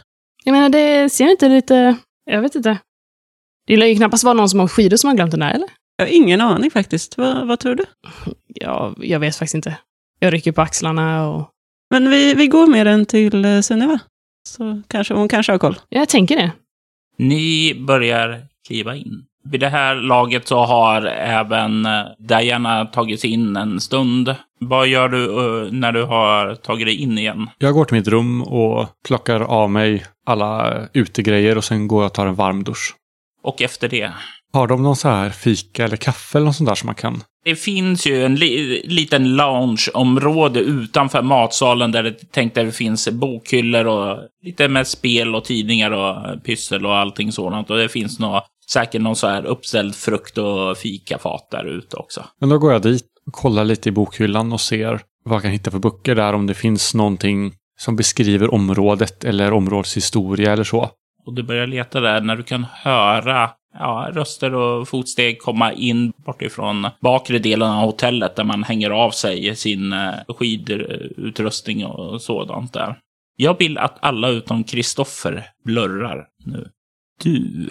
Jag 0.44 0.52
menar, 0.52 0.68
det 0.68 1.10
ser 1.12 1.30
inte 1.30 1.48
lite... 1.48 1.96
Jag 2.30 2.42
vet 2.42 2.54
inte. 2.54 2.78
Det 3.66 3.76
lär 3.76 3.86
ju 3.86 3.96
knappast 3.96 4.24
vara 4.24 4.34
någon 4.34 4.48
som 4.48 4.60
har 4.60 4.68
skidor 4.68 4.96
som 4.96 5.08
har 5.08 5.14
glömt 5.16 5.30
den 5.30 5.40
där, 5.40 5.50
eller? 5.50 5.68
Jag 5.96 6.06
har 6.06 6.12
ingen 6.12 6.40
aning 6.40 6.70
faktiskt. 6.70 7.18
Vad, 7.18 7.46
vad 7.46 7.58
tror 7.58 7.74
du? 7.74 7.84
Ja, 8.46 8.94
jag 8.98 9.20
vet 9.20 9.36
faktiskt 9.36 9.54
inte. 9.54 9.76
Jag 10.24 10.32
rycker 10.32 10.52
på 10.52 10.62
axlarna 10.62 11.28
och... 11.28 11.48
Men 11.90 12.10
vi, 12.10 12.34
vi 12.34 12.46
går 12.46 12.66
med 12.66 12.86
den 12.86 13.06
till 13.06 13.44
eh, 13.44 13.60
Sunniva. 13.60 13.98
Så 14.48 14.82
kanske 14.88 15.14
hon 15.14 15.28
kanske 15.28 15.52
har 15.52 15.58
koll. 15.58 15.78
Jag 15.88 16.08
tänker 16.08 16.36
det. 16.36 16.52
Ni 17.18 17.74
börjar 17.86 18.42
kliva 18.66 18.96
in. 18.96 19.24
Vid 19.44 19.60
det 19.60 19.68
här 19.68 19.94
laget 19.94 20.48
så 20.48 20.64
har 20.64 21.02
även 21.06 21.86
eh, 21.86 22.02
Diana 22.18 22.84
tagit 22.84 23.20
sig 23.20 23.30
in 23.30 23.56
en 23.56 23.80
stund. 23.80 24.34
Vad 24.60 24.88
gör 24.88 25.08
du 25.08 25.24
eh, 25.24 25.72
när 25.72 25.92
du 25.92 26.02
har 26.02 26.54
tagit 26.54 26.86
dig 26.86 26.96
in 26.96 27.18
igen? 27.18 27.50
Jag 27.58 27.74
går 27.74 27.84
till 27.84 27.96
mitt 27.96 28.08
rum 28.08 28.42
och 28.42 28.88
plockar 29.06 29.40
av 29.40 29.70
mig 29.70 30.04
alla 30.26 30.80
utegrejer 30.92 31.56
och 31.56 31.64
sen 31.64 31.88
går 31.88 32.02
jag 32.02 32.06
och 32.06 32.14
tar 32.14 32.26
en 32.26 32.34
varm 32.34 32.64
dusch. 32.64 32.94
Och 33.42 33.62
efter 33.62 33.88
det? 33.88 34.12
Har 34.52 34.66
de 34.66 34.82
någon 34.82 34.96
så 34.96 35.08
här 35.08 35.30
fika 35.30 35.84
eller 35.84 35.96
kaffe 35.96 36.38
eller 36.38 36.46
något 36.46 36.56
sånt 36.56 36.68
där 36.68 36.74
som 36.74 36.86
man 36.86 36.94
kan? 36.94 37.22
Det 37.44 37.56
finns 37.56 38.06
ju 38.06 38.24
en 38.24 38.34
li 38.34 38.82
liten 38.84 39.36
loungeområde 39.36 40.60
utanför 40.60 41.22
matsalen 41.22 41.92
där 41.92 42.02
det 42.02 42.32
tänkt 42.32 42.54
där 42.54 42.64
det 42.64 42.72
finns 42.72 43.08
bokhyllor 43.08 43.86
och 43.86 44.18
lite 44.42 44.68
med 44.68 44.86
spel 44.86 45.34
och 45.34 45.44
tidningar 45.44 45.90
och 45.90 46.44
pyssel 46.44 46.86
och 46.86 46.96
allting 46.96 47.32
sådant. 47.32 47.70
Och 47.70 47.76
det 47.76 47.88
finns 47.88 48.18
nå 48.18 48.46
säkert 48.70 49.00
någon 49.02 49.16
så 49.16 49.26
här 49.26 49.44
uppställd 49.44 49.94
frukt 49.94 50.38
och 50.38 50.78
fikafat 50.78 51.48
där 51.50 51.64
ute 51.64 51.96
också. 51.96 52.24
Men 52.40 52.48
då 52.48 52.58
går 52.58 52.72
jag 52.72 52.82
dit 52.82 53.04
och 53.26 53.32
kollar 53.32 53.64
lite 53.64 53.88
i 53.88 53.92
bokhyllan 53.92 54.52
och 54.52 54.60
ser 54.60 55.00
vad 55.24 55.34
jag 55.34 55.42
kan 55.42 55.50
hitta 55.50 55.70
för 55.70 55.78
böcker 55.78 56.14
där. 56.14 56.32
Om 56.32 56.46
det 56.46 56.54
finns 56.54 56.94
någonting 56.94 57.52
som 57.78 57.96
beskriver 57.96 58.54
området 58.54 59.24
eller 59.24 59.52
områdeshistoria 59.52 60.52
eller 60.52 60.64
så. 60.64 60.90
Och 61.26 61.34
du 61.34 61.42
börjar 61.42 61.66
leta 61.66 62.00
där 62.00 62.20
när 62.20 62.36
du 62.36 62.42
kan 62.42 62.66
höra 62.72 63.50
ja, 63.78 64.10
röster 64.12 64.54
och 64.54 64.88
fotsteg 64.88 65.38
komma 65.38 65.72
in 65.72 66.12
bortifrån 66.16 66.86
bakre 67.00 67.38
delen 67.38 67.70
av 67.70 67.84
hotellet 67.84 68.36
där 68.36 68.44
man 68.44 68.62
hänger 68.62 68.90
av 68.90 69.10
sig 69.10 69.56
sin 69.56 69.92
eh, 69.92 70.14
skidutrustning 70.28 71.86
och 71.86 72.22
sådant 72.22 72.72
där. 72.72 72.98
Jag 73.36 73.58
vill 73.58 73.78
att 73.78 73.98
alla 74.00 74.28
utom 74.28 74.64
Kristoffer 74.64 75.46
blurrar 75.64 76.26
nu. 76.44 76.68
Du, 77.22 77.68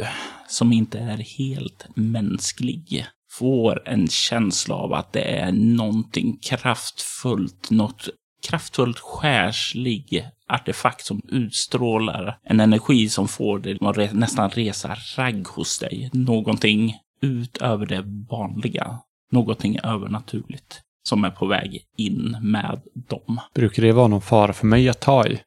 som 0.47 0.73
inte 0.73 0.99
är 0.99 1.17
helt 1.17 1.87
mänsklig, 1.95 3.05
får 3.31 3.89
en 3.89 4.07
känsla 4.07 4.75
av 4.75 4.93
att 4.93 5.13
det 5.13 5.21
är 5.21 5.51
någonting 5.51 6.37
kraftfullt, 6.37 7.71
något 7.71 8.09
kraftfullt 8.43 8.99
skärslig 8.99 10.25
artefakt 10.47 11.05
som 11.05 11.21
utstrålar 11.27 12.37
en 12.43 12.59
energi 12.59 13.09
som 13.09 13.27
får 13.27 13.59
dig 13.59 13.77
att 13.81 13.97
re 13.97 14.09
nästan 14.13 14.49
resa 14.49 14.97
ragg 15.17 15.47
hos 15.47 15.79
dig. 15.79 16.09
Någonting 16.13 16.95
utöver 17.21 17.85
det 17.85 18.03
vanliga. 18.29 18.99
Någonting 19.31 19.79
övernaturligt 19.83 20.81
som 21.03 21.23
är 21.23 21.29
på 21.29 21.45
väg 21.45 21.81
in 21.97 22.37
med 22.41 22.81
dem. 22.93 23.39
Brukar 23.55 23.83
det 23.83 23.91
vara 23.91 24.07
någon 24.07 24.21
fara 24.21 24.53
för 24.53 24.67
mig 24.67 24.89
att 24.89 24.99
ta 24.99 25.27
i? 25.27 25.39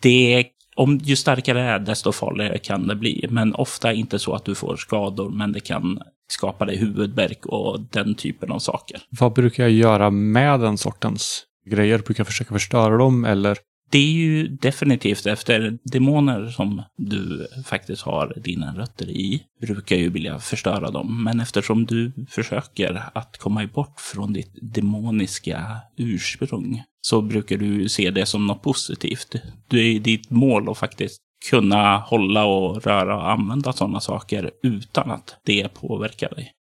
Det, 0.00 0.46
om 0.76 0.98
ju 0.98 1.16
starkare 1.16 1.58
det 1.58 1.64
är, 1.64 1.78
desto 1.78 2.12
farligare 2.12 2.58
kan 2.58 2.86
det 2.86 2.94
bli. 2.94 3.26
Men 3.30 3.54
ofta 3.54 3.92
inte 3.92 4.18
så 4.18 4.34
att 4.34 4.44
du 4.44 4.54
får 4.54 4.76
skador, 4.76 5.30
men 5.30 5.52
det 5.52 5.60
kan 5.60 6.02
skapa 6.28 6.64
dig 6.64 6.76
huvudvärk 6.76 7.46
och 7.46 7.80
den 7.80 8.14
typen 8.14 8.52
av 8.52 8.58
saker. 8.58 9.00
Vad 9.10 9.32
brukar 9.32 9.62
jag 9.62 9.72
göra 9.72 10.10
med 10.10 10.60
den 10.60 10.78
sortens 10.78 11.44
grejer? 11.68 11.98
Brukar 11.98 12.24
försöka 12.24 12.54
förstöra 12.54 12.96
dem 12.96 13.24
eller? 13.24 13.58
Det 13.90 13.98
är 13.98 14.12
ju 14.12 14.48
definitivt 14.48 15.26
efter 15.26 15.78
demoner 15.82 16.46
som 16.46 16.82
du 16.96 17.48
faktiskt 17.66 18.02
har 18.02 18.32
dina 18.36 18.74
rötter 18.76 19.08
i, 19.08 19.42
brukar 19.60 19.96
ju 19.96 20.08
vilja 20.08 20.38
förstöra 20.38 20.90
dem. 20.90 21.24
Men 21.24 21.40
eftersom 21.40 21.86
du 21.86 22.12
försöker 22.30 23.02
att 23.14 23.38
komma 23.38 23.66
bort 23.66 24.00
från 24.00 24.32
ditt 24.32 24.52
demoniska 24.62 25.76
ursprung 25.96 26.82
så 27.00 27.22
brukar 27.22 27.56
du 27.56 27.88
se 27.88 28.10
det 28.10 28.26
som 28.26 28.46
något 28.46 28.62
positivt. 28.62 29.34
Det 29.68 29.78
är 29.78 30.00
ditt 30.00 30.30
mål 30.30 30.68
att 30.68 30.78
faktiskt 30.78 31.18
kunna 31.50 31.96
hålla 31.96 32.44
och 32.44 32.84
röra 32.84 33.16
och 33.16 33.30
använda 33.30 33.72
sådana 33.72 34.00
saker 34.00 34.50
utan 34.62 35.10
att 35.10 35.36
det 35.44 35.74
påverkar 35.74 36.28
dig. 36.28 36.52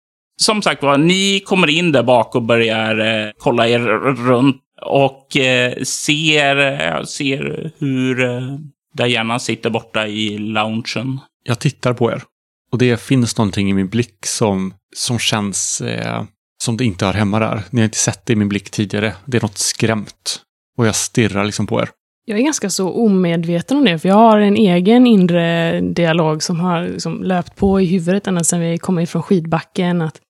Som 0.42 0.62
sagt 0.62 0.84
var, 0.84 0.98
ni 0.98 1.40
kommer 1.40 1.68
in 1.68 1.92
där 1.92 2.04
bak 2.04 2.36
och 2.36 2.44
börjar 2.44 3.00
eh, 3.00 3.32
kolla 3.38 3.68
er 3.68 3.80
runt 4.28 4.62
och 4.82 5.38
eh, 5.38 5.84
ser, 5.84 6.58
eh, 6.58 7.04
ser 7.04 7.72
hur 7.78 8.24
eh, 8.24 8.58
Diana 8.94 9.40
sitter 9.40 9.70
borta 9.70 10.08
i 10.08 10.38
loungen. 10.38 11.20
Jag 11.44 11.60
tittar 11.60 11.94
på 11.94 12.12
er. 12.12 12.24
Och 12.72 12.78
det 12.78 13.02
finns 13.02 13.38
någonting 13.38 13.70
i 13.70 13.74
min 13.74 13.90
blick 13.90 14.26
som, 14.26 14.74
som 14.96 15.20
känns 15.20 15.82
eh, 15.82 16.24
som 16.64 16.78
det 16.78 16.86
inte 16.86 17.06
hör 17.06 17.14
hemma 17.14 17.40
där. 17.40 17.62
Ni 17.70 17.82
har 17.82 17.86
inte 17.86 17.98
sett 17.98 18.26
det 18.26 18.34
i 18.34 18.36
min 18.36 18.50
blick 18.50 18.70
tidigare. 18.70 19.14
Det 19.26 19.38
är 19.38 19.42
något 19.42 19.58
skrämt. 19.58 20.42
Och 20.78 20.88
jag 20.88 20.96
stirrar 20.96 21.46
liksom 21.46 21.68
på 21.68 21.82
er. 21.82 21.90
Jag 22.26 22.40
är 22.40 22.44
ganska 22.44 22.70
så 22.70 22.92
omedveten 22.92 23.78
om 23.78 23.86
det, 23.86 24.00
för 24.00 24.10
jag 24.10 24.16
har 24.16 24.40
en 24.40 24.58
egen 24.58 25.08
inre 25.08 25.82
dialog 25.82 26.44
som 26.44 26.60
har 26.60 26.88
liksom 26.88 27.24
löpt 27.24 27.56
på 27.56 27.82
i 27.82 27.86
huvudet 27.86 28.28
ända 28.28 28.44
sedan 28.44 28.60
vi 28.60 28.78
kom 28.78 29.00
ifrån 29.00 29.24
skidbacken. 29.24 30.02
Att 30.02 30.22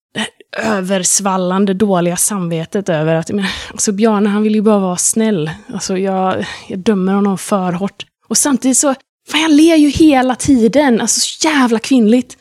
översvallande 0.57 1.73
dåliga 1.73 2.17
samvetet 2.17 2.89
över 2.89 3.15
att, 3.15 3.29
men, 3.29 3.45
alltså 3.71 3.91
Bjarne 3.91 4.29
han 4.29 4.43
vill 4.43 4.55
ju 4.55 4.61
bara 4.61 4.79
vara 4.79 4.97
snäll. 4.97 5.51
Alltså 5.73 5.97
jag, 5.97 6.45
jag 6.67 6.79
dömer 6.79 7.13
honom 7.13 7.37
för 7.37 7.71
hårt. 7.71 8.05
Och 8.27 8.37
samtidigt 8.37 8.77
så, 8.77 8.95
fan 9.29 9.41
jag 9.41 9.51
ler 9.51 9.75
ju 9.75 9.89
hela 9.89 10.35
tiden, 10.35 11.01
alltså 11.01 11.19
så 11.19 11.47
jävla 11.47 11.79
kvinnligt. 11.79 12.37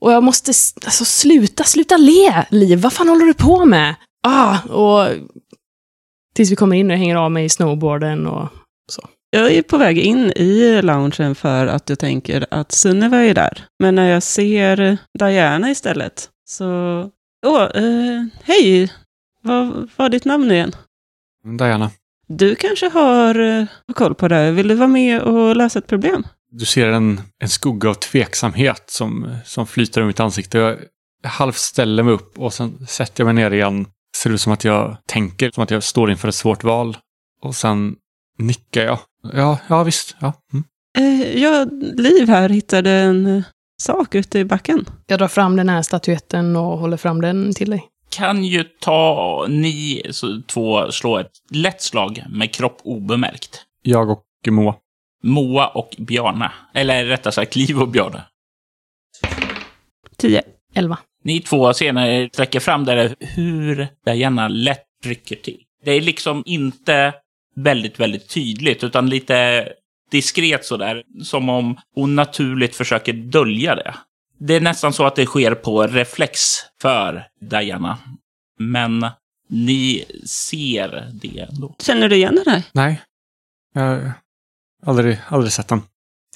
Och 0.00 0.12
jag 0.12 0.22
måste, 0.22 0.48
alltså 0.84 1.04
sluta, 1.04 1.64
sluta 1.64 1.96
le, 1.96 2.46
Liv, 2.50 2.78
vad 2.78 2.92
fan 2.92 3.08
håller 3.08 3.26
du 3.26 3.34
på 3.34 3.64
med? 3.64 3.94
Ah, 4.22 4.58
och 4.62 5.08
tills 6.34 6.50
vi 6.50 6.56
kommer 6.56 6.76
in 6.76 6.86
och 6.86 6.92
jag 6.92 6.98
hänger 6.98 7.16
av 7.16 7.30
mig 7.30 7.44
i 7.44 7.48
snowboarden 7.48 8.26
och 8.26 8.48
så. 8.92 9.08
Jag 9.30 9.52
är 9.52 9.62
på 9.62 9.78
väg 9.78 9.98
in 9.98 10.32
i 10.36 10.82
loungen 10.82 11.34
för 11.34 11.66
att 11.66 11.88
jag 11.88 11.98
tänker 11.98 12.46
att 12.50 12.72
Sunniva 12.72 13.16
är 13.24 13.34
där. 13.34 13.64
Men 13.78 13.94
när 13.94 14.10
jag 14.10 14.22
ser 14.22 14.98
Diana 15.18 15.70
istället 15.70 16.28
så... 16.48 16.64
Åh, 17.46 17.62
eh, 17.62 18.24
hej! 18.42 18.92
Vad 19.42 19.90
var 19.96 20.08
ditt 20.08 20.24
namn 20.24 20.50
igen? 20.50 20.72
Diana, 21.58 21.90
Du 22.28 22.54
kanske 22.54 22.88
har 22.88 23.40
eh, 23.40 23.66
koll 23.94 24.14
på 24.14 24.28
det 24.28 24.34
här. 24.34 24.50
Vill 24.52 24.68
du 24.68 24.74
vara 24.74 24.88
med 24.88 25.22
och 25.22 25.56
lösa 25.56 25.78
ett 25.78 25.86
problem? 25.86 26.26
du 26.50 26.64
ser 26.64 26.86
en, 26.88 27.20
en 27.38 27.48
skugga 27.48 27.90
av 27.90 27.94
tveksamhet 27.94 28.84
som, 28.86 29.36
som 29.44 29.66
flyter 29.66 30.00
över 30.00 30.06
mitt 30.06 30.20
ansikte. 30.20 30.58
Jag 31.22 31.30
halvt 31.30 31.56
ställer 31.56 32.02
mig 32.02 32.14
upp 32.14 32.38
och 32.38 32.52
sen 32.52 32.86
sätter 32.86 33.24
jag 33.24 33.34
mig 33.34 33.44
ner 33.44 33.50
igen. 33.50 33.86
Ser 34.16 34.30
ut 34.30 34.40
som 34.40 34.52
att 34.52 34.64
jag 34.64 34.96
tänker, 35.06 35.50
som 35.50 35.62
att 35.62 35.70
jag 35.70 35.82
står 35.82 36.10
inför 36.10 36.28
ett 36.28 36.34
svårt 36.34 36.64
val. 36.64 36.96
Och 37.42 37.54
sen 37.54 37.96
nickar 38.38 38.84
jag. 38.84 38.98
Ja, 39.32 39.58
ja 39.68 39.82
visst. 39.82 40.16
Ja. 40.20 40.32
Mm. 40.52 40.64
Eh, 40.98 41.42
ja, 41.42 41.66
Liv 41.96 42.28
här 42.28 42.48
hittade 42.48 42.90
en 42.90 43.26
eh, 43.26 43.42
sak 43.82 44.14
ute 44.14 44.38
i 44.38 44.44
backen. 44.44 44.86
jag 45.06 45.18
drar 45.18 45.28
fram 45.28 45.56
den 45.56 45.68
här 45.68 45.82
statyetten 45.82 46.56
och 46.56 46.78
håller 46.78 46.96
fram 46.96 47.20
den 47.20 47.54
till 47.54 47.70
dig. 47.70 47.84
Kan 48.10 48.44
ju 48.44 48.64
ta 48.64 49.46
ni 49.48 50.02
så, 50.10 50.42
två 50.46 50.92
slå 50.92 51.18
ett 51.18 51.32
lätt 51.50 51.82
slag 51.82 52.24
med 52.28 52.54
kropp 52.54 52.80
obemärkt. 52.82 53.64
Jag 53.82 54.10
och 54.10 54.24
Moa. 54.48 54.74
Moa 55.22 55.66
och 55.68 55.94
Bjarne. 55.98 56.52
Eller 56.74 57.04
rättare 57.04 57.32
sagt, 57.32 57.56
Liv 57.56 57.82
och 57.82 57.88
Bjarne. 57.88 58.22
Tio. 60.16 60.42
Elva. 60.74 60.98
Ni 61.24 61.40
två 61.40 61.74
senare 61.74 62.28
sträcker 62.32 62.60
fram 62.60 62.84
där 62.84 63.14
hur 63.20 63.88
Diana 64.04 64.48
lätt 64.48 64.84
rycker 65.04 65.36
till. 65.36 65.60
Det 65.84 65.90
är 65.90 66.00
liksom 66.00 66.42
inte 66.46 67.12
väldigt, 67.56 68.00
väldigt 68.00 68.28
tydligt, 68.28 68.84
utan 68.84 69.08
lite 69.08 69.68
diskret 70.10 70.64
sådär. 70.64 71.02
Som 71.22 71.48
om 71.48 71.76
hon 71.94 72.14
naturligt 72.16 72.76
försöker 72.76 73.12
dölja 73.12 73.74
det. 73.74 73.94
Det 74.38 74.54
är 74.54 74.60
nästan 74.60 74.92
så 74.92 75.04
att 75.06 75.16
det 75.16 75.26
sker 75.26 75.54
på 75.54 75.86
reflex 75.86 76.40
för 76.80 77.26
Diana. 77.40 77.98
Men 78.58 79.06
Ni 79.50 80.04
ser 80.26 81.10
det 81.22 81.38
ändå. 81.50 81.74
Känner 81.78 82.08
du 82.08 82.16
igen 82.16 82.40
den 82.44 82.52
här? 82.54 82.62
Nej. 82.72 83.02
Jag 83.74 83.82
har 83.82 84.12
aldrig, 84.86 85.18
aldrig 85.28 85.52
sett 85.52 85.68
den. 85.68 85.82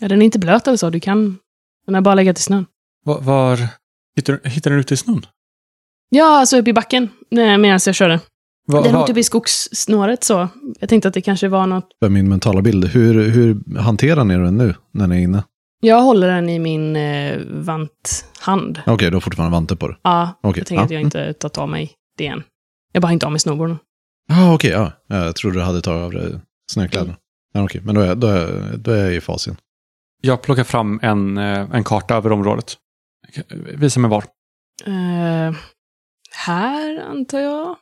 Ja, 0.00 0.08
den 0.08 0.22
är 0.22 0.24
inte 0.26 0.38
blöt 0.38 0.66
eller 0.66 0.76
så. 0.76 0.90
Du 0.90 1.00
kan... 1.00 1.38
Den 1.86 1.94
har 1.94 2.02
bara 2.02 2.14
legat 2.14 2.38
i 2.38 2.42
snön. 2.42 2.66
Var, 3.04 3.20
var 3.20 3.58
hittar, 4.16 4.32
du- 4.42 4.50
hittar 4.50 4.70
den 4.70 4.80
ute 4.80 4.94
i 4.94 4.96
snön? 4.96 5.26
Ja, 6.08 6.38
alltså 6.38 6.56
uppe 6.58 6.70
i 6.70 6.72
backen. 6.72 7.08
Nej, 7.30 7.58
medan 7.58 7.80
jag 7.86 7.94
körde. 7.94 8.20
Var, 8.66 8.82
Den 8.82 8.96
åkte 8.96 9.12
upp 9.12 9.18
i 9.18 9.22
skogssnåret 9.22 10.24
så. 10.24 10.48
Jag 10.80 10.88
tänkte 10.88 11.08
att 11.08 11.14
det 11.14 11.20
kanske 11.20 11.48
var 11.48 11.66
något... 11.66 11.88
För 12.02 12.08
min 12.08 12.28
mentala 12.28 12.62
bild. 12.62 12.84
Hur, 12.84 13.30
hur 13.30 13.78
hanterar 13.78 14.24
ni 14.24 14.34
den 14.34 14.58
nu 14.58 14.74
när 14.92 15.06
ni 15.06 15.16
är 15.16 15.20
inne? 15.20 15.44
Jag 15.80 16.02
håller 16.02 16.28
den 16.28 16.48
i 16.48 16.58
min 16.58 16.96
eh, 16.96 17.38
vanthand. 17.50 18.80
Okej, 18.86 19.10
du 19.10 19.16
har 19.16 19.20
fortfarande 19.20 19.52
vantar 19.52 19.76
på 19.76 19.88
det. 19.88 19.96
Ja, 20.02 20.40
Okej. 20.42 20.60
jag 20.60 20.66
tänker 20.66 20.80
ja. 20.80 20.84
att 20.84 20.90
jag 20.90 21.00
inte 21.00 21.32
tagit 21.32 21.58
av 21.58 21.68
mig 21.68 21.92
det 22.18 22.26
än. 22.26 22.42
Jag 22.92 23.02
bara 23.02 23.12
inte 23.12 23.26
av 23.26 23.32
mig 23.32 23.38
snowboarden. 23.40 23.78
Ja, 24.28 24.54
okej. 24.54 24.70
ja. 24.70 24.92
Ja, 25.06 25.24
Jag 25.24 25.36
trodde 25.36 25.58
du 25.58 25.62
hade 25.62 25.80
tagit 25.80 26.02
av 26.04 26.12
dig 26.12 26.40
snökläderna. 26.72 27.16
Ja, 27.52 27.64
okej, 27.64 27.80
men 27.84 27.94
då 27.94 28.00
är, 28.00 28.14
då, 28.14 28.26
är, 28.26 28.76
då 28.76 28.90
är 28.90 29.04
jag 29.04 29.14
i 29.14 29.20
fasen. 29.20 29.56
Jag 30.22 30.42
plockar 30.42 30.64
fram 30.64 31.00
en, 31.02 31.38
eh, 31.38 31.68
en 31.72 31.84
karta 31.84 32.14
över 32.14 32.32
området. 32.32 32.76
Visa 33.74 34.00
mig 34.00 34.10
var. 34.10 34.24
Eh, 34.86 35.54
här, 36.32 37.00
antar 37.10 37.38
jag. 37.40 37.76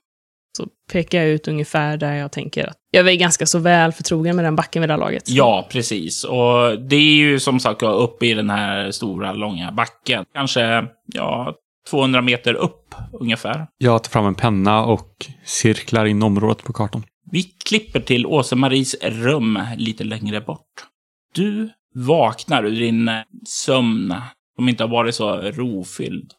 Så 0.57 0.67
pekar 0.93 1.19
jag 1.19 1.29
ut 1.29 1.49
ungefär 1.49 1.97
där 1.97 2.15
jag 2.15 2.33
tänker 2.33 2.67
att 2.67 2.77
jag 2.91 3.09
är 3.09 3.15
ganska 3.15 3.47
så 3.47 3.59
väl 3.59 3.93
förtrogen 3.93 4.37
med 4.37 4.45
den 4.45 4.57
backen 4.57 4.83
vid 4.83 4.89
det 4.89 4.93
här 4.93 5.01
laget. 5.01 5.23
Ja, 5.27 5.69
precis. 5.71 6.25
Och 6.25 6.81
det 6.81 6.97
är 6.97 7.15
ju 7.15 7.41
som 7.41 7.61
sagt 7.61 7.83
uppe 7.83 8.27
i 8.27 8.35
den 8.35 8.51
här 8.51 8.91
stora, 8.91 9.33
långa 9.33 9.73
backen. 9.73 10.25
Kanske, 10.35 10.85
ja, 11.07 11.55
200 11.91 12.23
meter 12.23 12.55
upp 12.55 12.95
ungefär. 13.13 13.67
Jag 13.79 14.05
tar 14.05 14.11
fram 14.11 14.27
en 14.27 14.35
penna 14.35 14.85
och 14.85 15.27
cirklar 15.45 16.05
in 16.05 16.23
området 16.23 16.65
på 16.65 16.73
kartan. 16.73 17.05
Vi 17.31 17.43
klipper 17.43 18.01
till 18.01 18.27
Åse-Maries 18.27 18.97
rum 19.03 19.59
lite 19.77 20.05
längre 20.05 20.41
bort. 20.41 20.87
Du 21.35 21.71
vaknar 21.95 22.65
ur 22.65 22.81
din 22.81 23.09
eh, 23.09 23.21
sömn, 23.47 24.15
som 24.57 24.69
inte 24.69 24.85
har 24.85 24.89
varit 24.89 25.15
så 25.15 25.37
rofylld. 25.37 26.31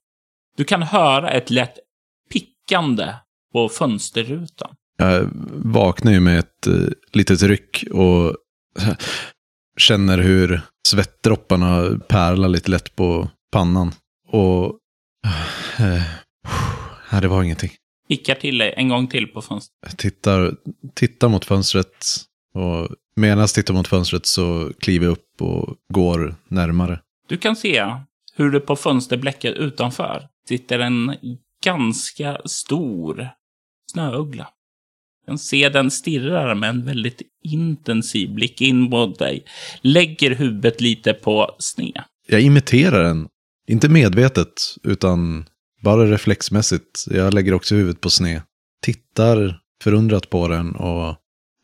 Du 0.57 0.63
kan 0.63 0.81
höra 0.81 1.31
ett 1.31 1.49
lätt 1.49 1.75
pickande 2.31 3.13
på 3.51 3.69
fönsterrutan. 3.69 4.75
Jag 4.97 5.29
vaknar 5.51 6.11
ju 6.11 6.19
med 6.19 6.39
ett 6.39 6.67
eh, 6.67 6.73
litet 7.13 7.41
ryck 7.41 7.83
och 7.91 8.35
känner 9.77 10.17
hur 10.17 10.61
svettdropparna 10.87 11.99
pärlar 12.07 12.49
lite 12.49 12.71
lätt 12.71 12.95
på 12.95 13.29
pannan. 13.51 13.91
Och... 14.27 14.77
Eh, 15.79 16.03
nej, 17.11 17.21
det 17.21 17.27
var 17.27 17.43
ingenting. 17.43 17.71
Pickar 18.07 18.35
till 18.35 18.61
en 18.61 18.89
gång 18.89 19.07
till 19.07 19.27
på 19.27 19.41
fönstret. 19.41 19.77
Jag 19.81 19.97
tittar, 19.97 20.55
tittar 20.93 21.29
mot 21.29 21.45
fönstret 21.45 22.05
och 22.53 22.87
medan 23.15 23.39
jag 23.39 23.49
tittar 23.49 23.73
mot 23.73 23.87
fönstret 23.87 24.25
så 24.25 24.71
kliver 24.79 25.05
jag 25.05 25.11
upp 25.11 25.41
och 25.41 25.75
går 25.93 26.35
närmare. 26.47 26.99
Du 27.27 27.37
kan 27.37 27.55
se 27.55 27.95
hur 28.35 28.51
det 28.51 28.59
på 28.59 28.75
fönsterblecket 28.75 29.55
utanför 29.55 30.27
sitter 30.47 30.79
en 30.79 31.15
ganska 31.63 32.41
stor 32.45 33.29
snöuggla. 33.91 34.47
Du 35.21 35.31
kan 35.31 35.37
se 35.37 35.69
den 35.69 35.91
stirrar 35.91 36.55
med 36.55 36.69
en 36.69 36.85
väldigt 36.85 37.21
intensiv 37.43 38.33
blick 38.33 38.61
in 38.61 38.79
mot 38.79 39.19
dig. 39.19 39.43
Lägger 39.81 40.35
huvudet 40.35 40.81
lite 40.81 41.13
på 41.13 41.55
sned. 41.59 42.03
Jag 42.27 42.41
imiterar 42.41 43.03
den. 43.03 43.27
Inte 43.67 43.89
medvetet, 43.89 44.53
utan 44.83 45.45
bara 45.83 46.05
reflexmässigt. 46.05 47.05
Jag 47.07 47.33
lägger 47.33 47.53
också 47.53 47.75
huvudet 47.75 48.01
på 48.01 48.09
sned. 48.09 48.41
Tittar 48.81 49.59
förundrat 49.83 50.29
på 50.29 50.47
den 50.47 50.75
och 50.75 51.15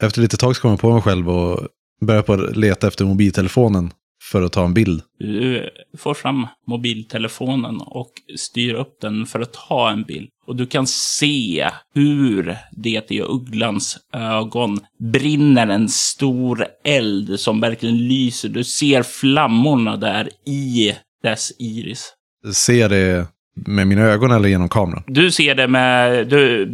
efter 0.04 0.22
lite 0.22 0.38
tag 0.38 0.56
så 0.56 0.62
kommer 0.62 0.74
jag 0.74 0.80
på 0.80 0.94
mig 0.94 1.02
själv 1.02 1.30
och 1.30 1.68
börjar 2.02 2.22
på 2.22 2.34
att 2.34 2.58
leta 2.58 2.88
efter 2.88 3.06
mobiltelefonen 3.06 3.92
för 4.32 4.42
att 4.42 4.54
ta 4.54 4.66
en 4.66 4.74
bild. 4.74 5.02
Du 5.20 5.70
får 5.98 6.14
fram 6.14 6.48
mobiltelefonen 6.68 7.82
och 7.82 8.12
styr 8.38 8.74
upp 8.74 8.98
den 9.02 9.26
för 9.26 9.40
att 9.40 9.54
ta 9.54 9.90
en 9.90 10.04
bild. 10.04 10.30
Och 10.48 10.56
du 10.56 10.66
kan 10.66 10.88
se 10.88 11.70
hur 11.94 12.58
det 12.72 13.12
i 13.12 13.22
ugglans 13.22 13.98
ögon 14.14 14.80
brinner 15.00 15.68
en 15.68 15.90
stor 15.90 16.66
eld 16.84 17.40
som 17.40 17.60
verkligen 17.62 17.98
lyser. 17.98 18.50
Du 18.50 18.64
ser 18.64 19.04
flammorna 19.04 19.98
där 19.98 20.30
i 20.46 20.94
dess 21.24 21.52
iris. 21.60 22.14
Ser 22.54 22.90
det 22.90 23.28
med 23.66 23.88
mina 23.88 24.02
ögon 24.02 24.32
eller 24.32 24.50
genom 24.50 24.70
kameran? 24.70 25.04
Du 25.08 25.32
ser 25.32 25.56
det 25.56 25.68
med, 25.68 26.28
du, 26.28 26.66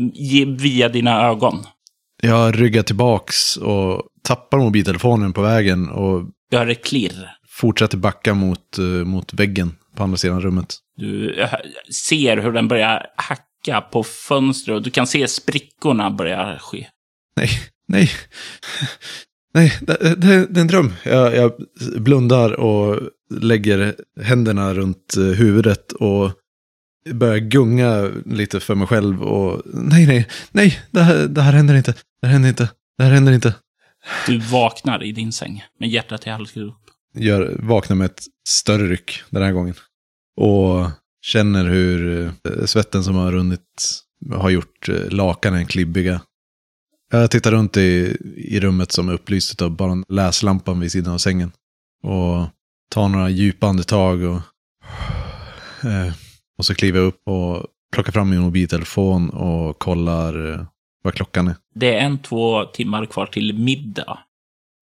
via 0.59 0.89
dina 0.89 1.21
ögon. 1.27 1.59
Jag 2.21 2.61
ryggar 2.61 2.83
tillbaks 2.83 3.57
och 3.57 4.03
tappar 4.23 4.57
mobiltelefonen 4.57 5.33
på 5.33 5.41
vägen 5.41 5.89
och 5.89 6.23
hör 6.51 6.67
ett 6.67 6.85
klirr. 6.85 7.29
fortsätter 7.49 7.97
backa 7.97 8.33
mot, 8.33 8.77
eh, 8.77 8.83
mot 8.83 9.33
väggen 9.33 9.75
på 9.95 10.03
andra 10.03 10.17
sidan 10.17 10.41
rummet. 10.41 10.75
Du 10.97 11.35
ser 11.91 12.37
hur 12.37 12.51
den 12.51 12.67
börjar 12.67 13.05
hacka 13.15 13.43
på 13.91 14.03
fönstret 14.03 14.75
och 14.75 14.81
du 14.81 14.89
kan 14.89 15.07
se 15.07 15.27
sprickorna 15.27 16.11
börja 16.11 16.59
ske. 16.59 16.87
Nej, 17.35 17.49
nej. 17.87 18.09
Nej, 19.53 19.73
det, 19.81 20.15
det, 20.15 20.47
det 20.49 20.59
är 20.59 20.61
en 20.61 20.67
dröm. 20.67 20.93
Jag, 21.03 21.35
jag 21.35 21.51
blundar 21.97 22.51
och 22.51 23.09
lägger 23.29 23.95
händerna 24.21 24.73
runt 24.73 25.17
eh, 25.17 25.23
huvudet 25.23 25.91
och 25.91 26.31
börjar 27.11 27.37
gunga 27.37 28.11
lite 28.25 28.59
för 28.59 28.75
mig 28.75 28.87
själv 28.87 29.23
och 29.23 29.61
nej, 29.65 30.07
nej, 30.07 30.27
nej, 30.51 30.79
det 30.91 31.01
här, 31.01 31.27
det 31.27 31.41
här 31.41 31.53
händer 31.53 31.75
inte. 31.75 31.93
Det 32.21 32.27
här 32.27 32.33
händer 32.33 32.49
inte. 32.49 32.69
Det 32.97 33.03
här 33.03 33.11
händer 33.11 33.31
inte. 33.33 33.55
Du 34.27 34.39
vaknar 34.39 35.03
i 35.03 35.11
din 35.11 35.31
säng 35.31 35.63
med 35.79 35.89
hjärtat 35.89 36.27
i 36.27 36.29
halsgrop. 36.29 36.75
Gör, 37.15 37.55
vaknar 37.59 37.95
med 37.95 38.05
ett 38.05 38.23
större 38.47 38.87
ryck 38.87 39.21
den 39.29 39.43
här 39.43 39.51
gången. 39.51 39.75
Och 40.37 40.89
känner 41.23 41.65
hur 41.65 42.25
eh, 42.25 42.65
svetten 42.65 43.03
som 43.03 43.15
har 43.15 43.31
runnit 43.31 44.01
har 44.31 44.49
gjort 44.49 44.89
eh, 44.89 45.09
lakanen 45.09 45.65
klibbiga. 45.65 46.21
Jag 47.11 47.31
tittar 47.31 47.51
runt 47.51 47.77
i, 47.77 48.17
i 48.35 48.59
rummet 48.59 48.91
som 48.91 49.09
är 49.09 49.13
upplyst 49.13 49.61
av 49.61 49.71
bara 49.71 50.03
läslampan 50.07 50.79
vid 50.79 50.91
sidan 50.91 51.13
av 51.13 51.17
sängen. 51.17 51.51
Och 52.03 52.47
tar 52.89 53.09
några 53.09 53.29
djupa 53.29 53.67
andetag 53.67 54.23
och, 54.23 54.41
eh, 55.89 56.13
och 56.57 56.65
så 56.65 56.75
kliver 56.75 56.99
jag 56.99 57.07
upp 57.07 57.21
och 57.27 57.65
plockar 57.93 58.11
fram 58.11 58.29
min 58.29 58.39
mobiltelefon 58.39 59.29
och 59.29 59.79
kollar 59.79 60.65
vad 61.03 61.13
klockan 61.13 61.47
är. 61.47 61.55
Det 61.75 61.95
är 61.95 62.05
en, 62.05 62.17
två 62.17 62.65
timmar 62.65 63.05
kvar 63.05 63.25
till 63.25 63.59
middag. 63.59 64.19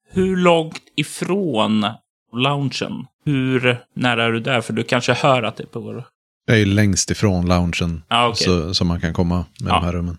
Hur 0.10 0.38
långt 0.38 0.82
ifrån 0.96 1.86
loungen? 2.34 3.06
Hur 3.26 3.86
nära 3.94 4.24
är 4.24 4.32
du 4.32 4.40
där? 4.40 4.62
För 4.62 4.74
du 4.74 4.84
kanske 4.84 5.14
hör 5.14 5.44
att 5.44 5.56
det 5.56 5.66
pågår. 5.66 6.06
Jag 6.52 6.60
är 6.62 6.66
ju 6.66 6.74
längst 6.74 7.12
ifrån 7.12 7.46
loungen 7.48 8.04
Ja, 8.10 8.28
okej. 8.28 8.46
så, 8.46 8.74
som 8.74 8.88
man 8.88 9.02
kan 9.02 9.14
komma 9.14 9.36
med 9.36 9.72
Ja. 9.72 9.76
de 9.80 9.86
här 9.86 9.94
rummen. 9.94 10.18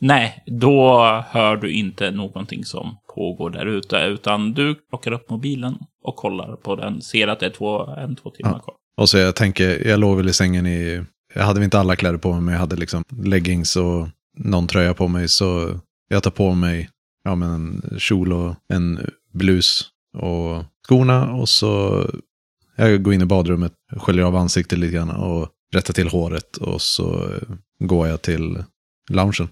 Nej, 0.00 0.42
då 0.46 1.00
hör 1.28 1.56
du 1.56 1.70
inte 1.72 2.10
någonting 2.10 2.64
som 2.64 2.96
pågår 3.14 3.50
där 3.50 3.66
ute, 3.66 3.96
utan 3.96 4.52
du 4.52 4.74
plockar 4.74 5.12
upp 5.12 5.30
mobilen 5.30 5.78
och 6.04 6.16
kollar 6.16 6.56
på 6.56 6.76
den, 6.76 7.02
ser 7.02 7.28
att 7.28 7.40
det 7.40 7.46
är 7.46 7.50
två, 7.50 7.86
en, 7.86 8.16
två 8.16 8.30
timmar 8.30 8.52
Ja. 8.52 8.58
kvar. 8.58 8.74
Och 8.96 9.08
så 9.08 9.18
jag 9.18 9.36
tänker, 9.36 9.88
jag 9.88 10.00
låg 10.00 10.16
väl 10.16 10.28
i 10.28 10.32
sängen 10.32 10.66
i, 10.66 11.04
jag 11.34 11.42
hade 11.42 11.60
väl 11.60 11.64
inte 11.64 11.80
alla 11.80 11.96
kläder 11.96 12.18
på 12.18 12.32
mig, 12.32 12.40
men 12.40 12.52
jag 12.54 12.60
hade 12.60 12.76
liksom 12.76 13.04
leggings 13.24 13.76
och 13.76 14.08
någon 14.38 14.66
tröja 14.66 14.94
på 14.94 15.08
mig. 15.08 15.28
Så 15.28 15.78
jag 16.08 16.22
tar 16.22 16.30
på 16.30 16.54
mig 16.54 16.88
ja, 17.24 17.34
men 17.34 17.50
en 17.50 17.98
kjol 17.98 18.32
och 18.32 18.54
en 18.68 19.10
blus 19.32 19.84
och 20.18 20.64
skorna. 20.86 21.32
Och 21.32 21.48
så 21.48 22.04
jag 22.76 23.02
går 23.02 23.14
in 23.14 23.22
i 23.22 23.26
badrummet, 23.26 23.72
sköljer 23.96 24.24
av 24.24 24.36
ansiktet 24.36 24.78
lite 24.78 24.92
grann 24.94 25.10
och 25.10 25.48
rättar 25.74 25.94
till 25.94 26.08
håret. 26.08 26.56
Och 26.56 26.82
så 26.82 27.30
går 27.78 28.08
jag 28.08 28.22
till 28.22 28.64
loungen. 29.10 29.48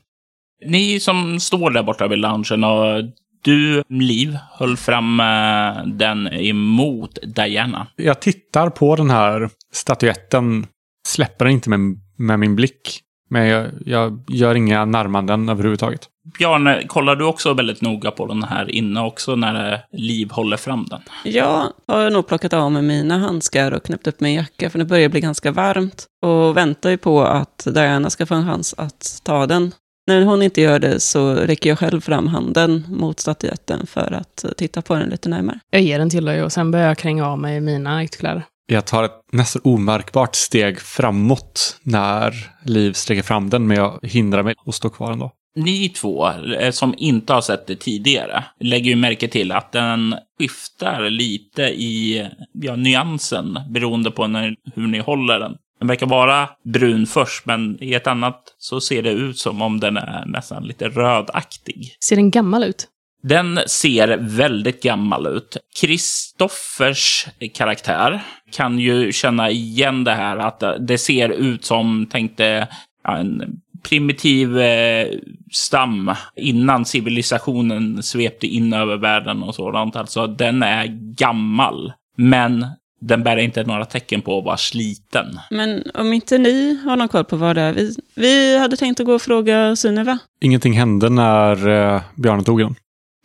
Ni 0.66 1.00
som 1.00 1.40
står 1.40 1.70
där 1.70 1.82
borta 1.82 2.08
vid 2.08 2.18
loungen 2.18 2.64
och 2.64 3.04
du, 3.44 3.82
Liv, 3.88 4.38
höll 4.52 4.76
fram 4.76 5.20
eh, 5.20 5.86
den 5.86 6.28
emot 6.28 7.18
Diana. 7.22 7.86
Jag 7.96 8.20
tittar 8.20 8.70
på 8.70 8.96
den 8.96 9.10
här 9.10 9.50
statyetten, 9.72 10.66
släpper 11.06 11.44
den 11.44 11.54
inte 11.54 11.70
med, 11.70 11.80
med 12.16 12.38
min 12.38 12.56
blick. 12.56 13.00
Men 13.30 13.46
jag, 13.46 13.70
jag 13.86 14.24
gör 14.28 14.54
inga 14.54 14.84
närmanden 14.84 15.48
överhuvudtaget. 15.48 16.08
Bjarne, 16.38 16.86
kollar 16.86 17.16
du 17.16 17.24
också 17.24 17.54
väldigt 17.54 17.82
noga 17.82 18.10
på 18.10 18.26
den 18.26 18.42
här 18.42 18.70
inne 18.70 19.00
också 19.00 19.36
när 19.36 19.84
Liv 19.92 20.30
håller 20.30 20.56
fram 20.56 20.86
den? 20.90 21.00
Jag 21.24 21.72
har 21.86 22.10
nog 22.10 22.26
plockat 22.26 22.52
av 22.52 22.72
mig 22.72 22.82
mina 22.82 23.18
handskar 23.18 23.72
och 23.72 23.82
knäppt 23.82 24.06
upp 24.06 24.20
min 24.20 24.34
jacka, 24.34 24.70
för 24.70 24.78
det 24.78 24.84
börjar 24.84 25.08
bli 25.08 25.20
ganska 25.20 25.52
varmt. 25.52 26.06
Och 26.22 26.56
väntar 26.56 26.90
ju 26.90 26.96
på 26.96 27.22
att 27.22 27.66
Diana 27.74 28.10
ska 28.10 28.26
få 28.26 28.34
en 28.34 28.46
chans 28.46 28.74
att 28.78 29.20
ta 29.24 29.46
den. 29.46 29.74
När 30.06 30.22
hon 30.24 30.42
inte 30.42 30.60
gör 30.60 30.78
det 30.78 31.00
så 31.00 31.34
räcker 31.34 31.70
jag 31.70 31.78
själv 31.78 32.00
fram 32.00 32.26
handen 32.26 32.84
mot 32.88 33.20
statyetten 33.20 33.86
för 33.86 34.12
att 34.12 34.44
titta 34.56 34.82
på 34.82 34.94
den 34.94 35.08
lite 35.08 35.28
närmare. 35.28 35.60
Jag 35.70 35.82
ger 35.82 35.98
den 35.98 36.10
till 36.10 36.24
dig 36.24 36.42
och 36.42 36.52
sen 36.52 36.70
börjar 36.70 36.86
jag 36.86 36.98
kränga 36.98 37.26
av 37.26 37.38
mig 37.38 37.60
mina 37.60 38.04
ytterkläder. 38.04 38.42
Jag 38.66 38.84
tar 38.84 39.04
ett 39.04 39.20
nästan 39.32 39.62
omärkbart 39.64 40.34
steg 40.34 40.80
framåt 40.80 41.76
när 41.82 42.50
Liv 42.62 42.92
sträcker 42.92 43.22
fram 43.22 43.50
den, 43.50 43.66
men 43.66 43.76
jag 43.76 43.98
hindrar 44.02 44.42
mig 44.42 44.54
och 44.66 44.74
står 44.74 44.90
kvar 44.90 45.12
ändå. 45.12 45.32
Ni 45.56 45.88
två 45.88 46.28
eh, 46.60 46.70
som 46.70 46.94
inte 46.98 47.32
har 47.32 47.40
sett 47.40 47.66
det 47.66 47.76
tidigare 47.76 48.44
lägger 48.60 48.90
ju 48.90 48.96
märke 48.96 49.28
till 49.28 49.52
att 49.52 49.72
den 49.72 50.14
skiftar 50.38 51.10
lite 51.10 51.62
i 51.62 52.26
ja, 52.52 52.76
nyansen 52.76 53.58
beroende 53.70 54.10
på 54.10 54.26
när, 54.26 54.56
hur 54.74 54.86
ni 54.86 54.98
håller 54.98 55.38
den. 55.38 55.56
Den 55.78 55.88
verkar 55.88 56.06
vara 56.06 56.48
brun 56.64 57.06
först, 57.06 57.46
men 57.46 57.82
i 57.82 57.94
ett 57.94 58.06
annat 58.06 58.42
så 58.58 58.80
ser 58.80 59.02
det 59.02 59.10
ut 59.10 59.38
som 59.38 59.62
om 59.62 59.80
den 59.80 59.96
är 59.96 60.24
nästan 60.26 60.64
lite 60.64 60.88
rödaktig. 60.88 61.96
Ser 62.00 62.16
den 62.16 62.30
gammal 62.30 62.64
ut? 62.64 62.88
Den 63.22 63.60
ser 63.66 64.18
väldigt 64.20 64.82
gammal 64.82 65.26
ut. 65.26 65.56
Kristoffers 65.80 67.26
karaktär 67.54 68.20
kan 68.52 68.78
ju 68.78 69.12
känna 69.12 69.50
igen 69.50 70.04
det 70.04 70.14
här 70.14 70.36
att 70.36 70.62
det 70.80 70.98
ser 70.98 71.28
ut 71.28 71.64
som, 71.64 72.06
tänkte, 72.06 72.68
en 73.08 73.42
primitiv 73.82 74.58
eh, 74.58 75.08
stam 75.52 76.14
innan 76.36 76.84
civilisationen 76.84 78.02
svepte 78.02 78.46
in 78.46 78.72
över 78.72 78.96
världen 78.96 79.42
och 79.42 79.54
sådant. 79.54 79.96
Alltså, 79.96 80.26
den 80.26 80.62
är 80.62 80.86
gammal. 81.14 81.92
Men 82.16 82.66
den 83.00 83.22
bär 83.22 83.36
inte 83.36 83.64
några 83.64 83.84
tecken 83.84 84.22
på 84.22 84.38
att 84.38 84.44
vara 84.44 84.56
sliten. 84.56 85.26
Men 85.50 85.82
om 85.94 86.12
inte 86.12 86.38
ni 86.38 86.80
har 86.84 86.96
någon 86.96 87.08
koll 87.08 87.24
på 87.24 87.36
vad 87.36 87.56
det 87.56 87.62
är. 87.62 87.72
Vi, 87.72 87.96
vi 88.14 88.58
hade 88.58 88.76
tänkt 88.76 89.00
att 89.00 89.06
gå 89.06 89.14
och 89.14 89.22
fråga 89.22 89.76
Sunniva. 89.76 90.18
Ingenting 90.40 90.72
hände 90.72 91.08
när 91.08 91.68
eh, 91.68 92.02
Bjarne 92.16 92.42
tog 92.42 92.60
den. 92.60 92.74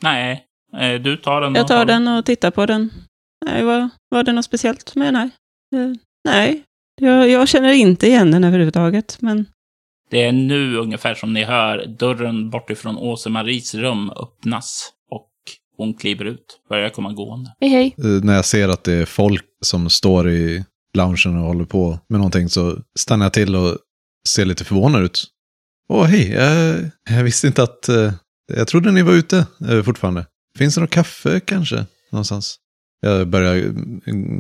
Nej, 0.02 0.44
eh, 0.78 1.02
du 1.02 1.18
tar 1.18 1.42
den. 1.42 1.56
Jag 1.56 1.62
och 1.62 1.68
tar 1.68 1.86
den 1.86 2.08
och 2.08 2.26
tittar 2.26 2.52
på 2.52 2.66
den. 2.66 2.90
Nej, 3.46 3.64
var, 3.64 3.90
var 4.10 4.24
det 4.24 4.34
något 4.34 4.46
speciellt 4.46 4.96
med 4.96 5.14
nej? 5.14 5.30
Eh, 5.76 5.94
nej, 6.26 6.64
jag, 7.02 7.30
jag 7.30 7.48
känner 7.48 7.74
inte 7.74 8.08
igen 8.08 8.32
den 8.32 8.44
överhuvudtaget. 8.44 9.18
Men 9.20 9.46
Det 10.14 10.24
är 10.24 10.32
nu 10.32 10.78
ungefär 10.78 11.16
som 11.16 11.34
ni 11.34 11.44
hör 11.44 11.86
dörren 11.86 12.50
bortifrån 12.50 12.98
Åse-Maries 12.98 13.76
rum 13.76 14.10
öppnas 14.10 14.90
och 15.12 15.30
hon 15.78 15.94
kliver 15.94 16.26
ut, 16.26 16.46
börjar 16.70 16.90
komma 16.90 17.14
gående. 17.14 17.54
Hej, 17.60 17.70
hej. 17.70 17.96
Eh, 17.98 18.06
När 18.24 18.36
jag 18.36 18.46
ser 18.46 18.70
att 18.70 18.84
det 18.84 18.94
är 18.94 19.06
folk 19.06 19.46
som 19.62 19.90
står 19.90 20.30
i 20.30 20.66
loungen 20.98 21.38
och 21.38 21.48
håller 21.48 21.66
på 21.66 22.00
med 22.10 22.20
någonting 22.20 22.50
så 22.50 22.78
stannar 23.00 23.26
jag 23.26 23.34
till 23.34 23.56
och 23.56 23.78
ser 24.28 24.46
lite 24.46 24.64
förvånad 24.64 25.04
ut. 25.04 25.24
Åh, 25.90 26.04
hej, 26.06 26.32
jag, 26.32 26.80
jag 27.10 27.24
visste 27.24 27.48
inte 27.48 27.64
att... 27.64 27.90
eh, 27.90 28.14
jag 28.54 28.68
trodde 28.68 28.92
ni 28.92 29.02
var 29.02 29.14
ute 29.14 29.46
eh, 29.70 29.84
fortfarande. 29.84 30.26
Finns 30.58 30.76
det 30.76 30.82
något 30.82 30.90
kaffe 30.90 31.40
kanske 31.40 31.86
någonstans? 32.12 32.58
Jag 33.04 33.28
börjar 33.28 33.74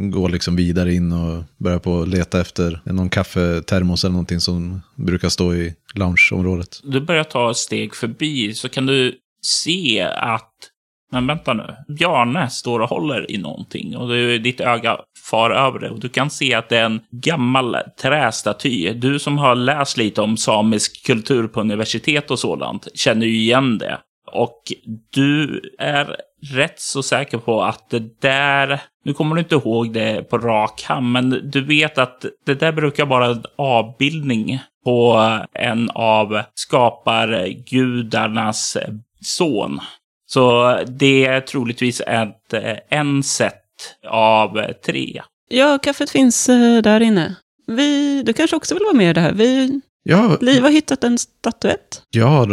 gå 0.10 0.28
liksom 0.28 0.56
vidare 0.56 0.94
in 0.94 1.12
och 1.12 1.44
börjar 1.58 1.80
på 1.80 2.02
att 2.02 2.08
leta 2.08 2.42
efter 2.42 2.80
någon 2.86 3.10
kaffetermos 3.10 4.04
eller 4.04 4.12
någonting 4.12 4.40
som 4.40 4.82
brukar 4.96 5.30
stå 5.30 5.54
i 5.54 5.76
loungeområdet. 5.96 6.80
Du 6.84 7.02
börjar 7.02 7.24
ta 7.24 7.52
ett 7.52 7.58
steg 7.58 7.96
förbi 7.96 8.54
så 8.54 8.70
kan 8.70 8.86
du 8.86 9.16
se 9.42 10.02
att 10.02 10.50
men 11.12 11.28
vänta 11.28 11.54
nu. 11.54 11.76
Bjarne 11.88 12.50
står 12.50 12.80
och 12.80 12.90
håller 12.90 13.32
i 13.32 13.38
någonting 13.38 13.98
och 13.98 14.10
du, 14.10 14.38
ditt 14.38 14.62
öga 14.62 14.98
far 15.30 15.50
över 15.50 15.80
det 15.80 15.90
och 15.90 16.00
du 16.00 16.10
kan 16.10 16.30
se 16.30 16.54
att 16.54 16.70
det 16.70 16.78
är 16.78 16.86
en 16.86 17.02
gammal 17.12 17.78
trästaty. 18.02 18.94
Du 18.94 19.20
som 19.20 19.38
har 19.38 19.56
läst 19.56 19.98
lite 19.98 20.22
om 20.22 20.38
samisk 20.38 21.06
kultur 21.06 21.48
på 21.48 21.62
universitet 21.62 22.32
och 22.32 22.40
sådant 22.40 22.88
känner 22.96 23.26
ju 23.26 23.36
igen 23.36 23.78
det. 23.78 23.98
Och 24.32 24.62
du 25.14 25.62
är 25.80 26.16
rätt 26.52 26.80
så 26.80 27.04
säker 27.04 27.38
på 27.38 27.64
att 27.64 27.90
det 27.90 28.22
där, 28.22 28.82
nu 29.06 29.14
kommer 29.14 29.36
du 29.36 29.42
inte 29.42 29.56
ihåg 29.56 29.94
det 29.94 30.30
på 30.30 30.38
rak 30.38 30.84
hand, 30.84 31.12
men 31.12 31.50
du 31.52 31.62
vet 31.66 31.98
att 31.98 32.26
det 32.46 32.54
där 32.54 32.72
brukar 32.72 33.06
vara 33.06 33.26
en 33.26 33.44
avbildning 33.56 34.60
på 34.86 35.20
en 35.54 35.90
av 35.90 36.42
skapargudarnas 36.54 38.78
son. 39.22 39.80
Så 40.26 40.78
det 40.88 41.26
är 41.26 41.42
troligtvis 41.42 42.02
ett, 42.08 42.54
eh, 42.54 42.78
en 42.90 43.24
set 43.24 43.54
av 44.10 44.66
tre. 44.86 45.22
ja, 45.50 45.80
kaffet 45.84 46.10
finns 46.10 46.50
eh, 46.50 46.82
där 46.82 47.00
inne. 47.02 47.36
Vi, 47.68 48.24
du 48.24 48.34
kanske 48.34 48.56
också 48.56 48.74
vill 48.76 48.84
vara 48.84 48.94
med 48.94 49.10
i 49.10 49.14
det 49.14 49.22
här? 49.22 49.34
Vi, 49.34 49.82
Ja, 50.06 50.38
Liv 50.42 50.64
har 50.64 50.70
hittat 50.70 51.04
en 51.04 51.18
statyett. 51.18 52.02
ja 52.10 52.44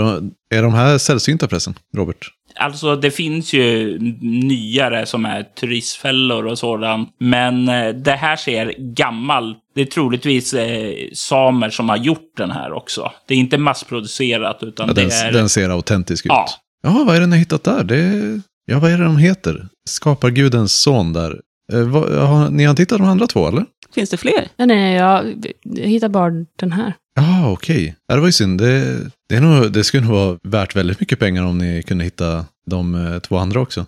är 0.50 0.62
de 0.62 0.74
här 0.74 0.98
sällsynta 0.98 1.48
förresten, 1.48 1.74
Robert? 1.96 2.26
Alltså 2.54 2.96
det 2.96 3.10
finns 3.10 3.52
ju 3.52 3.98
nyare 4.20 5.06
som 5.06 5.24
är 5.24 5.42
turistfällor 5.42 6.46
och 6.46 6.58
sådant. 6.58 7.08
Men 7.18 7.68
eh, 7.68 7.88
det 7.88 8.12
här 8.12 8.36
ser 8.36 8.74
gammal. 8.78 9.54
Det 9.74 9.80
är 9.80 9.86
troligtvis 9.86 10.54
eh, 10.54 10.94
samer 11.14 11.70
som 11.70 11.88
har 11.88 11.96
gjort 11.96 12.32
den 12.36 12.50
här 12.50 12.72
också. 12.72 13.12
Det 13.26 13.34
är 13.34 13.38
inte 13.38 13.58
massproducerat 13.58 14.58
utan 14.62 14.88
Ja, 14.88 14.94
det 14.94 15.00
den, 15.00 15.10
är... 15.10 15.32
den 15.32 15.48
ser 15.48 15.70
autentisk 15.70 16.26
ut. 16.26 16.30
Ja. 16.32 16.46
Ja, 16.82 17.04
vad 17.06 17.16
är 17.16 17.20
det 17.20 17.26
ni 17.26 17.32
har 17.32 17.38
hittat 17.38 17.64
där? 17.64 17.84
Det, 17.84 18.40
ja, 18.66 18.78
vad 18.78 18.92
är 18.92 18.98
det 18.98 19.04
de 19.04 19.16
heter? 19.16 19.68
Skapargudens 19.88 20.72
son 20.72 21.12
där. 21.12 21.40
Eh, 21.72 21.80
vad, 21.80 22.12
har, 22.14 22.50
ni 22.50 22.64
har 22.64 22.74
tittat 22.74 22.98
de 22.98 23.06
andra 23.08 23.26
två, 23.26 23.48
eller? 23.48 23.64
Finns 23.94 24.10
det 24.10 24.16
fler? 24.16 24.48
Nej, 24.56 24.66
nej, 24.66 24.94
jag, 24.94 25.44
jag 25.62 25.86
hittar 25.86 26.08
bara 26.08 26.30
den 26.56 26.72
här. 26.72 26.94
Ja, 27.14 27.50
okej. 27.52 27.96
Ja, 28.06 28.14
det 28.14 28.20
var 28.20 28.28
ju 28.28 28.32
synd. 28.32 28.60
Det, 28.60 29.00
det, 29.28 29.36
är 29.36 29.40
nog, 29.40 29.72
det 29.72 29.84
skulle 29.84 30.02
nog 30.02 30.12
vara 30.12 30.38
värt 30.42 30.76
väldigt 30.76 31.00
mycket 31.00 31.18
pengar 31.18 31.44
om 31.44 31.58
ni 31.58 31.82
kunde 31.82 32.04
hitta 32.04 32.44
de 32.66 32.94
eh, 32.94 33.18
två 33.18 33.36
andra 33.36 33.60
också. 33.60 33.86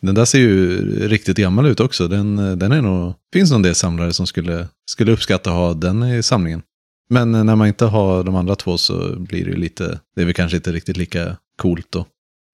Den 0.00 0.14
där 0.14 0.24
ser 0.24 0.38
ju 0.38 0.78
riktigt 1.08 1.36
gammal 1.36 1.66
ut 1.66 1.80
också. 1.80 2.08
Den, 2.08 2.38
eh, 2.38 2.56
den 2.56 2.72
är 2.72 2.82
nog, 2.82 3.14
finns 3.32 3.50
nog 3.50 3.58
en 3.58 3.62
del 3.62 3.74
samlare 3.74 4.12
som 4.12 4.26
skulle, 4.26 4.68
skulle 4.90 5.12
uppskatta 5.12 5.50
att 5.50 5.56
ha 5.56 5.74
den 5.74 6.02
i 6.02 6.22
samlingen. 6.22 6.62
Men 7.10 7.34
eh, 7.34 7.44
när 7.44 7.56
man 7.56 7.68
inte 7.68 7.84
har 7.84 8.24
de 8.24 8.36
andra 8.36 8.56
två 8.56 8.78
så 8.78 9.16
blir 9.18 9.44
det 9.44 9.50
ju 9.50 9.56
lite, 9.56 10.00
det 10.16 10.22
är 10.22 10.24
väl 10.24 10.34
kanske 10.34 10.56
inte 10.56 10.72
riktigt 10.72 10.96
lika 10.96 11.36
coolt 11.56 11.86
då. 11.90 12.06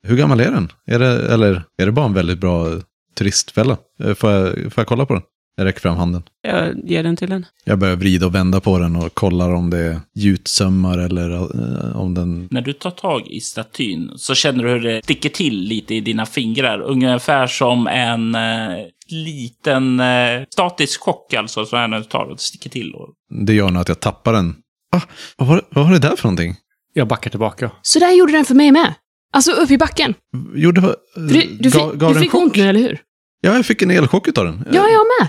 Hur 0.06 0.16
gammal 0.16 0.40
är 0.40 0.50
den? 0.50 0.72
Är 0.86 0.98
det, 0.98 1.34
eller 1.34 1.62
är 1.78 1.86
det 1.86 1.92
bara 1.92 2.06
en 2.06 2.14
väldigt 2.14 2.38
bra 2.38 2.80
turistfälla? 3.14 3.76
Får 4.16 4.30
jag, 4.30 4.52
får 4.54 4.72
jag 4.76 4.86
kolla 4.86 5.06
på 5.06 5.14
den? 5.14 5.22
Jag 5.58 5.64
räcker 5.64 5.80
fram 5.80 5.96
handen. 5.96 6.22
Jag 6.42 6.74
ger 6.84 7.02
den 7.02 7.16
till 7.16 7.32
en. 7.32 7.46
Jag 7.64 7.78
börjar 7.78 7.96
vrida 7.96 8.26
och 8.26 8.34
vända 8.34 8.60
på 8.60 8.78
den 8.78 8.96
och 8.96 9.14
kollar 9.14 9.54
om 9.54 9.70
det 9.70 9.78
är 9.78 10.00
gjutsömmar 10.14 10.98
eller 10.98 11.30
eh, 11.30 11.96
om 11.96 12.14
den... 12.14 12.48
När 12.50 12.60
du 12.60 12.72
tar 12.72 12.90
tag 12.90 13.26
i 13.26 13.40
statyn 13.40 14.12
så 14.16 14.34
känner 14.34 14.64
du 14.64 14.70
hur 14.70 14.80
det 14.80 15.04
sticker 15.04 15.28
till 15.28 15.60
lite 15.60 15.94
i 15.94 16.00
dina 16.00 16.26
fingrar. 16.26 16.80
Ungefär 16.80 17.46
som 17.46 17.86
en 17.86 18.34
eh, 18.34 18.84
liten 19.08 20.00
eh, 20.00 20.42
statisk 20.50 21.00
chock 21.00 21.34
alltså. 21.34 21.66
Så 21.66 21.76
här 21.76 21.88
när 21.88 21.98
du 21.98 22.04
tar 22.04 22.24
och 22.24 22.36
det 22.36 22.42
sticker 22.42 22.70
till. 22.70 22.94
Och... 22.94 23.08
Det 23.46 23.54
gör 23.54 23.70
nog 23.70 23.82
att 23.82 23.88
jag 23.88 24.00
tappar 24.00 24.32
den. 24.32 24.56
Ah, 24.96 25.00
vad, 25.36 25.48
var, 25.48 25.62
vad 25.70 25.84
var 25.84 25.92
det 25.92 25.98
där 25.98 26.16
för 26.16 26.24
någonting? 26.24 26.56
Jag 26.92 27.08
backar 27.08 27.30
tillbaka. 27.30 27.70
Så 27.82 27.98
där 27.98 28.12
gjorde 28.12 28.32
den 28.32 28.44
för 28.44 28.54
mig 28.54 28.72
med. 28.72 28.94
Alltså 29.32 29.52
upp 29.52 29.70
i 29.70 29.78
backen. 29.78 30.14
Gjorde, 30.54 30.80
du, 31.16 31.56
du, 31.60 31.70
gav, 31.70 31.90
fick, 31.90 32.00
gav 32.00 32.08
du 32.08 32.14
den 32.14 32.22
fick 32.22 32.32
chock? 32.32 32.42
ont 32.42 32.56
nu, 32.56 32.68
eller 32.68 32.80
hur? 32.80 33.00
Ja, 33.40 33.54
jag 33.54 33.66
fick 33.66 33.82
en 33.82 33.90
elchock 33.90 34.38
av 34.38 34.44
den. 34.44 34.64
Ja, 34.72 34.88
jag 34.88 35.06
med. 35.20 35.28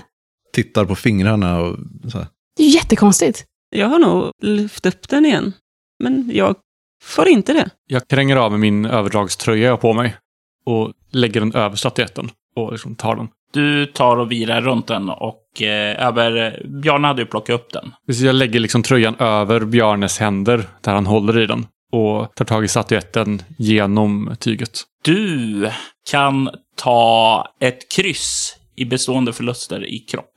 Tittar 0.52 0.84
på 0.84 0.94
fingrarna 0.94 1.60
och 1.60 1.76
så 2.12 2.18
här. 2.18 2.26
Det 2.56 2.62
är 2.62 2.66
ju 2.66 2.74
jättekonstigt. 2.74 3.44
Jag 3.76 3.86
har 3.86 3.98
nog 3.98 4.30
lyft 4.42 4.86
upp 4.86 5.08
den 5.08 5.26
igen. 5.26 5.52
Men 6.02 6.30
jag 6.34 6.56
får 7.02 7.28
inte 7.28 7.52
det. 7.52 7.70
Jag 7.86 8.08
kränger 8.08 8.36
av 8.36 8.50
med 8.50 8.60
min 8.60 8.84
överdragströja 8.84 9.64
jag 9.64 9.72
har 9.72 9.76
på 9.76 9.92
mig 9.92 10.16
och 10.66 10.92
lägger 11.10 11.40
den 11.40 11.54
över 11.54 11.76
statyetten 11.76 12.30
och 12.56 12.72
liksom 12.72 12.94
tar 12.94 13.16
den. 13.16 13.28
Du 13.52 13.86
tar 13.86 14.16
och 14.16 14.32
virar 14.32 14.60
runt 14.60 14.86
den 14.86 15.08
och 15.10 15.62
eh, 15.62 16.06
över... 16.06 16.62
Bjarne 16.82 17.06
hade 17.06 17.22
ju 17.22 17.26
plockat 17.26 17.54
upp 17.54 17.72
den. 17.72 17.92
Precis, 18.06 18.24
Jag 18.24 18.34
lägger 18.34 18.60
liksom 18.60 18.82
tröjan 18.82 19.14
över 19.18 19.60
Bjarnes 19.64 20.18
händer 20.18 20.64
där 20.80 20.92
han 20.94 21.06
håller 21.06 21.38
i 21.38 21.46
den 21.46 21.66
och 21.92 22.34
tar 22.34 22.44
tag 22.44 22.64
i 22.64 22.68
statyetten 22.68 23.42
genom 23.58 24.36
tyget. 24.38 24.82
Du 25.04 25.70
kan 26.10 26.50
ta 26.76 27.46
ett 27.60 27.92
kryss 27.92 28.56
i 28.76 28.84
bestående 28.84 29.32
förluster 29.32 29.86
i 29.86 29.98
kropp. 29.98 30.29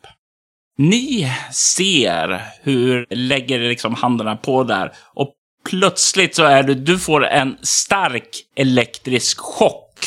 Ni 0.78 1.32
ser 1.52 2.42
hur 2.62 3.06
lägger 3.10 3.60
liksom 3.60 3.96
händerna 3.96 4.36
på 4.36 4.64
där 4.64 4.92
och 5.16 5.34
plötsligt 5.70 6.36
så 6.36 6.44
är 6.44 6.64
du, 6.64 6.74
du 6.74 7.00
får 7.00 7.26
en 7.26 7.58
stark 7.62 8.30
elektrisk 8.56 9.40
chock. 9.40 10.06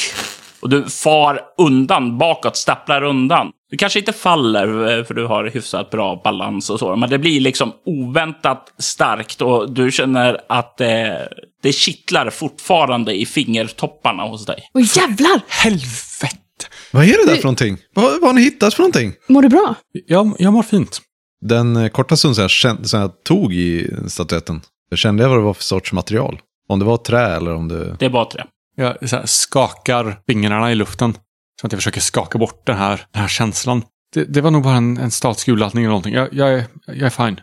Och 0.61 0.69
du 0.69 0.91
far 0.91 1.41
undan, 1.59 2.19
bakåt, 2.19 2.57
stapplar 2.57 3.03
undan. 3.03 3.51
Du 3.71 3.77
kanske 3.77 3.99
inte 3.99 4.13
faller, 4.13 4.99
eh, 4.99 5.05
för 5.05 5.15
du 5.15 5.27
har 5.27 5.45
hyfsat 5.45 5.91
bra 5.91 6.21
balans 6.25 6.71
och 6.71 6.79
så, 6.79 6.97
men 6.97 7.11
det 7.11 7.19
blir 7.19 7.41
liksom 7.41 7.73
oväntat 7.85 8.75
starkt 8.79 9.43
och 9.43 9.73
du 9.73 9.93
känner 9.93 10.41
att 10.49 10.77
det, 10.77 11.29
det 11.63 11.73
kittlar 11.73 12.31
fortfarande 12.31 13.15
i 13.15 13.27
fingertopparna 13.27 14.23
hos 14.23 14.47
dig. 14.47 14.69
Åh 14.75 14.83
jävlar! 14.97 15.41
Helvete! 15.49 16.46
Vad 16.93 17.05
är 17.05 17.07
det 17.09 17.25
där 17.27 17.31
Du- 17.33 17.37
för 17.37 17.45
någonting? 17.45 17.79
Vad, 17.95 18.05
vad 18.21 18.23
har 18.23 18.33
ni 18.33 18.41
hittat 18.41 18.75
för 18.75 18.83
någonting? 18.83 19.13
Mår 19.29 19.43
du 19.43 19.49
bra? 19.49 19.75
Jag, 20.07 20.37
jag 20.39 20.53
mår 20.53 20.63
fint. 20.63 21.01
Den 21.41 21.77
eh, 21.77 21.89
korta 21.89 22.17
stund 22.17 22.35
som 22.35 22.43
jag, 22.43 22.51
kände, 22.51 22.89
som 22.89 23.01
jag 23.01 23.25
tog 23.25 23.55
i 23.55 23.91
statyetten, 24.09 24.61
kände 24.95 25.23
jag 25.23 25.31
vad 25.31 25.39
det 25.39 25.43
var 25.43 25.55
för 25.55 25.63
sorts 25.63 25.93
material. 25.93 26.39
Om 26.69 26.79
det 26.79 26.85
var 26.85 26.97
trä 26.97 27.37
eller 27.37 27.55
om 27.55 27.69
det... 27.69 27.97
Det 27.99 28.05
är 28.07 28.11
bara 28.11 28.25
tre. 28.25 28.43
Jag 28.77 29.09
så 29.09 29.17
här, 29.17 29.27
skakar 29.27 30.21
fingrarna 30.29 30.73
i 30.73 30.75
luften. 30.75 31.13
Som 31.61 31.67
att 31.67 31.73
jag 31.73 31.79
försöker 31.79 32.01
skaka 32.01 32.39
bort 32.39 32.67
den 32.67 32.77
här, 32.77 33.07
den 33.13 33.21
här 33.23 33.29
känslan. 33.29 33.83
Det, 34.15 34.25
det 34.25 34.41
var 34.41 34.51
nog 34.51 34.63
bara 34.63 34.75
en, 34.77 34.99
en 34.99 35.11
statisk 35.11 35.49
urladdning 35.49 35.85
eller 35.85 35.91
någonting. 35.91 36.15
Jag, 36.15 36.29
jag, 36.33 36.53
är, 36.55 36.65
jag 36.87 36.99
är 37.01 37.11
fine. 37.11 37.41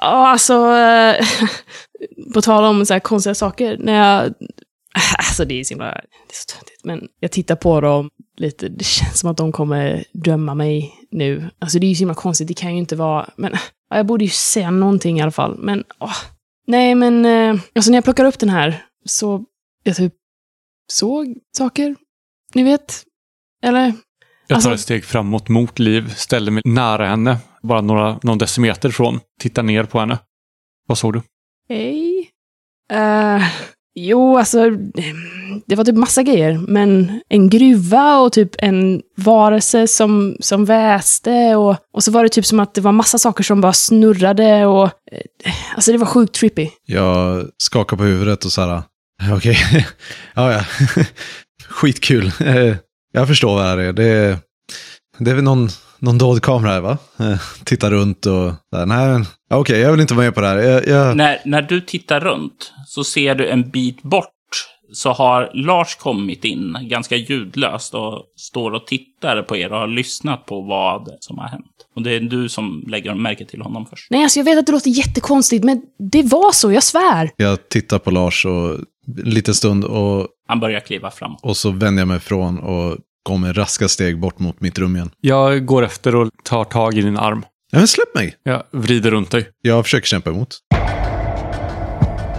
Ja, 0.00 0.28
alltså... 0.28 0.54
eh, 0.76 1.26
på 2.34 2.42
tal 2.42 2.64
om 2.64 2.86
så 2.86 2.92
här 2.92 3.00
konstiga 3.00 3.34
saker. 3.34 3.76
När 3.80 3.92
jag... 3.92 4.32
Alltså 5.18 5.44
det 5.44 5.60
är 5.60 5.64
så 5.64 5.74
himla... 5.74 5.84
Det 5.94 6.32
är 6.32 6.34
så 6.48 6.56
töntigt. 6.56 6.84
Men 6.84 7.08
jag 7.20 7.30
tittar 7.32 7.56
på 7.56 7.80
dem 7.80 8.10
lite. 8.36 8.68
Det 8.68 8.84
känns 8.84 9.20
som 9.20 9.30
att 9.30 9.36
de 9.36 9.52
kommer 9.52 10.04
döma 10.12 10.54
mig 10.54 10.94
nu. 11.10 11.50
Alltså 11.58 11.78
det 11.78 11.86
är 11.86 11.88
ju 11.88 11.94
så 11.94 11.98
himla 11.98 12.14
konstigt. 12.14 12.48
Det 12.48 12.54
kan 12.54 12.72
ju 12.72 12.78
inte 12.78 12.96
vara... 12.96 13.30
Men 13.36 13.52
ja, 13.90 13.96
jag 13.96 14.06
borde 14.06 14.24
ju 14.24 14.30
säga 14.30 14.70
någonting 14.70 15.18
i 15.18 15.22
alla 15.22 15.30
fall. 15.30 15.58
Men... 15.58 15.84
åh. 16.00 16.16
Nej, 16.66 16.94
men... 16.94 17.24
eh, 17.24 17.60
Alltså 17.74 17.90
när 17.90 17.96
jag 17.96 18.04
plockar 18.04 18.24
upp 18.24 18.38
den 18.38 18.48
här 18.50 18.84
så... 19.04 19.44
Jag 19.82 19.96
typ 19.96 20.14
såg 20.92 21.34
saker. 21.56 21.96
Ni 22.54 22.62
vet? 22.62 23.02
Eller? 23.62 23.84
Jag 23.84 23.94
tar 24.48 24.54
Alltså- 24.54 24.74
ett 24.74 24.80
steg 24.80 25.04
framåt 25.04 25.48
mot 25.48 25.78
Liv, 25.78 26.14
ställer 26.14 26.50
mig 26.50 26.62
nära 26.64 27.06
henne, 27.08 27.36
bara 27.62 27.80
några, 27.80 28.18
någon 28.22 28.38
decimeter 28.38 28.88
ifrån, 28.88 29.20
tittar 29.40 29.62
ner 29.62 29.84
på 29.84 30.00
henne. 30.00 30.18
Vad 30.86 30.98
såg 30.98 31.12
du? 31.12 31.22
Hej. 31.68 32.30
Eh, 32.90 33.42
jo, 33.94 34.38
alltså, 34.38 34.70
det 35.66 35.74
var 35.74 35.84
typ 35.84 35.96
massa 35.96 36.22
grejer. 36.22 36.58
Men 36.68 37.20
en 37.28 37.50
gruva 37.50 38.18
och 38.18 38.32
typ 38.32 38.50
en 38.58 39.02
varelse 39.16 39.86
som, 39.86 40.36
som 40.40 40.64
väste. 40.64 41.56
Och, 41.56 41.76
och 41.92 42.04
så 42.04 42.10
var 42.10 42.22
det 42.22 42.28
typ 42.28 42.46
som 42.46 42.60
att 42.60 42.74
det 42.74 42.80
var 42.80 42.92
massa 42.92 43.18
saker 43.18 43.44
som 43.44 43.60
bara 43.60 43.72
snurrade. 43.72 44.66
Och, 44.66 44.84
eh, 44.84 45.52
alltså 45.74 45.92
det 45.92 45.98
var 45.98 46.06
sjukt 46.06 46.34
trippy. 46.34 46.68
Jag 46.86 47.46
skakar 47.58 47.96
på 47.96 48.04
huvudet 48.04 48.44
och 48.44 48.52
så 48.52 48.60
här, 48.60 48.82
eh, 49.22 49.34
okej, 49.34 49.58
ja 50.34 50.52
ja, 50.52 50.64
skitkul. 51.68 52.32
Eh, 52.40 52.76
jag 53.14 53.28
förstår 53.28 53.54
vad 53.54 53.64
det 53.64 53.68
här 53.68 53.78
är. 53.78 53.92
Det 53.92 54.04
är, 54.04 54.38
det 55.18 55.30
är 55.30 55.34
väl 55.34 55.44
någon, 55.44 55.68
någon 56.02 56.18
dold 56.18 56.42
kamera 56.42 56.70
här 56.72 56.80
va? 56.80 56.98
Eh, 57.20 57.38
Tittar 57.64 57.90
runt 57.90 58.26
och, 58.26 58.52
där, 58.72 58.86
nej 58.86 59.24
okej, 59.50 59.80
jag 59.80 59.90
vill 59.92 60.00
inte 60.00 60.14
vara 60.14 60.24
med 60.26 60.34
på 60.34 60.40
det 60.40 60.46
här. 60.48 60.56
Jag, 60.58 60.86
jag, 60.88 61.16
När, 61.16 61.38
när 61.44 61.62
du 61.62 61.80
tittar 61.80 62.20
runt 62.20 62.72
så 62.86 63.04
ser 63.04 63.34
du 63.34 63.48
en 63.48 63.70
bit 63.70 64.02
bort 64.02 64.28
så 64.94 65.10
har 65.12 65.50
Lars 65.54 65.96
kommit 65.96 66.44
in 66.44 66.76
ganska 66.82 67.16
ljudlöst 67.16 67.94
och 67.94 68.22
står 68.36 68.70
och 68.70 68.86
tittar 68.86 69.42
på 69.42 69.56
er 69.56 69.72
och 69.72 69.78
har 69.78 69.86
lyssnat 69.86 70.46
på 70.46 70.60
vad 70.62 71.08
som 71.20 71.38
har 71.38 71.48
hänt. 71.48 71.66
Och 71.96 72.02
det 72.02 72.10
är 72.16 72.20
du 72.20 72.48
som 72.48 72.84
lägger 72.88 73.14
märke 73.14 73.44
till 73.46 73.62
honom 73.62 73.86
först. 73.90 74.10
Nej, 74.10 74.22
alltså 74.22 74.38
jag 74.38 74.44
vet 74.44 74.58
att 74.58 74.66
det 74.66 74.72
låter 74.72 74.90
jättekonstigt, 74.90 75.64
men 75.64 75.82
det 76.12 76.22
var 76.22 76.52
så, 76.52 76.72
jag 76.72 76.82
svär. 76.82 77.30
jag 77.36 77.68
tittar 77.68 77.98
på 77.98 78.10
Lars 78.10 78.46
och 78.46 78.70
en 79.24 79.30
liten 79.30 79.54
stund 79.54 79.84
och, 79.84 80.26
Han 80.48 80.60
börjar 80.60 80.80
kliva 80.80 81.10
framåt. 81.10 81.40
och 81.42 81.56
så 81.56 81.70
vänder 81.70 82.00
jag 82.00 82.08
mig 82.08 82.16
ifrån 82.16 82.58
och 82.58 82.98
går 83.22 83.38
med 83.38 83.58
raska 83.58 83.88
steg 83.88 84.20
bort 84.20 84.38
mot 84.38 84.60
mitt 84.60 84.78
rum 84.78 84.96
igen. 84.96 85.10
Jag 85.20 85.66
går 85.66 85.84
efter 85.84 86.14
och 86.14 86.30
tar 86.44 86.64
tag 86.64 86.98
i 86.98 87.02
din 87.02 87.16
arm. 87.16 87.44
Ja, 87.72 87.78
men 87.78 87.88
släpp 87.88 88.14
mig! 88.14 88.36
Jag 88.42 88.62
vrider 88.70 89.10
runt 89.10 89.30
dig. 89.30 89.48
Jag 89.62 89.84
försöker 89.84 90.06
kämpa 90.06 90.30
emot. 90.30 90.58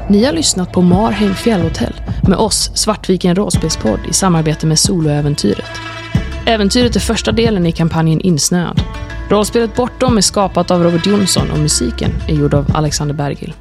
Ni 0.10 0.24
har 0.24 0.34
lyssnat 0.34 0.72
på 0.72 0.82
Marheim 0.82 1.34
fjällhotell 1.34 1.94
med 2.28 2.38
oss, 2.38 2.72
Svartviken 2.76 3.36
rollspelspodd, 3.36 4.00
i 4.10 4.14
samarbete 4.14 4.68
med 4.68 4.80
Soloäventyret. 4.80 5.72
Äventyret 6.46 6.96
är 6.96 7.00
första 7.00 7.32
delen 7.32 7.66
i 7.66 7.72
kampanjen 7.72 8.22
Insnöad. 8.22 8.82
Rollspelet 9.30 9.76
Bortom 9.76 10.18
är 10.18 10.22
skapat 10.22 10.72
av 10.72 10.84
Robert 10.84 11.06
Jonsson 11.08 11.52
och 11.52 11.60
musiken 11.60 12.12
är 12.28 12.34
gjord 12.34 12.54
av 12.54 12.72
Alexander 12.74 13.16
Bergil. 13.16 13.54